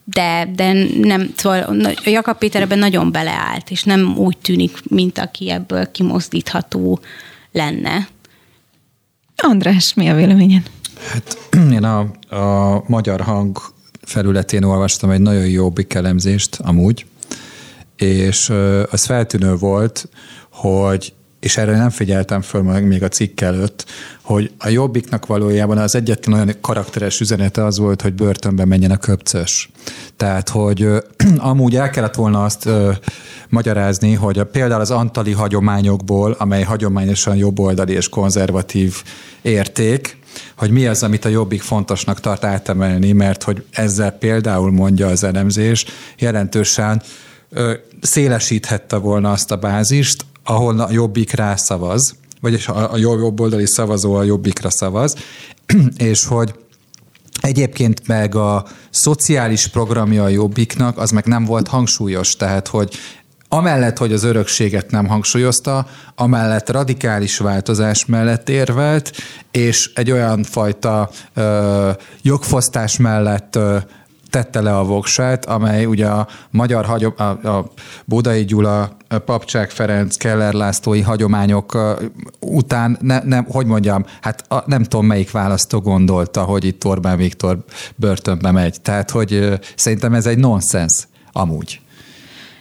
De, 0.03 0.49
de 0.55 0.73
nem, 1.01 1.33
szóval 1.35 1.93
Jakab 2.05 2.37
Péter 2.37 2.61
ebben 2.61 2.79
nagyon 2.79 3.11
beleállt, 3.11 3.69
és 3.69 3.83
nem 3.83 4.17
úgy 4.17 4.37
tűnik, 4.37 4.77
mint 4.83 5.17
aki 5.17 5.49
ebből 5.49 5.91
kimozdítható 5.91 6.99
lenne. 7.51 8.07
András, 9.41 9.93
mi 9.93 10.07
a 10.07 10.15
véleményed? 10.15 10.69
Hát 11.11 11.37
én 11.77 11.83
a, 11.83 11.99
a 12.35 12.83
magyar 12.87 13.21
hang 13.21 13.57
felületén 14.01 14.63
olvastam 14.63 15.09
egy 15.09 15.21
nagyon 15.21 15.47
jó 15.47 15.73
elemzést 15.87 16.59
amúgy, 16.63 17.05
és 17.95 18.53
az 18.91 19.05
feltűnő 19.05 19.55
volt, 19.55 20.09
hogy 20.49 21.13
és 21.39 21.57
erre 21.57 21.77
nem 21.77 21.89
figyeltem 21.89 22.41
föl 22.41 22.61
még 22.61 23.03
a 23.03 23.07
cikk 23.07 23.41
előtt, 23.41 23.85
hogy 24.21 24.51
a 24.57 24.69
Jobbiknak 24.69 25.25
valójában 25.25 25.77
az 25.77 25.95
egyetlen 25.95 26.35
olyan 26.35 26.55
karakteres 26.61 27.19
üzenete 27.19 27.65
az 27.65 27.77
volt, 27.77 28.01
hogy 28.01 28.13
börtönbe 28.13 28.65
menjen 28.65 28.91
a 28.91 28.97
köpcös. 28.97 29.69
Tehát, 30.17 30.49
hogy 30.49 30.87
amúgy 31.37 31.75
el 31.75 31.89
kellett 31.89 32.15
volna 32.15 32.43
azt 32.43 32.65
ö, 32.65 32.91
magyarázni, 33.49 34.13
hogy 34.13 34.39
a, 34.39 34.45
például 34.45 34.81
az 34.81 34.91
antali 34.91 35.31
hagyományokból, 35.31 36.35
amely 36.37 36.63
hagyományosan 36.63 37.35
jobboldali 37.35 37.93
és 37.93 38.09
konzervatív 38.09 39.03
érték, 39.41 40.17
hogy 40.55 40.71
mi 40.71 40.87
az, 40.87 41.03
amit 41.03 41.25
a 41.25 41.29
Jobbik 41.29 41.61
fontosnak 41.61 42.19
tart 42.19 42.43
átemelni, 42.43 43.11
mert 43.11 43.43
hogy 43.43 43.65
ezzel 43.71 44.11
például 44.11 44.71
mondja 44.71 45.07
az 45.07 45.23
elemzés, 45.23 45.85
jelentősen 46.17 47.01
ö, 47.49 47.73
szélesíthette 48.01 48.95
volna 48.95 49.31
azt 49.31 49.51
a 49.51 49.55
bázist, 49.55 50.25
ahol 50.49 50.79
a 50.79 50.91
Jobbik 50.91 51.31
rászavaz, 51.31 52.15
vagyis 52.41 52.67
a, 52.67 52.93
a 52.93 52.97
jobboldali 52.97 53.67
szavazó 53.67 54.13
a 54.13 54.23
Jobbikra 54.23 54.69
szavaz, 54.69 55.15
és 55.97 56.25
hogy 56.25 56.53
Egyébként 57.41 58.07
meg 58.07 58.35
a 58.35 58.65
szociális 58.89 59.67
programja 59.67 60.23
a 60.23 60.27
Jobbiknak, 60.27 60.97
az 60.97 61.11
meg 61.11 61.25
nem 61.25 61.45
volt 61.45 61.67
hangsúlyos, 61.67 62.35
tehát 62.35 62.67
hogy 62.67 62.95
amellett, 63.47 63.97
hogy 63.97 64.13
az 64.13 64.23
örökséget 64.23 64.91
nem 64.91 65.07
hangsúlyozta, 65.07 65.87
amellett 66.15 66.69
radikális 66.69 67.37
változás 67.37 68.05
mellett 68.05 68.49
érvelt, 68.49 69.11
és 69.51 69.91
egy 69.95 70.11
olyan 70.11 70.43
fajta 70.43 71.09
ö, 71.33 71.91
jogfosztás 72.21 72.97
mellett 72.97 73.55
ö, 73.55 73.77
tette 74.29 74.61
le 74.61 74.77
a 74.77 74.83
voksát, 74.83 75.45
amely 75.45 75.85
ugye 75.85 76.05
a 76.05 76.27
magyar 76.49 76.85
hagyom, 76.85 77.13
a, 77.17 77.23
a 77.23 77.71
Budai 78.05 78.45
Gyula, 78.45 78.97
a 79.07 79.17
Papcsák 79.17 79.69
Ferenc, 79.69 80.15
Keller 80.15 80.53
Lászlói 80.53 81.01
hagyományok 81.01 81.97
után, 82.39 82.97
ne, 83.01 83.19
nem, 83.23 83.45
hogy 83.49 83.65
mondjam, 83.65 84.05
hát 84.21 84.43
a, 84.47 84.63
nem 84.65 84.83
tudom 84.83 85.05
melyik 85.05 85.31
választó 85.31 85.79
gondolta, 85.79 86.43
hogy 86.43 86.65
itt 86.65 86.85
Orbán 86.85 87.17
Viktor 87.17 87.57
börtönbe 87.95 88.51
megy. 88.51 88.81
Tehát, 88.81 89.09
hogy 89.09 89.59
szerintem 89.75 90.13
ez 90.13 90.25
egy 90.25 90.37
nonsens 90.37 91.07
amúgy. 91.31 91.81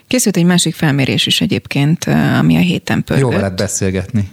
Készült 0.06 0.36
egy 0.36 0.44
másik 0.44 0.74
felmérés 0.74 1.26
is 1.26 1.40
egyébként, 1.40 2.04
ami 2.38 2.56
a 2.56 2.60
héten 2.60 3.04
pörgött. 3.04 3.30
Jó 3.30 3.36
veled 3.36 3.54
beszélgetni. 3.54 4.30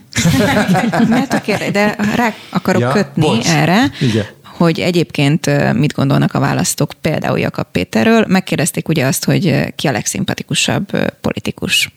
Mert 1.08 1.32
a 1.32 1.40
kérdés, 1.40 1.70
de 1.70 1.96
rá 2.14 2.34
akarok 2.50 2.80
ja, 2.80 2.92
kötni 2.92 3.22
bocs. 3.22 3.48
erre, 3.48 3.90
Igen. 4.00 4.24
Hogy 4.56 4.80
egyébként 4.80 5.72
mit 5.72 5.92
gondolnak 5.92 6.34
a 6.34 6.38
választók 6.38 6.92
például 7.00 7.38
Jakab 7.38 7.66
Péterről. 7.72 8.24
Megkérdezték 8.28 8.88
ugye 8.88 9.06
azt, 9.06 9.24
hogy 9.24 9.74
ki 9.74 9.86
a 9.86 9.92
legszimpatikusabb 9.92 11.10
politikus 11.20 11.90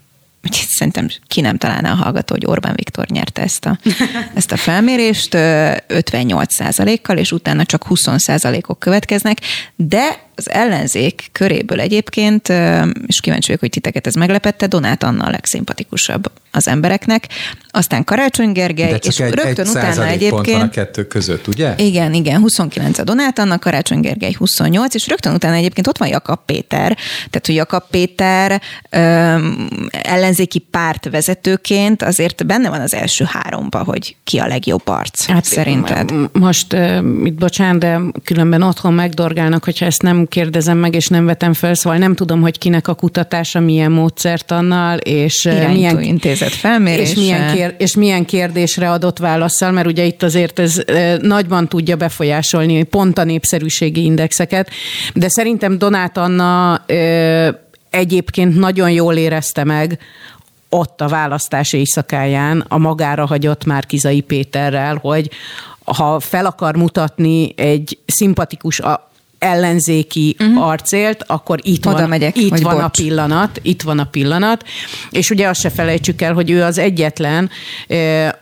Úgyhogy 0.44 0.68
szerintem 0.68 1.08
ki 1.28 1.42
nem 1.42 1.58
találná 1.58 1.92
a 1.92 1.96
hallgató, 1.96 2.34
hogy 2.34 2.46
Orbán 2.46 2.74
Viktor 2.76 3.08
nyerte 3.08 3.42
ezt 3.42 3.66
a, 3.66 3.80
ezt 4.36 4.52
a 4.52 4.58
felmérést 4.58 5.34
58 5.88 7.02
kal 7.02 7.18
és 7.18 7.32
utána 7.32 7.66
csak 7.66 7.84
20 7.88 8.08
ok 8.68 8.80
következnek, 8.80 9.40
de 9.76 10.29
az 10.40 10.50
ellenzék 10.50 11.30
köréből 11.32 11.80
egyébként, 11.80 12.50
és 13.08 13.20
kíváncsi 13.22 13.46
vagyok, 13.46 13.60
hogy 13.60 13.70
titeket 13.70 14.08
ez 14.08 14.14
meglepette, 14.14 14.68
Donát 14.68 15.04
Anna 15.04 15.26
a 15.26 15.30
legszimpatikusabb 15.30 16.32
az 16.52 16.68
embereknek, 16.68 17.28
aztán 17.72 18.04
Karácsony 18.04 18.52
Gergely, 18.52 18.92
De 18.92 18.98
csak 18.98 19.14
és 19.14 19.20
egy, 19.20 19.34
rögtön 19.34 19.66
egy 19.66 19.72
utána 19.72 20.06
egyébként... 20.06 20.32
Pont 20.32 20.52
van 20.52 20.62
a 20.62 20.70
kettő 20.70 21.08
között, 21.08 21.48
ugye? 21.48 21.74
Igen, 21.78 22.14
igen, 22.14 22.40
29 22.40 22.98
a 22.98 23.04
Donát 23.04 23.40
Anna, 23.40 23.60
Karácsony 23.60 24.00
Gergely 24.00 24.34
28, 24.38 24.94
és 24.94 25.08
rögtön 25.08 25.34
utána 25.34 25.56
egyébként 25.56 25.88
ott 25.88 25.98
van 25.98 26.08
Jakab 26.08 26.40
Péter, 26.46 26.98
tehát 27.16 27.46
hogy 27.46 27.56
Jakab 27.56 27.84
Péter 27.90 28.62
öm, 28.90 29.68
ellenzéki 29.92 30.60
párt 30.60 31.10
vezetőként 31.10 32.02
azért 32.04 32.46
benne 32.46 32.70
van 32.70 32.82
az 32.82 32.94
első 32.94 33.26
háromba, 33.28 33.84
hogy 33.84 34.16
ki 34.24 34.38
a 34.38 34.48
legjobb 34.48 34.88
arc, 34.88 35.26
hát, 35.26 35.46
szerinted? 35.46 36.12
Most, 36.32 36.74
itt 37.24 37.34
bocsánat, 37.34 37.80
de 37.80 38.00
különben 38.24 38.62
otthon 38.62 38.94
megdorgálnak, 38.94 39.64
hogyha 39.64 39.86
ezt 39.86 40.02
nem 40.02 40.26
kérdezem 40.30 40.78
meg, 40.78 40.96
és 40.96 41.08
nem 41.08 41.26
vetem 41.26 41.54
fel, 41.54 41.74
szóval 41.74 42.00
nem 42.00 42.16
tudom, 42.16 42.42
hogy 42.42 42.58
kinek 42.58 42.88
a 42.88 42.94
kutatása 42.94 43.60
milyen 43.60 43.92
módszertannal, 43.92 44.98
és 44.98 45.46
Irányító 45.46 45.74
milyen 45.74 46.02
intézet 46.02 46.50
felmérése. 46.50 47.12
És 47.12 47.18
milyen, 47.18 47.54
kér, 47.54 47.76
és 47.78 47.96
milyen 47.96 48.26
kérdésre 48.26 48.92
adott 48.92 49.18
válaszsal, 49.18 49.72
mert 49.72 49.88
ugye 49.88 50.04
itt 50.04 50.24
azért 50.24 50.60
ez 50.60 50.82
nagyban 51.22 51.68
tudja 51.68 51.96
befolyásolni 51.96 52.84
pont 52.84 53.18
a 53.18 53.24
népszerűségi 53.24 54.04
indexeket, 54.04 54.70
de 55.14 55.30
szerintem 55.30 55.78
Donát 55.78 56.18
Anna 56.18 56.86
egyébként 57.90 58.56
nagyon 58.56 58.92
jól 58.92 59.16
érezte 59.16 59.64
meg 59.64 60.00
ott 60.70 61.02
a 61.02 61.08
választás 61.08 61.74
éjszakáján 61.74 62.66
a 62.68 62.78
magára 62.78 63.26
hagyott 63.26 63.66
Márkizai 63.66 64.22
Péterrel, 64.22 64.98
hogy 65.02 65.30
ha 65.84 66.20
fel 66.20 66.46
akar 66.46 66.76
mutatni 66.76 67.54
egy 67.56 67.98
szimpatikus 68.06 68.82
ellenzéki 69.40 70.36
uh-huh. 70.40 70.68
arcélt, 70.68 71.24
akkor 71.28 71.60
itt 71.62 71.86
Oda 71.86 71.98
van, 71.98 72.10
megyek, 72.10 72.38
itt 72.38 72.58
van 72.58 72.80
a 72.80 72.88
pillanat, 72.88 73.60
itt 73.64 73.82
van 73.82 74.00
a 74.00 74.06
pillanat, 74.06 74.66
és 75.10 75.30
ugye 75.30 75.48
azt 75.48 75.60
se 75.60 75.70
felejtsük 75.70 76.22
el, 76.22 76.34
hogy 76.34 76.50
ő 76.50 76.64
az 76.64 76.78
egyetlen, 76.78 77.50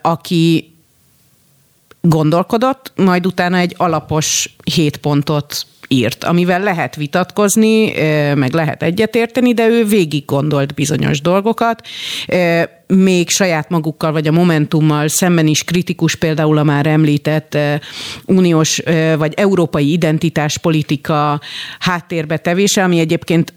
aki 0.02 0.72
gondolkodott, 2.00 2.92
majd 2.96 3.26
utána 3.26 3.56
egy 3.56 3.74
alapos 3.76 4.56
hét 4.64 4.96
pontot 4.96 5.66
írt, 5.88 6.24
amivel 6.24 6.60
lehet 6.60 6.96
vitatkozni, 6.96 7.92
meg 8.34 8.52
lehet 8.52 8.82
egyetérteni, 8.82 9.54
de 9.54 9.68
ő 9.68 9.84
végig 9.84 10.24
gondolt 10.24 10.74
bizonyos 10.74 11.20
dolgokat, 11.20 11.86
még 12.86 13.28
saját 13.28 13.68
magukkal 13.68 14.12
vagy 14.12 14.26
a 14.26 14.32
Momentummal 14.32 15.08
szemben 15.08 15.46
is 15.46 15.64
kritikus, 15.64 16.14
például 16.14 16.58
a 16.58 16.62
már 16.62 16.86
említett 16.86 17.58
uniós 18.26 18.82
vagy 19.18 19.32
európai 19.36 19.92
identitáspolitika 19.92 21.40
háttérbe 21.78 22.36
tevése, 22.36 22.82
ami 22.82 22.98
egyébként 22.98 23.52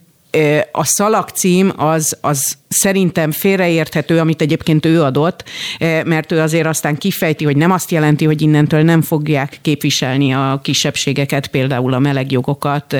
a 0.72 0.86
szalagcím 0.86 1.74
az, 1.76 2.18
az 2.22 2.58
szerintem 2.68 3.32
félreérthető, 3.32 4.20
amit 4.20 4.42
egyébként 4.42 4.86
ő 4.86 5.02
adott, 5.02 5.44
mert 5.80 6.32
ő 6.32 6.40
azért 6.40 6.68
aztán 6.68 6.98
kifejti, 6.98 7.44
hogy 7.44 7.58
nem 7.58 7.72
azt 7.72 7.92
jelenti, 7.92 8.26
hogy 8.26 8.42
innentől 8.42 8.82
nem 8.82 9.02
fogják 9.02 9.60
képviselni 9.62 10.34
a 10.34 10.60
kisebbségeket, 10.64 11.48
például 11.48 11.94
a 11.94 12.00
melegjogokat 12.00 12.96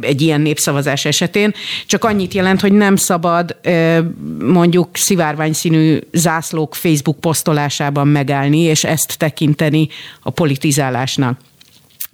egy 0.00 0.20
ilyen 0.20 0.40
népszavazás 0.40 1.04
esetén, 1.04 1.54
csak 1.86 2.04
annyit 2.04 2.34
jelent, 2.34 2.60
hogy 2.60 2.72
nem 2.72 2.96
szabad 2.96 3.56
mondjuk 4.38 4.88
szivárványszínű 4.92 5.98
zászlók 6.12 6.74
Facebook 6.74 7.20
posztolásában 7.20 8.08
megállni, 8.08 8.58
és 8.58 8.84
ezt 8.84 9.18
tekinteni 9.18 9.88
a 10.22 10.30
politizálásnak. 10.30 11.38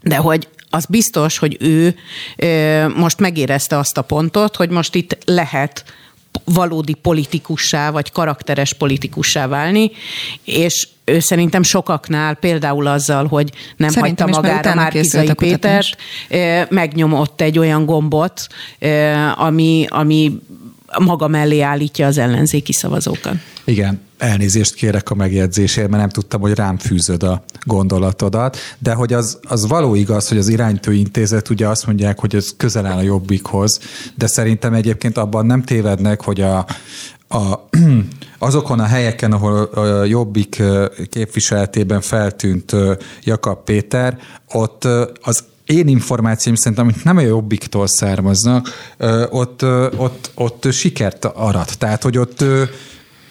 De 0.03 0.17
hogy 0.17 0.49
az 0.75 0.87
biztos, 0.87 1.39
hogy 1.39 1.57
ő 1.61 1.95
most 2.97 3.19
megérezte 3.21 3.79
azt 3.79 3.99
a 3.99 4.03
pontot, 4.03 4.57
hogy 4.57 4.71
most 4.71 4.95
itt 4.95 5.19
lehet 5.25 5.85
valódi 6.45 6.95
politikussá, 6.95 7.91
vagy 7.91 8.13
karakteres 8.13 8.73
politikussá 8.73 9.47
válni, 9.47 9.91
és 10.45 10.89
ő 11.05 11.21
szerintem 11.21 11.63
sokaknál, 11.63 12.35
például 12.35 12.87
azzal, 12.87 13.27
hogy 13.27 13.51
nem 13.77 13.91
szerintem 13.91 14.27
hagyta 14.27 14.49
magára 14.49 14.75
már 14.75 14.91
Kizai 14.91 15.33
Pétert, 15.33 15.97
megnyomott 16.69 17.41
egy 17.41 17.59
olyan 17.59 17.85
gombot, 17.85 18.47
ami, 19.37 19.87
ami 19.89 20.39
maga 20.99 21.29
mellé 21.29 21.61
állítja 21.61 22.07
az 22.07 22.19
ellenzéki 22.19 22.73
szavazókat. 22.73 23.35
Igen, 23.65 24.01
elnézést 24.19 24.75
kérek 24.75 25.11
a 25.11 25.15
megjegyzésért, 25.15 25.89
mert 25.89 26.01
nem 26.01 26.11
tudtam, 26.11 26.41
hogy 26.41 26.55
rám 26.55 26.79
fűzöd 26.79 27.23
a 27.23 27.45
gondolatodat, 27.65 28.57
de 28.79 28.93
hogy 28.93 29.13
az, 29.13 29.39
az 29.43 29.69
való 29.69 29.95
igaz, 29.95 30.29
hogy 30.29 30.39
az 30.39 30.49
iránytő 30.49 30.93
intézet 30.93 31.51
ugye 31.51 31.69
azt 31.69 31.87
mondják, 31.87 32.19
hogy 32.19 32.35
ez 32.35 32.49
közel 32.57 32.87
áll 32.87 32.97
a 32.97 33.03
jobbikhoz, 33.03 33.81
de 34.15 34.27
szerintem 34.27 34.75
egyébként 34.75 35.19
abban 35.19 35.47
nem 35.47 35.63
tévednek, 35.63 36.23
hogy 36.23 36.41
a, 36.41 36.67
a, 37.29 37.69
azokon 38.39 38.81
a 38.81 38.87
helyeken, 38.87 39.33
ahol 39.33 39.63
a 39.63 40.05
Jobbik 40.05 40.63
képviseletében 41.11 42.01
feltűnt 42.01 42.73
Jakab 43.23 43.65
Péter, 43.65 44.19
ott 44.53 44.85
az 45.21 45.45
én 45.67 45.89
információim 45.89 46.57
szerintem, 46.57 46.87
amit 46.87 47.05
nem 47.05 47.17
a 47.17 47.21
jobbiktól 47.21 47.87
származnak, 47.87 48.69
ott, 49.31 49.63
ott, 49.97 50.31
ott 50.35 50.73
sikert 50.73 51.25
arat. 51.25 51.79
Tehát, 51.79 52.03
hogy 52.03 52.19
ott 52.19 52.45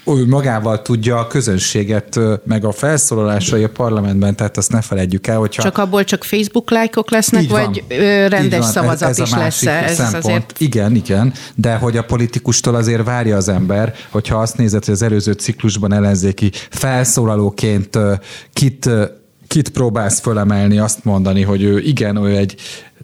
ő 0.05 0.25
magával 0.27 0.81
tudja 0.81 1.19
a 1.19 1.27
közönséget, 1.27 2.19
meg 2.45 2.65
a 2.65 2.71
felszólalásai 2.71 3.63
a 3.63 3.69
parlamentben, 3.69 4.35
tehát 4.35 4.57
azt 4.57 4.71
ne 4.71 4.81
felejtjük 4.81 5.27
el, 5.27 5.37
hogyha... 5.37 5.63
Csak 5.63 5.77
abból 5.77 6.03
csak 6.03 6.23
Facebook 6.23 6.71
lájkok 6.71 7.11
lesznek, 7.11 7.49
vagy 7.49 7.83
rendes 8.27 8.59
van, 8.59 8.71
szavazat 8.71 9.09
ez, 9.09 9.19
ez 9.19 9.27
is 9.27 9.33
lesz 9.33 9.65
ez 9.65 9.95
szempont. 9.95 10.23
azért... 10.23 10.55
Igen, 10.57 10.95
igen, 10.95 11.33
de 11.55 11.75
hogy 11.75 11.97
a 11.97 12.03
politikustól 12.03 12.75
azért 12.75 13.03
várja 13.03 13.35
az 13.35 13.47
ember, 13.47 13.93
hogyha 14.09 14.37
azt 14.37 14.57
nézed, 14.57 14.85
hogy 14.85 14.93
az 14.93 15.01
előző 15.01 15.31
ciklusban 15.31 15.93
ellenzéki 15.93 16.51
felszólalóként 16.69 17.97
kit 18.53 18.89
kit 19.53 19.69
próbálsz 19.69 20.19
fölemelni, 20.19 20.77
azt 20.77 21.03
mondani, 21.03 21.41
hogy 21.41 21.63
ő 21.63 21.79
igen, 21.79 22.15
ő 22.15 22.37
egy 22.37 22.55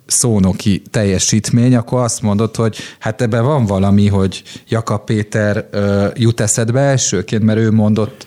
szónoki 0.06 0.82
teljesítmény, 0.92 1.76
akkor 1.76 2.02
azt 2.02 2.22
mondod, 2.22 2.56
hogy 2.56 2.78
hát 3.00 3.22
ebben 3.22 3.44
van 3.44 3.66
valami, 3.66 4.08
hogy 4.08 4.44
Jakab 4.68 5.04
Péter 5.04 5.68
ö, 5.72 6.08
jut 6.16 6.40
eszedbe 6.40 6.80
elsőként, 6.80 7.44
mert 7.44 7.60
ő 7.60 7.72
mondott 7.72 8.26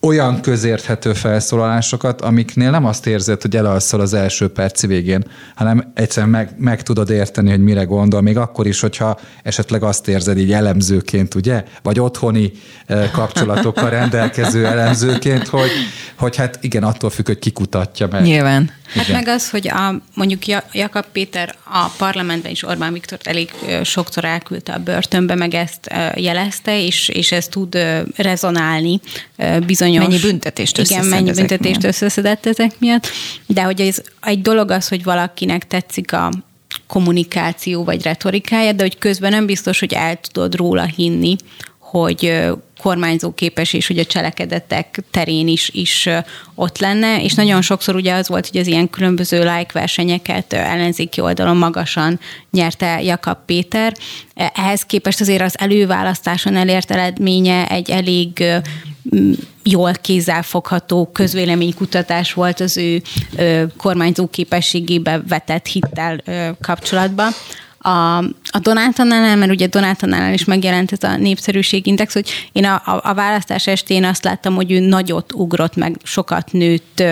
olyan 0.00 0.40
közérthető 0.40 1.12
felszólalásokat, 1.12 2.20
amiknél 2.20 2.70
nem 2.70 2.84
azt 2.84 3.06
érzed, 3.06 3.42
hogy 3.42 3.56
elalszol 3.56 4.00
az 4.00 4.14
első 4.14 4.48
perc 4.48 4.86
végén, 4.86 5.24
hanem 5.54 5.92
egyszerűen 5.94 6.32
meg, 6.32 6.54
meg 6.56 6.82
tudod 6.82 7.10
érteni, 7.10 7.50
hogy 7.50 7.62
mire 7.62 7.82
gondol, 7.82 8.20
még 8.20 8.36
akkor 8.36 8.66
is, 8.66 8.80
hogyha 8.80 9.18
esetleg 9.42 9.82
azt 9.82 10.08
érzed 10.08 10.38
így 10.38 10.52
elemzőként, 10.52 11.34
ugye? 11.34 11.64
Vagy 11.82 12.00
otthoni 12.00 12.52
eh, 12.86 13.10
kapcsolatokkal 13.12 13.90
rendelkező 13.90 14.66
elemzőként, 14.66 15.46
hogy, 15.46 15.70
hogy 16.14 16.36
hát 16.36 16.58
igen, 16.60 16.82
attól 16.82 17.10
függ, 17.10 17.26
hogy 17.26 17.38
kikutatja 17.38 18.08
meg. 18.10 18.22
Nyilván. 18.22 18.70
Hát 18.94 19.08
Igen. 19.08 19.22
meg 19.22 19.34
az, 19.34 19.50
hogy 19.50 19.68
a, 19.68 19.94
mondjuk 20.14 20.46
Jakab 20.72 21.04
Péter 21.12 21.54
a 21.64 21.88
parlamentben 21.98 22.50
is 22.50 22.64
Orbán 22.64 22.92
Viktor 22.92 23.18
elég 23.22 23.50
sokszor 23.82 24.24
elküldte 24.24 24.72
a 24.72 24.78
börtönbe, 24.78 25.34
meg 25.34 25.54
ezt 25.54 25.90
jelezte, 26.14 26.84
és, 26.84 27.08
és 27.08 27.32
ez 27.32 27.46
tud 27.46 27.78
rezonálni 28.16 29.00
bizonyos... 29.98 30.20
Mennyi 30.22 30.32
büntetést 30.32 30.78
Igen, 30.78 31.06
mennyi 31.06 31.32
büntetést 31.32 31.80
miatt. 31.80 31.84
összeszedett 31.84 32.46
ezek 32.46 32.78
miatt. 32.78 33.06
De 33.46 33.62
hogy 33.62 33.80
ez 33.80 34.02
egy 34.22 34.42
dolog 34.42 34.70
az, 34.70 34.88
hogy 34.88 35.02
valakinek 35.02 35.66
tetszik 35.66 36.12
a 36.12 36.30
kommunikáció 36.86 37.84
vagy 37.84 38.02
retorikája, 38.02 38.72
de 38.72 38.82
hogy 38.82 38.98
közben 38.98 39.30
nem 39.30 39.46
biztos, 39.46 39.78
hogy 39.78 39.92
el 39.92 40.20
tudod 40.20 40.54
róla 40.54 40.84
hinni, 40.84 41.36
hogy 41.90 42.50
kormányzó 42.82 43.32
képes, 43.34 43.72
és 43.72 43.86
hogy 43.86 43.98
a 43.98 44.04
cselekedetek 44.04 45.02
terén 45.10 45.48
is, 45.48 45.68
is 45.68 46.08
ott 46.54 46.78
lenne, 46.78 47.22
és 47.22 47.34
nagyon 47.34 47.62
sokszor 47.62 47.94
ugye 47.94 48.14
az 48.14 48.28
volt, 48.28 48.48
hogy 48.48 48.60
az 48.60 48.66
ilyen 48.66 48.90
különböző 48.90 49.38
like 49.38 49.70
versenyeket 49.72 50.52
ellenzéki 50.52 51.20
oldalon 51.20 51.56
magasan 51.56 52.20
nyerte 52.50 53.02
Jakab 53.02 53.38
Péter. 53.46 53.94
Ehhez 54.34 54.82
képest 54.82 55.20
azért 55.20 55.42
az 55.42 55.58
előválasztáson 55.58 56.56
elért 56.56 56.90
eredménye 56.90 57.66
egy 57.68 57.90
elég 57.90 58.44
jól 59.62 59.92
kézzelfogható 59.92 61.10
közvéleménykutatás 61.12 62.32
volt 62.32 62.60
az 62.60 62.76
ő 62.76 63.02
kormányzó 63.76 64.26
képességébe 64.26 65.22
vetett 65.28 65.66
hittel 65.66 66.22
kapcsolatban 66.60 67.32
a, 67.82 68.16
a 68.50 68.58
Donátannál, 68.62 69.36
mert 69.36 69.50
ugye 69.50 69.66
Donátannál 69.66 70.32
is 70.32 70.44
megjelent 70.44 70.92
ez 70.92 71.02
a 71.02 71.16
népszerűségindex, 71.16 72.12
hogy 72.12 72.30
én 72.52 72.64
a, 72.64 72.74
a, 72.84 73.00
a 73.02 73.14
választás 73.14 73.66
estén 73.66 74.04
azt 74.04 74.24
láttam, 74.24 74.54
hogy 74.54 74.72
ő 74.72 74.80
nagyot 74.80 75.32
ugrott, 75.32 75.76
meg 75.76 75.96
sokat 76.02 76.52
nőtt 76.52 77.02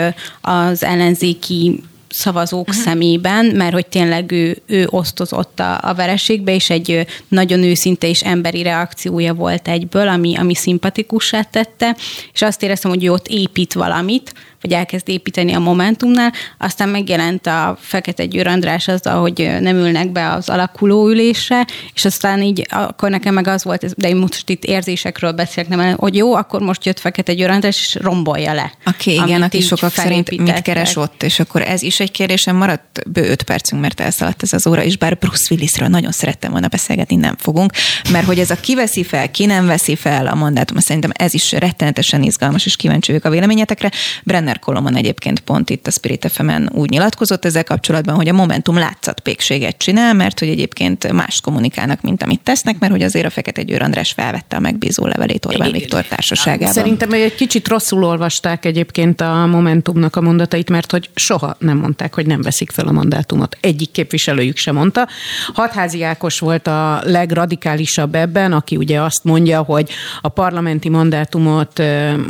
az 0.40 0.82
ellenzéki 0.84 1.82
szavazók 2.08 2.68
uh-huh. 2.68 2.84
szemében, 2.84 3.46
mert 3.46 3.72
hogy 3.72 3.86
tényleg 3.86 4.32
ő, 4.32 4.58
ő 4.66 4.86
osztozott 4.90 5.60
a, 5.60 5.78
a 5.82 5.94
vereségbe, 5.94 6.54
és 6.54 6.70
egy 6.70 7.06
nagyon 7.28 7.62
őszinte 7.62 8.08
és 8.08 8.22
emberi 8.22 8.62
reakciója 8.62 9.34
volt 9.34 9.68
egyből, 9.68 10.08
ami, 10.08 10.36
ami 10.36 10.54
szimpatikussá 10.54 11.42
tette, 11.42 11.96
és 12.32 12.42
azt 12.42 12.62
éreztem, 12.62 12.90
hogy 12.90 13.04
ő 13.04 13.10
ott 13.10 13.28
épít 13.28 13.72
valamit, 13.72 14.32
vagy 14.60 14.72
elkezd 14.72 15.08
építeni 15.08 15.52
a 15.52 15.58
Momentumnál, 15.58 16.32
aztán 16.58 16.88
megjelent 16.88 17.46
a 17.46 17.76
Fekete 17.80 18.24
Győr 18.24 18.46
András 18.46 18.88
azzal, 18.88 19.20
hogy 19.20 19.56
nem 19.60 19.76
ülnek 19.76 20.12
be 20.12 20.32
az 20.32 20.48
alakuló 20.48 21.08
ülésre, 21.08 21.66
és 21.94 22.04
aztán 22.04 22.42
így 22.42 22.66
akkor 22.70 23.10
nekem 23.10 23.34
meg 23.34 23.46
az 23.46 23.64
volt, 23.64 23.94
de 23.96 24.08
én 24.08 24.16
most 24.16 24.48
itt 24.48 24.64
érzésekről 24.64 25.32
beszélek, 25.32 25.68
nem, 25.68 25.96
hogy 25.96 26.16
jó, 26.16 26.34
akkor 26.34 26.60
most 26.60 26.84
jött 26.84 27.00
Fekete 27.00 27.34
Győr 27.34 27.50
András, 27.50 27.76
és 27.76 27.94
rombolja 27.94 28.52
le. 28.52 28.72
Okay, 28.86 29.14
igen, 29.14 29.42
aki 29.42 29.60
sokak 29.60 29.92
szerint 29.92 30.36
mit 30.36 30.62
keres 30.62 30.96
ott, 30.96 31.22
és 31.22 31.40
akkor 31.40 31.62
ez 31.62 31.82
is 31.82 32.00
egy 32.00 32.10
kérdésem 32.10 32.56
maradt 32.56 33.10
bő 33.10 33.30
öt 33.30 33.42
percünk, 33.42 33.82
mert 33.82 34.00
elszaladt 34.00 34.42
ez 34.42 34.52
az 34.52 34.66
óra, 34.66 34.82
és 34.82 34.96
bár 34.96 35.18
Bruce 35.18 35.54
Willisről 35.54 35.88
nagyon 35.88 36.12
szerettem 36.12 36.50
volna 36.50 36.68
beszélgetni, 36.68 37.16
nem 37.16 37.36
fogunk, 37.38 37.72
mert 38.12 38.26
hogy 38.26 38.38
ez 38.38 38.50
a 38.50 38.56
kiveszi 38.60 39.04
fel, 39.04 39.30
ki 39.30 39.46
nem 39.46 39.66
veszi 39.66 39.96
fel 39.96 40.26
a 40.26 40.34
mandátum, 40.34 40.78
szerintem 40.78 41.10
ez 41.14 41.34
is 41.34 41.52
rettenetesen 41.52 42.22
izgalmas, 42.22 42.66
és 42.66 42.76
kíváncsi 42.76 43.10
vagyok 43.10 43.26
a 43.26 43.30
véleményetekre. 43.30 43.90
Brenner 44.24 44.47
Brenner 44.48 44.64
Kolomon 44.64 44.96
egyébként 44.96 45.40
pont 45.40 45.70
itt 45.70 45.86
a 45.86 45.90
Spirit 45.90 46.30
fm 46.30 46.50
úgy 46.70 46.90
nyilatkozott 46.90 47.44
ezzel 47.44 47.64
kapcsolatban, 47.64 48.14
hogy 48.14 48.28
a 48.28 48.32
Momentum 48.32 48.78
látszatpékséget 48.78 49.78
csinál, 49.78 50.14
mert 50.14 50.38
hogy 50.38 50.48
egyébként 50.48 51.12
más 51.12 51.40
kommunikálnak, 51.40 52.00
mint 52.00 52.22
amit 52.22 52.40
tesznek, 52.40 52.78
mert 52.78 52.92
hogy 52.92 53.02
azért 53.02 53.26
a 53.26 53.30
Fekete 53.30 53.62
Győr 53.62 53.82
András 53.82 54.12
felvette 54.12 54.56
a 54.56 54.60
megbízó 54.60 55.06
levelét 55.06 55.46
Orbán 55.46 55.72
Viktor 55.72 56.04
társaságában. 56.04 56.72
Szerintem 56.72 57.12
egy 57.12 57.34
kicsit 57.34 57.68
rosszul 57.68 58.04
olvasták 58.04 58.64
egyébként 58.64 59.20
a 59.20 59.46
Momentumnak 59.46 60.16
a 60.16 60.20
mondatait, 60.20 60.70
mert 60.70 60.90
hogy 60.90 61.10
soha 61.14 61.56
nem 61.58 61.76
mondták, 61.76 62.14
hogy 62.14 62.26
nem 62.26 62.42
veszik 62.42 62.70
fel 62.70 62.86
a 62.86 62.92
mandátumot. 62.92 63.56
Egyik 63.60 63.90
képviselőjük 63.90 64.56
sem 64.56 64.74
mondta. 64.74 65.08
Hatházi 65.52 66.02
Ákos 66.02 66.38
volt 66.38 66.66
a 66.66 67.00
legradikálisabb 67.04 68.14
ebben, 68.14 68.52
aki 68.52 68.76
ugye 68.76 69.00
azt 69.00 69.24
mondja, 69.24 69.62
hogy 69.62 69.90
a 70.20 70.28
parlamenti 70.28 70.88
mandátumot 70.88 71.82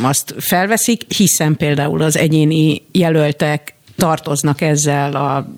azt 0.03 0.35
felveszik, 0.39 1.03
hiszen 1.17 1.57
például 1.57 2.03
az 2.09 2.17
egyéni 2.17 2.83
jelöltek 2.93 3.75
tartoznak 3.97 4.61
ezzel 4.61 5.17
a 5.17 5.49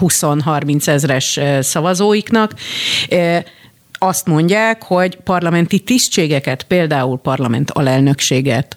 20-30 0.00 0.86
ezres 0.86 1.40
szavazóiknak 1.60 2.54
azt 4.02 4.26
mondják, 4.26 4.82
hogy 4.82 5.16
parlamenti 5.16 5.78
tisztségeket, 5.78 6.62
például 6.62 7.18
parlament 7.18 7.70
alelnökséget, 7.70 8.76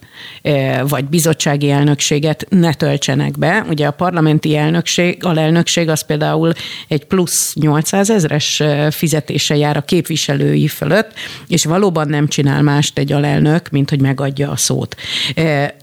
vagy 0.87 1.05
bizottsági 1.05 1.69
elnökséget 1.69 2.45
ne 2.49 2.73
töltsenek 2.73 3.37
be. 3.37 3.65
Ugye 3.69 3.87
a 3.87 3.91
parlamenti 3.91 4.55
elnökség, 4.55 5.23
alelnökség 5.23 5.89
az 5.89 6.01
például 6.05 6.53
egy 6.87 7.05
plusz 7.05 7.53
800 7.55 8.09
ezres 8.09 8.63
fizetése 8.89 9.55
jár 9.55 9.77
a 9.77 9.81
képviselői 9.81 10.67
fölött, 10.67 11.13
és 11.47 11.65
valóban 11.65 12.07
nem 12.07 12.27
csinál 12.27 12.61
mást 12.61 12.97
egy 12.97 13.11
alelnök, 13.11 13.69
mint 13.69 13.89
hogy 13.89 14.01
megadja 14.01 14.51
a 14.51 14.57
szót. 14.57 14.95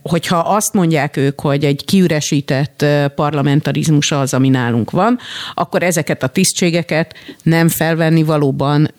Hogyha 0.02 0.38
azt 0.38 0.72
mondják 0.72 1.16
ők, 1.16 1.40
hogy 1.40 1.64
egy 1.64 1.84
kiüresített 1.84 2.84
parlamentarizmus 3.14 4.12
az, 4.12 4.34
ami 4.34 4.48
nálunk 4.48 4.90
van, 4.90 5.18
akkor 5.54 5.82
ezeket 5.82 6.22
a 6.22 6.26
tisztségeket 6.26 7.14
nem 7.42 7.68
felvenni 7.68 8.22
valóban 8.22 8.90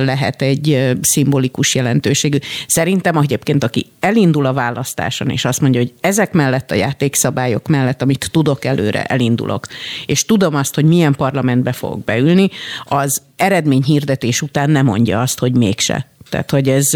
lehet 0.00 0.42
egy 0.42 0.96
szimbolikus 1.00 1.74
jelentőségű. 1.74 2.38
Szerintem 2.66 3.16
egyébként, 3.16 3.64
aki 3.64 3.86
elindul 4.00 4.46
a 4.46 4.52
választáson, 4.52 5.28
és 5.28 5.44
azt 5.44 5.60
mondja, 5.60 5.80
hogy 5.80 5.92
ezek 6.00 6.32
mellett 6.32 6.70
a 6.70 6.74
játékszabályok 6.74 7.68
mellett, 7.68 8.02
amit 8.02 8.28
tudok 8.30 8.64
előre, 8.64 9.04
elindulok, 9.04 9.66
és 10.06 10.24
tudom 10.24 10.54
azt, 10.54 10.74
hogy 10.74 10.84
milyen 10.84 11.14
parlamentbe 11.14 11.72
fogok 11.72 12.04
beülni, 12.04 12.50
az 12.84 13.22
eredményhirdetés 13.36 14.42
után 14.42 14.70
nem 14.70 14.84
mondja 14.84 15.20
azt, 15.20 15.38
hogy 15.38 15.56
mégse. 15.56 16.06
Tehát, 16.30 16.50
hogy 16.50 16.68
ez 16.68 16.86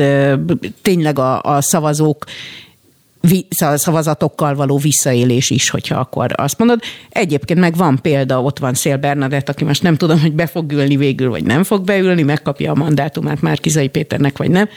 tényleg 0.83 1.19
a, 1.19 1.43
a 1.43 1.61
szavazók 1.61 2.25
szavazatokkal 3.75 4.55
való 4.55 4.79
visszaélés 4.79 5.51
is, 5.51 5.71
hogyha 5.71 5.99
akkor 5.99 6.33
azt 6.35 6.59
mondod. 6.59 6.81
Egyébként 7.09 7.61
meg 7.61 7.77
van 7.77 7.99
példa, 8.03 8.43
ott 8.43 8.59
van 8.59 8.75
Szél 8.75 8.97
Bernadett, 8.97 9.49
aki 9.49 9.65
most 9.65 9.83
nem 9.83 9.97
tudom, 9.97 10.21
hogy 10.21 10.33
be 10.33 10.47
fog 10.47 10.73
ülni 10.73 10.97
végül, 10.97 11.31
vagy 11.31 11.45
nem 11.45 11.63
fog 11.63 11.85
beülni, 11.85 12.23
megkapja 12.23 12.73
a 12.73 12.75
mandátumát 12.75 13.41
már 13.41 13.59
Kizai 13.59 13.89
Péternek, 13.89 14.39
vagy 14.39 14.51
nem. 14.51 14.69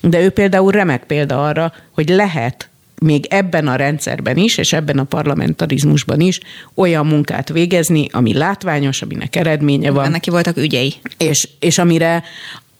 De 0.00 0.20
ő 0.20 0.30
például 0.30 0.72
remek 0.72 1.04
példa 1.04 1.44
arra, 1.44 1.72
hogy 1.90 2.08
lehet 2.08 2.70
még 3.02 3.26
ebben 3.30 3.68
a 3.68 3.76
rendszerben 3.76 4.36
is, 4.36 4.58
és 4.58 4.72
ebben 4.72 4.98
a 4.98 5.04
parlamentarizmusban 5.04 6.20
is 6.20 6.40
olyan 6.74 7.06
munkát 7.06 7.48
végezni, 7.48 8.06
ami 8.12 8.34
látványos, 8.34 9.02
aminek 9.02 9.36
eredménye 9.36 9.90
van. 9.90 10.10
Neki 10.10 10.30
voltak 10.30 10.56
ügyei. 10.56 10.94
És, 11.16 11.48
és 11.58 11.78
amire, 11.78 12.22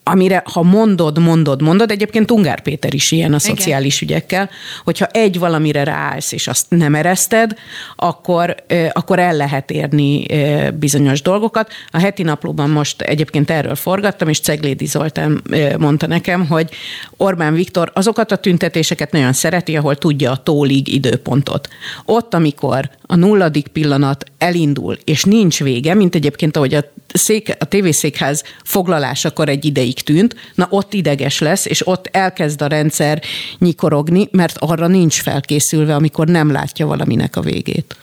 amire 0.04 0.42
ha 0.52 0.62
mondod, 0.62 1.18
mondod, 1.18 1.62
mondod, 1.62 1.90
egyébként 1.90 2.30
Ungár 2.30 2.60
Péter 2.60 2.94
is 2.94 3.10
ilyen 3.10 3.32
a 3.32 3.38
Igen. 3.42 3.56
szociális 3.56 4.00
ügyekkel, 4.00 4.50
hogyha 4.84 5.06
egy 5.06 5.38
valamire 5.38 5.84
ráállsz, 5.84 6.32
és 6.32 6.48
azt 6.48 6.66
nem 6.68 6.94
ereszted, 6.94 7.54
akkor, 7.96 8.54
akkor 8.92 9.18
el 9.18 9.36
lehet 9.36 9.70
érni 9.70 10.26
bizonyos 10.74 11.22
dolgokat. 11.22 11.72
A 11.90 11.98
heti 11.98 12.22
naplóban 12.22 12.70
most 12.70 13.02
egyébként 13.02 13.50
erről 13.50 13.74
forgattam, 13.74 14.28
és 14.28 14.40
Ceglédi 14.40 14.86
Zoltán 14.86 15.42
mondta 15.78 16.06
nekem, 16.06 16.46
hogy 16.46 16.70
Orbán 17.16 17.54
Viktor 17.54 17.90
azokat 17.94 18.32
a 18.32 18.36
tüntetéseket 18.36 19.12
nagyon 19.12 19.32
szereti, 19.32 19.76
ahol 19.76 19.96
tudja 19.96 20.30
a 20.30 20.36
tólig 20.36 20.94
időpontot. 20.94 21.68
Ott, 22.04 22.34
amikor 22.34 22.90
a 23.06 23.16
nulladik 23.16 23.68
pillanat 23.68 24.24
elindul, 24.38 24.98
és 25.04 25.24
nincs 25.24 25.62
vége, 25.62 25.94
mint 25.94 26.14
egyébként 26.14 26.56
ahogy 26.56 26.74
a, 26.74 26.84
szék, 27.12 27.56
a 27.58 27.64
tévészékház 27.64 28.42
foglalásakor 28.64 29.48
egy 29.48 29.64
ideig 29.64 30.00
tűnt, 30.02 30.36
na 30.54 30.66
ott 30.70 30.94
ideges 30.94 31.38
lesz, 31.38 31.66
és 31.66 31.86
ott 31.86 32.08
elkezd 32.12 32.62
a 32.62 32.66
rendszer 32.66 33.22
nyikorogni, 33.58 34.28
mert 34.30 34.56
arra 34.58 34.86
nincs 34.86 35.20
felkészülve, 35.20 35.94
amikor 35.94 36.26
nem 36.26 36.52
látja 36.52 36.86
valaminek 36.86 37.36
a 37.36 37.40
végét. 37.40 37.96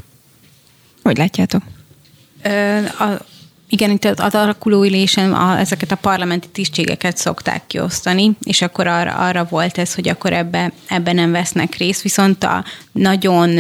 Hogy 1.04 1.18
látjátok? 1.18 1.62
Ö, 2.44 2.78
a, 2.78 3.26
igen, 3.70 3.90
itt 3.90 4.06
az 4.06 4.36
alakulóülésen 4.36 5.34
a, 5.34 5.60
ezeket 5.60 5.92
a 5.92 5.96
parlamenti 5.96 6.48
tisztségeket 6.48 7.18
szokták 7.18 7.68
kiosztani, 7.68 8.32
és 8.44 8.62
akkor 8.62 8.88
arra, 8.88 9.14
arra 9.14 9.48
volt 9.50 9.78
ez, 9.78 9.94
hogy 9.94 10.10
akkor 10.10 10.34
ebbe, 10.34 10.72
ebbe 10.88 11.14
nem 11.14 11.32
vesznek 11.32 11.76
részt, 11.76 12.02
viszont 12.02 12.44
a 12.44 12.64
nagyon 12.92 13.58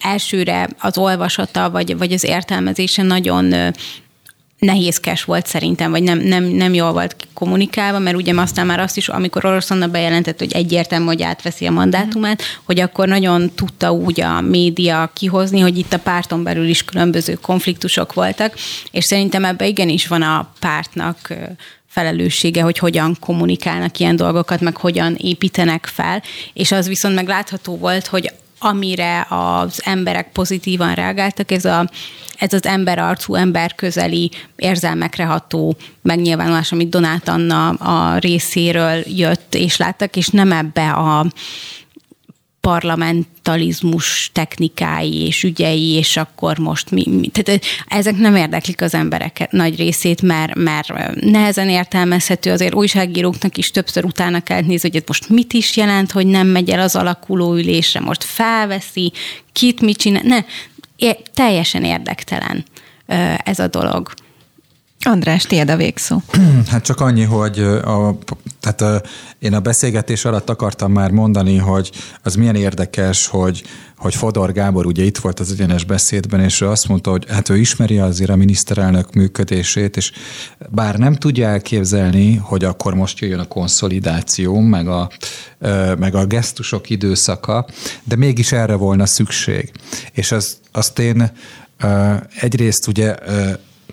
elsőre 0.00 0.68
az 0.78 0.98
olvasata 0.98 1.70
vagy, 1.70 1.96
vagy 1.98 2.12
az 2.12 2.24
értelmezése 2.24 3.02
nagyon 3.02 3.74
nehézkes 4.64 5.24
volt 5.24 5.46
szerintem, 5.46 5.90
vagy 5.90 6.02
nem, 6.02 6.18
nem, 6.18 6.44
nem 6.44 6.74
jól 6.74 6.92
volt 6.92 7.16
kommunikálva, 7.34 7.98
mert 7.98 8.16
ugye 8.16 8.32
aztán 8.36 8.66
már 8.66 8.80
azt 8.80 8.96
is, 8.96 9.08
amikor 9.08 9.44
Orosz 9.44 9.70
Anna 9.70 9.86
bejelentett, 9.86 10.38
hogy 10.38 10.52
egyértelmű, 10.52 11.04
hogy 11.04 11.22
átveszi 11.22 11.66
a 11.66 11.70
mandátumát, 11.70 12.42
hogy 12.64 12.80
akkor 12.80 13.08
nagyon 13.08 13.50
tudta 13.54 13.92
úgy 13.92 14.20
a 14.20 14.40
média 14.40 15.10
kihozni, 15.14 15.60
hogy 15.60 15.78
itt 15.78 15.92
a 15.92 15.98
párton 15.98 16.42
belül 16.42 16.66
is 16.66 16.84
különböző 16.84 17.34
konfliktusok 17.34 18.12
voltak, 18.12 18.54
és 18.90 19.04
szerintem 19.04 19.44
ebbe 19.44 19.66
igenis 19.66 20.06
van 20.06 20.22
a 20.22 20.52
pártnak 20.60 21.34
felelőssége, 21.86 22.62
hogy 22.62 22.78
hogyan 22.78 23.16
kommunikálnak 23.20 23.98
ilyen 23.98 24.16
dolgokat, 24.16 24.60
meg 24.60 24.76
hogyan 24.76 25.14
építenek 25.18 25.86
fel, 25.86 26.22
és 26.52 26.72
az 26.72 26.88
viszont 26.88 27.14
meg 27.14 27.28
látható 27.28 27.76
volt, 27.76 28.06
hogy 28.06 28.32
amire 28.64 29.26
az 29.28 29.80
emberek 29.84 30.32
pozitívan 30.32 30.94
reagáltak, 30.94 31.50
ez, 31.50 31.64
a, 31.64 31.88
ez 32.38 32.52
az 32.52 32.66
emberarcú, 32.66 33.34
emberközeli, 33.34 34.30
érzelmekre 34.56 35.24
ható 35.24 35.76
megnyilvánulás, 36.02 36.72
amit 36.72 36.88
Donát 36.88 37.28
Anna 37.28 37.68
a 37.68 38.18
részéről 38.18 39.02
jött 39.06 39.54
és 39.54 39.76
láttak, 39.76 40.16
és 40.16 40.28
nem 40.28 40.52
ebbe 40.52 40.90
a 40.90 41.26
parlamentalizmus 42.64 44.30
technikái 44.32 45.26
és 45.26 45.42
ügyei, 45.42 45.90
és 45.90 46.16
akkor 46.16 46.58
most 46.58 46.90
mi, 46.90 47.04
mi. 47.08 47.28
Tehát 47.28 47.60
ezek 47.86 48.16
nem 48.16 48.36
érdeklik 48.36 48.80
az 48.80 48.94
emberek 48.94 49.46
nagy 49.50 49.76
részét, 49.76 50.22
mert, 50.22 50.54
mert 50.54 51.14
nehezen 51.20 51.68
értelmezhető, 51.68 52.50
azért 52.50 52.74
újságíróknak 52.74 53.56
is 53.56 53.70
többször 53.70 54.04
utána 54.04 54.40
kell 54.40 54.60
nézni, 54.60 54.90
hogy 54.92 55.02
most 55.06 55.28
mit 55.28 55.52
is 55.52 55.76
jelent, 55.76 56.12
hogy 56.12 56.26
nem 56.26 56.46
megy 56.46 56.70
el 56.70 56.80
az 56.80 56.96
alakuló 56.96 57.54
ülésre, 57.54 58.00
most 58.00 58.24
felveszi, 58.24 59.12
kit 59.52 59.80
mit 59.80 59.96
csinál, 59.96 60.22
ne, 60.22 60.40
teljesen 61.34 61.84
érdektelen 61.84 62.64
ez 63.44 63.58
a 63.58 63.66
dolog. 63.68 64.12
András, 65.06 65.42
tiéd 65.42 65.70
a 65.70 65.76
végszó. 65.76 66.22
Hát 66.70 66.84
csak 66.84 67.00
annyi, 67.00 67.22
hogy 67.22 67.58
a, 67.84 68.18
tehát 68.60 68.80
a, 68.80 69.02
én 69.38 69.54
a 69.54 69.60
beszélgetés 69.60 70.24
alatt 70.24 70.50
akartam 70.50 70.92
már 70.92 71.10
mondani, 71.10 71.56
hogy 71.56 71.90
az 72.22 72.34
milyen 72.34 72.54
érdekes, 72.54 73.26
hogy, 73.26 73.62
hogy 73.96 74.14
Fodor 74.14 74.52
Gábor 74.52 74.86
ugye 74.86 75.02
itt 75.02 75.18
volt 75.18 75.40
az 75.40 75.52
egyenes 75.52 75.84
beszédben, 75.84 76.40
és 76.40 76.60
ő 76.60 76.68
azt 76.68 76.88
mondta, 76.88 77.10
hogy 77.10 77.24
hát 77.28 77.48
ő 77.48 77.56
ismeri 77.56 77.98
azért 77.98 78.30
a 78.30 78.36
miniszterelnök 78.36 79.12
működését, 79.12 79.96
és 79.96 80.12
bár 80.70 80.98
nem 80.98 81.14
tudja 81.14 81.48
elképzelni, 81.48 82.36
hogy 82.36 82.64
akkor 82.64 82.94
most 82.94 83.18
jöjjön 83.18 83.38
a 83.38 83.48
konszolidáció, 83.48 84.60
meg 84.60 84.88
a, 84.88 85.10
meg 85.98 86.14
a 86.14 86.26
gesztusok 86.26 86.90
időszaka, 86.90 87.66
de 88.04 88.16
mégis 88.16 88.52
erre 88.52 88.74
volna 88.74 89.06
szükség. 89.06 89.72
És 90.12 90.32
az, 90.32 90.56
azt 90.72 90.98
én 90.98 91.30
egyrészt 92.40 92.86
ugye 92.86 93.14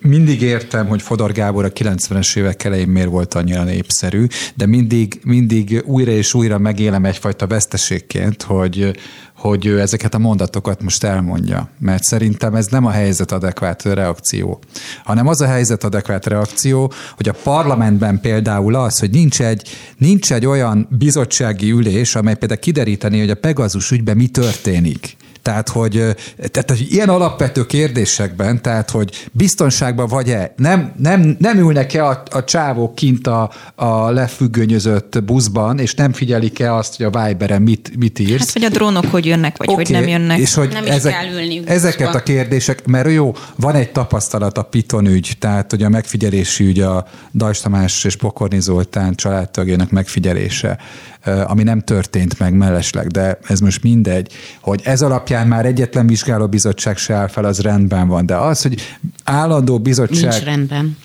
mindig 0.02 0.42
értem, 0.42 0.88
hogy 0.88 1.02
Fodor 1.02 1.32
Gábor 1.32 1.66
a 1.66 1.72
90-es 1.72 2.38
évek 2.38 2.64
elején 2.64 2.88
miért 2.88 3.10
volt 3.10 3.34
annyira 3.34 3.64
népszerű, 3.64 4.26
de 4.56 4.66
mindig, 4.66 5.20
mindig 5.24 5.84
újra 5.86 6.12
és 6.12 6.34
újra 6.34 6.58
megélem 6.58 7.06
egyfajta 7.06 7.48
veszteségként, 7.48 8.42
hogy, 8.42 8.92
hogy 9.36 9.66
ő 9.66 9.80
ezeket 9.80 10.14
a 10.14 10.18
mondatokat 10.18 10.82
most 10.82 11.04
elmondja. 11.04 11.70
Mert 11.80 12.04
szerintem 12.04 12.56
ez 12.56 12.68
nem 12.68 12.86
a 12.86 12.92
helyzet 12.92 13.32
adekvát 13.32 13.84
reakció, 13.84 14.60
hanem 15.04 15.28
az 15.28 15.42
a 15.42 15.48
helyzet 15.48 15.84
adekvát 15.84 16.26
reakció, 16.26 16.92
hogy 17.16 17.30
a 17.30 17.36
parlamentben 17.44 18.20
például 18.20 18.76
az, 18.76 19.00
hogy 19.00 19.10
nincs 19.10 19.42
egy, 19.42 19.70
nincs 19.98 20.34
egy 20.34 20.46
olyan 20.46 20.88
bizottsági 20.90 21.72
ülés, 21.72 22.16
amely 22.16 22.36
például 22.36 22.60
kideríteni, 22.60 23.20
hogy 23.20 23.30
a 23.30 23.36
Pegazus 23.36 23.92
ügyben 23.92 24.18
mi 24.18 24.28
történik. 24.28 25.18
Tehát, 25.42 25.70
hogy, 25.70 25.94
tehát, 26.38 26.70
hogy 26.70 26.88
ilyen 26.90 27.10
alapvető 27.10 27.66
kérdésekben, 27.66 28.62
tehát, 28.62 28.90
hogy 28.90 29.30
biztonságban 29.32 30.08
vagy-e, 30.08 30.54
nem, 30.58 30.94
nem, 30.98 31.36
nem 31.40 31.58
ülnek-e 31.58 32.06
a, 32.06 32.24
a 32.32 32.44
csávók 32.44 32.96
kint 32.96 33.28
a, 33.28 33.52
a 33.76 34.10
lefüggönyözött 34.10 35.24
buszban, 35.24 35.80
és 35.80 35.96
nem 35.96 36.14
figyelik-e 36.14 36.74
azt, 36.74 36.96
hogy 36.98 37.06
a 37.06 37.26
Viberen 37.26 37.62
mit, 37.62 37.92
mit 37.98 38.20
írsz. 38.20 38.40
Hát, 38.40 38.54
vagy 38.54 38.64
a 38.64 38.70
drónok 38.70 39.06
hogy 39.06 39.26
jönnek, 39.26 39.58
vagy 39.58 39.70
okay. 39.70 39.84
hogy 39.84 39.94
nem 39.94 40.08
jönnek. 40.08 40.38
És 40.40 40.54
hogy 40.54 40.70
nem 40.72 40.86
ezek, 40.86 41.14
kell 41.14 41.32
ülni 41.32 41.62
ezeket 41.66 42.16
a 42.16 42.24
kérdések, 42.24 42.86
mert 42.86 43.12
jó, 43.12 43.36
van 43.56 43.76
egy 43.76 43.92
tapasztalat 43.92 44.58
a 44.58 44.64
Piton 44.64 45.08
ügy, 45.08 45.32
tehát 45.40 45.70
hogy 45.70 45.84
a 45.84 45.90
megfigyelési 45.90 46.64
ügy 46.64 46.80
a 46.80 47.06
Dajs 47.34 47.60
Tamás 47.60 48.04
és 48.04 48.16
Pokorni 48.16 48.60
Zoltán 48.60 49.16
családtagjának 49.16 49.90
megfigyelése 49.90 50.78
ami 51.24 51.64
nem 51.64 51.80
történt 51.80 52.40
meg 52.40 52.54
mellesleg, 52.54 53.08
de 53.08 53.38
ez 53.48 53.60
most 53.60 53.84
mindegy, 53.84 54.34
hogy 54.62 54.82
ez 54.84 55.02
alapján 55.02 55.48
már 55.48 55.66
egyetlen 55.66 56.08
vizsgálóbizottság 56.08 56.98
se 56.98 57.14
áll 57.14 57.28
fel, 57.28 57.46
az 57.46 57.60
rendben 57.60 58.08
van, 58.08 58.26
de 58.26 58.36
az, 58.36 58.62
hogy 58.62 58.98
állandó 59.24 59.80
bizottság... 59.80 60.32
Nincs 60.32 60.44
rendben. 60.44 60.98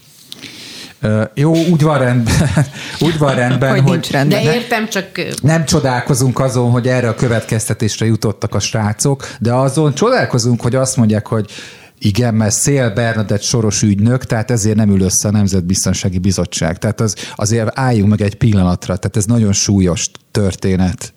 Jó, 1.34 1.54
úgy 1.56 1.82
van 1.82 1.98
rendben, 1.98 2.34
úgy 3.06 3.18
van 3.18 3.34
rendben, 3.34 3.70
hogy, 3.70 3.82
hogy 3.82 4.08
rendben. 4.10 4.44
De 4.44 4.54
értem, 4.54 4.88
csak... 4.88 5.06
Nem 5.42 5.64
csodálkozunk 5.64 6.40
azon, 6.40 6.70
hogy 6.70 6.88
erre 6.88 7.08
a 7.08 7.14
következtetésre 7.14 8.06
jutottak 8.06 8.54
a 8.54 8.58
srácok, 8.58 9.28
de 9.38 9.52
azon 9.52 9.94
csodálkozunk, 9.94 10.60
hogy 10.60 10.74
azt 10.74 10.96
mondják, 10.96 11.26
hogy 11.26 11.50
igen, 11.98 12.34
mert 12.34 12.54
Szél 12.54 12.90
Bernadett 12.90 13.42
soros 13.42 13.82
ügynök, 13.82 14.24
tehát 14.24 14.50
ezért 14.50 14.76
nem 14.76 14.90
ül 14.90 15.00
össze 15.00 15.28
a 15.28 15.30
Nemzetbiztonsági 15.30 16.18
Bizottság. 16.18 16.78
Tehát 16.78 17.00
az, 17.00 17.16
azért 17.34 17.78
álljunk 17.78 18.10
meg 18.10 18.20
egy 18.20 18.34
pillanatra, 18.34 18.96
tehát 18.96 19.16
ez 19.16 19.24
nagyon 19.24 19.52
súlyos 19.52 20.10
történet 20.30 21.12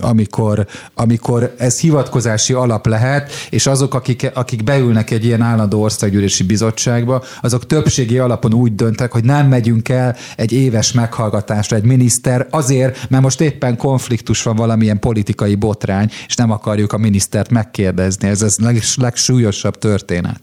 amikor, 0.00 0.66
amikor 0.94 1.54
ez 1.58 1.80
hivatkozási 1.80 2.52
alap 2.52 2.86
lehet, 2.86 3.32
és 3.50 3.66
azok, 3.66 3.94
akik, 3.94 4.30
akik 4.34 4.64
beülnek 4.64 5.10
egy 5.10 5.24
ilyen 5.24 5.42
állandó 5.42 5.82
országgyűlési 5.82 6.42
bizottságba, 6.42 7.22
azok 7.40 7.66
többségi 7.66 8.18
alapon 8.18 8.54
úgy 8.54 8.74
döntek, 8.74 9.12
hogy 9.12 9.24
nem 9.24 9.48
megyünk 9.48 9.88
el 9.88 10.16
egy 10.36 10.52
éves 10.52 10.92
meghallgatásra 10.92 11.76
egy 11.76 11.84
miniszter 11.84 12.46
azért, 12.50 13.10
mert 13.10 13.22
most 13.22 13.40
éppen 13.40 13.76
konfliktus 13.76 14.42
van 14.42 14.56
valamilyen 14.56 14.98
politikai 14.98 15.54
botrány, 15.54 16.10
és 16.26 16.34
nem 16.34 16.50
akarjuk 16.50 16.92
a 16.92 16.98
minisztert 16.98 17.50
megkérdezni. 17.50 18.28
Ez 18.28 18.42
az 18.42 18.58
legsúlyosabb 18.96 19.78
történet. 19.78 20.40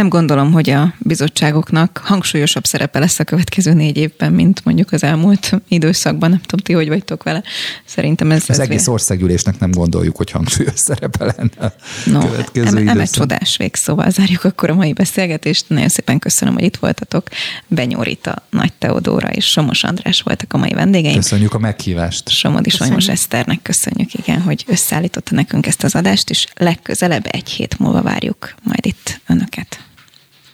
Nem 0.00 0.08
gondolom, 0.08 0.52
hogy 0.52 0.70
a 0.70 0.94
bizottságoknak 0.98 2.00
hangsúlyosabb 2.04 2.64
szerepe 2.64 2.98
lesz 2.98 3.18
a 3.18 3.24
következő 3.24 3.72
négy 3.72 3.96
évben, 3.96 4.32
mint 4.32 4.64
mondjuk 4.64 4.92
az 4.92 5.02
elmúlt 5.02 5.60
időszakban. 5.68 6.30
Nem 6.30 6.40
tudom, 6.40 6.64
ti 6.64 6.72
hogy 6.72 6.88
vagytok 6.88 7.22
vele. 7.22 7.42
Szerintem 7.84 8.30
ez... 8.30 8.42
Az 8.42 8.50
ez 8.50 8.58
egész 8.58 8.86
országgyűlésnek 8.86 9.58
nem 9.58 9.70
gondoljuk, 9.70 10.16
hogy 10.16 10.30
hangsúlyos 10.30 10.78
szerepe 10.78 11.24
lenne 11.24 11.66
a 11.66 11.72
no, 12.10 12.18
következő 12.18 12.78
eme, 12.78 12.90
eme 12.90 13.04
csodás 13.04 13.56
végszóval 13.56 14.10
zárjuk 14.10 14.44
akkor 14.44 14.70
a 14.70 14.74
mai 14.74 14.92
beszélgetést. 14.92 15.64
Nagyon 15.68 15.88
szépen 15.88 16.18
köszönöm, 16.18 16.54
hogy 16.54 16.64
itt 16.64 16.76
voltatok. 16.76 17.28
Benyórita, 17.66 18.46
Nagy 18.50 18.72
Teodóra 18.72 19.28
és 19.28 19.44
Somos 19.44 19.84
András 19.84 20.22
voltak 20.22 20.52
a 20.52 20.58
mai 20.58 20.72
vendégeim. 20.72 21.14
Köszönjük 21.14 21.54
a 21.54 21.58
meghívást. 21.58 22.28
Somodi 22.28 22.70
Solymos 22.70 23.08
Eszternek 23.08 23.62
köszönjük, 23.62 24.14
igen, 24.14 24.40
hogy 24.40 24.64
összeállította 24.66 25.34
nekünk 25.34 25.66
ezt 25.66 25.82
az 25.82 25.94
adást, 25.94 26.30
és 26.30 26.46
legközelebb 26.54 27.26
egy 27.30 27.48
hét 27.48 27.78
múlva 27.78 28.02
várjuk 28.02 28.54
majd 28.62 28.86
itt 28.86 29.20
önöket 29.26 29.88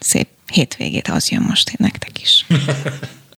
szép 0.07 0.27
hétvégét, 0.51 1.07
az 1.07 1.29
jön 1.29 1.41
most 1.41 1.77
nektek 1.77 2.21
is. 2.21 2.45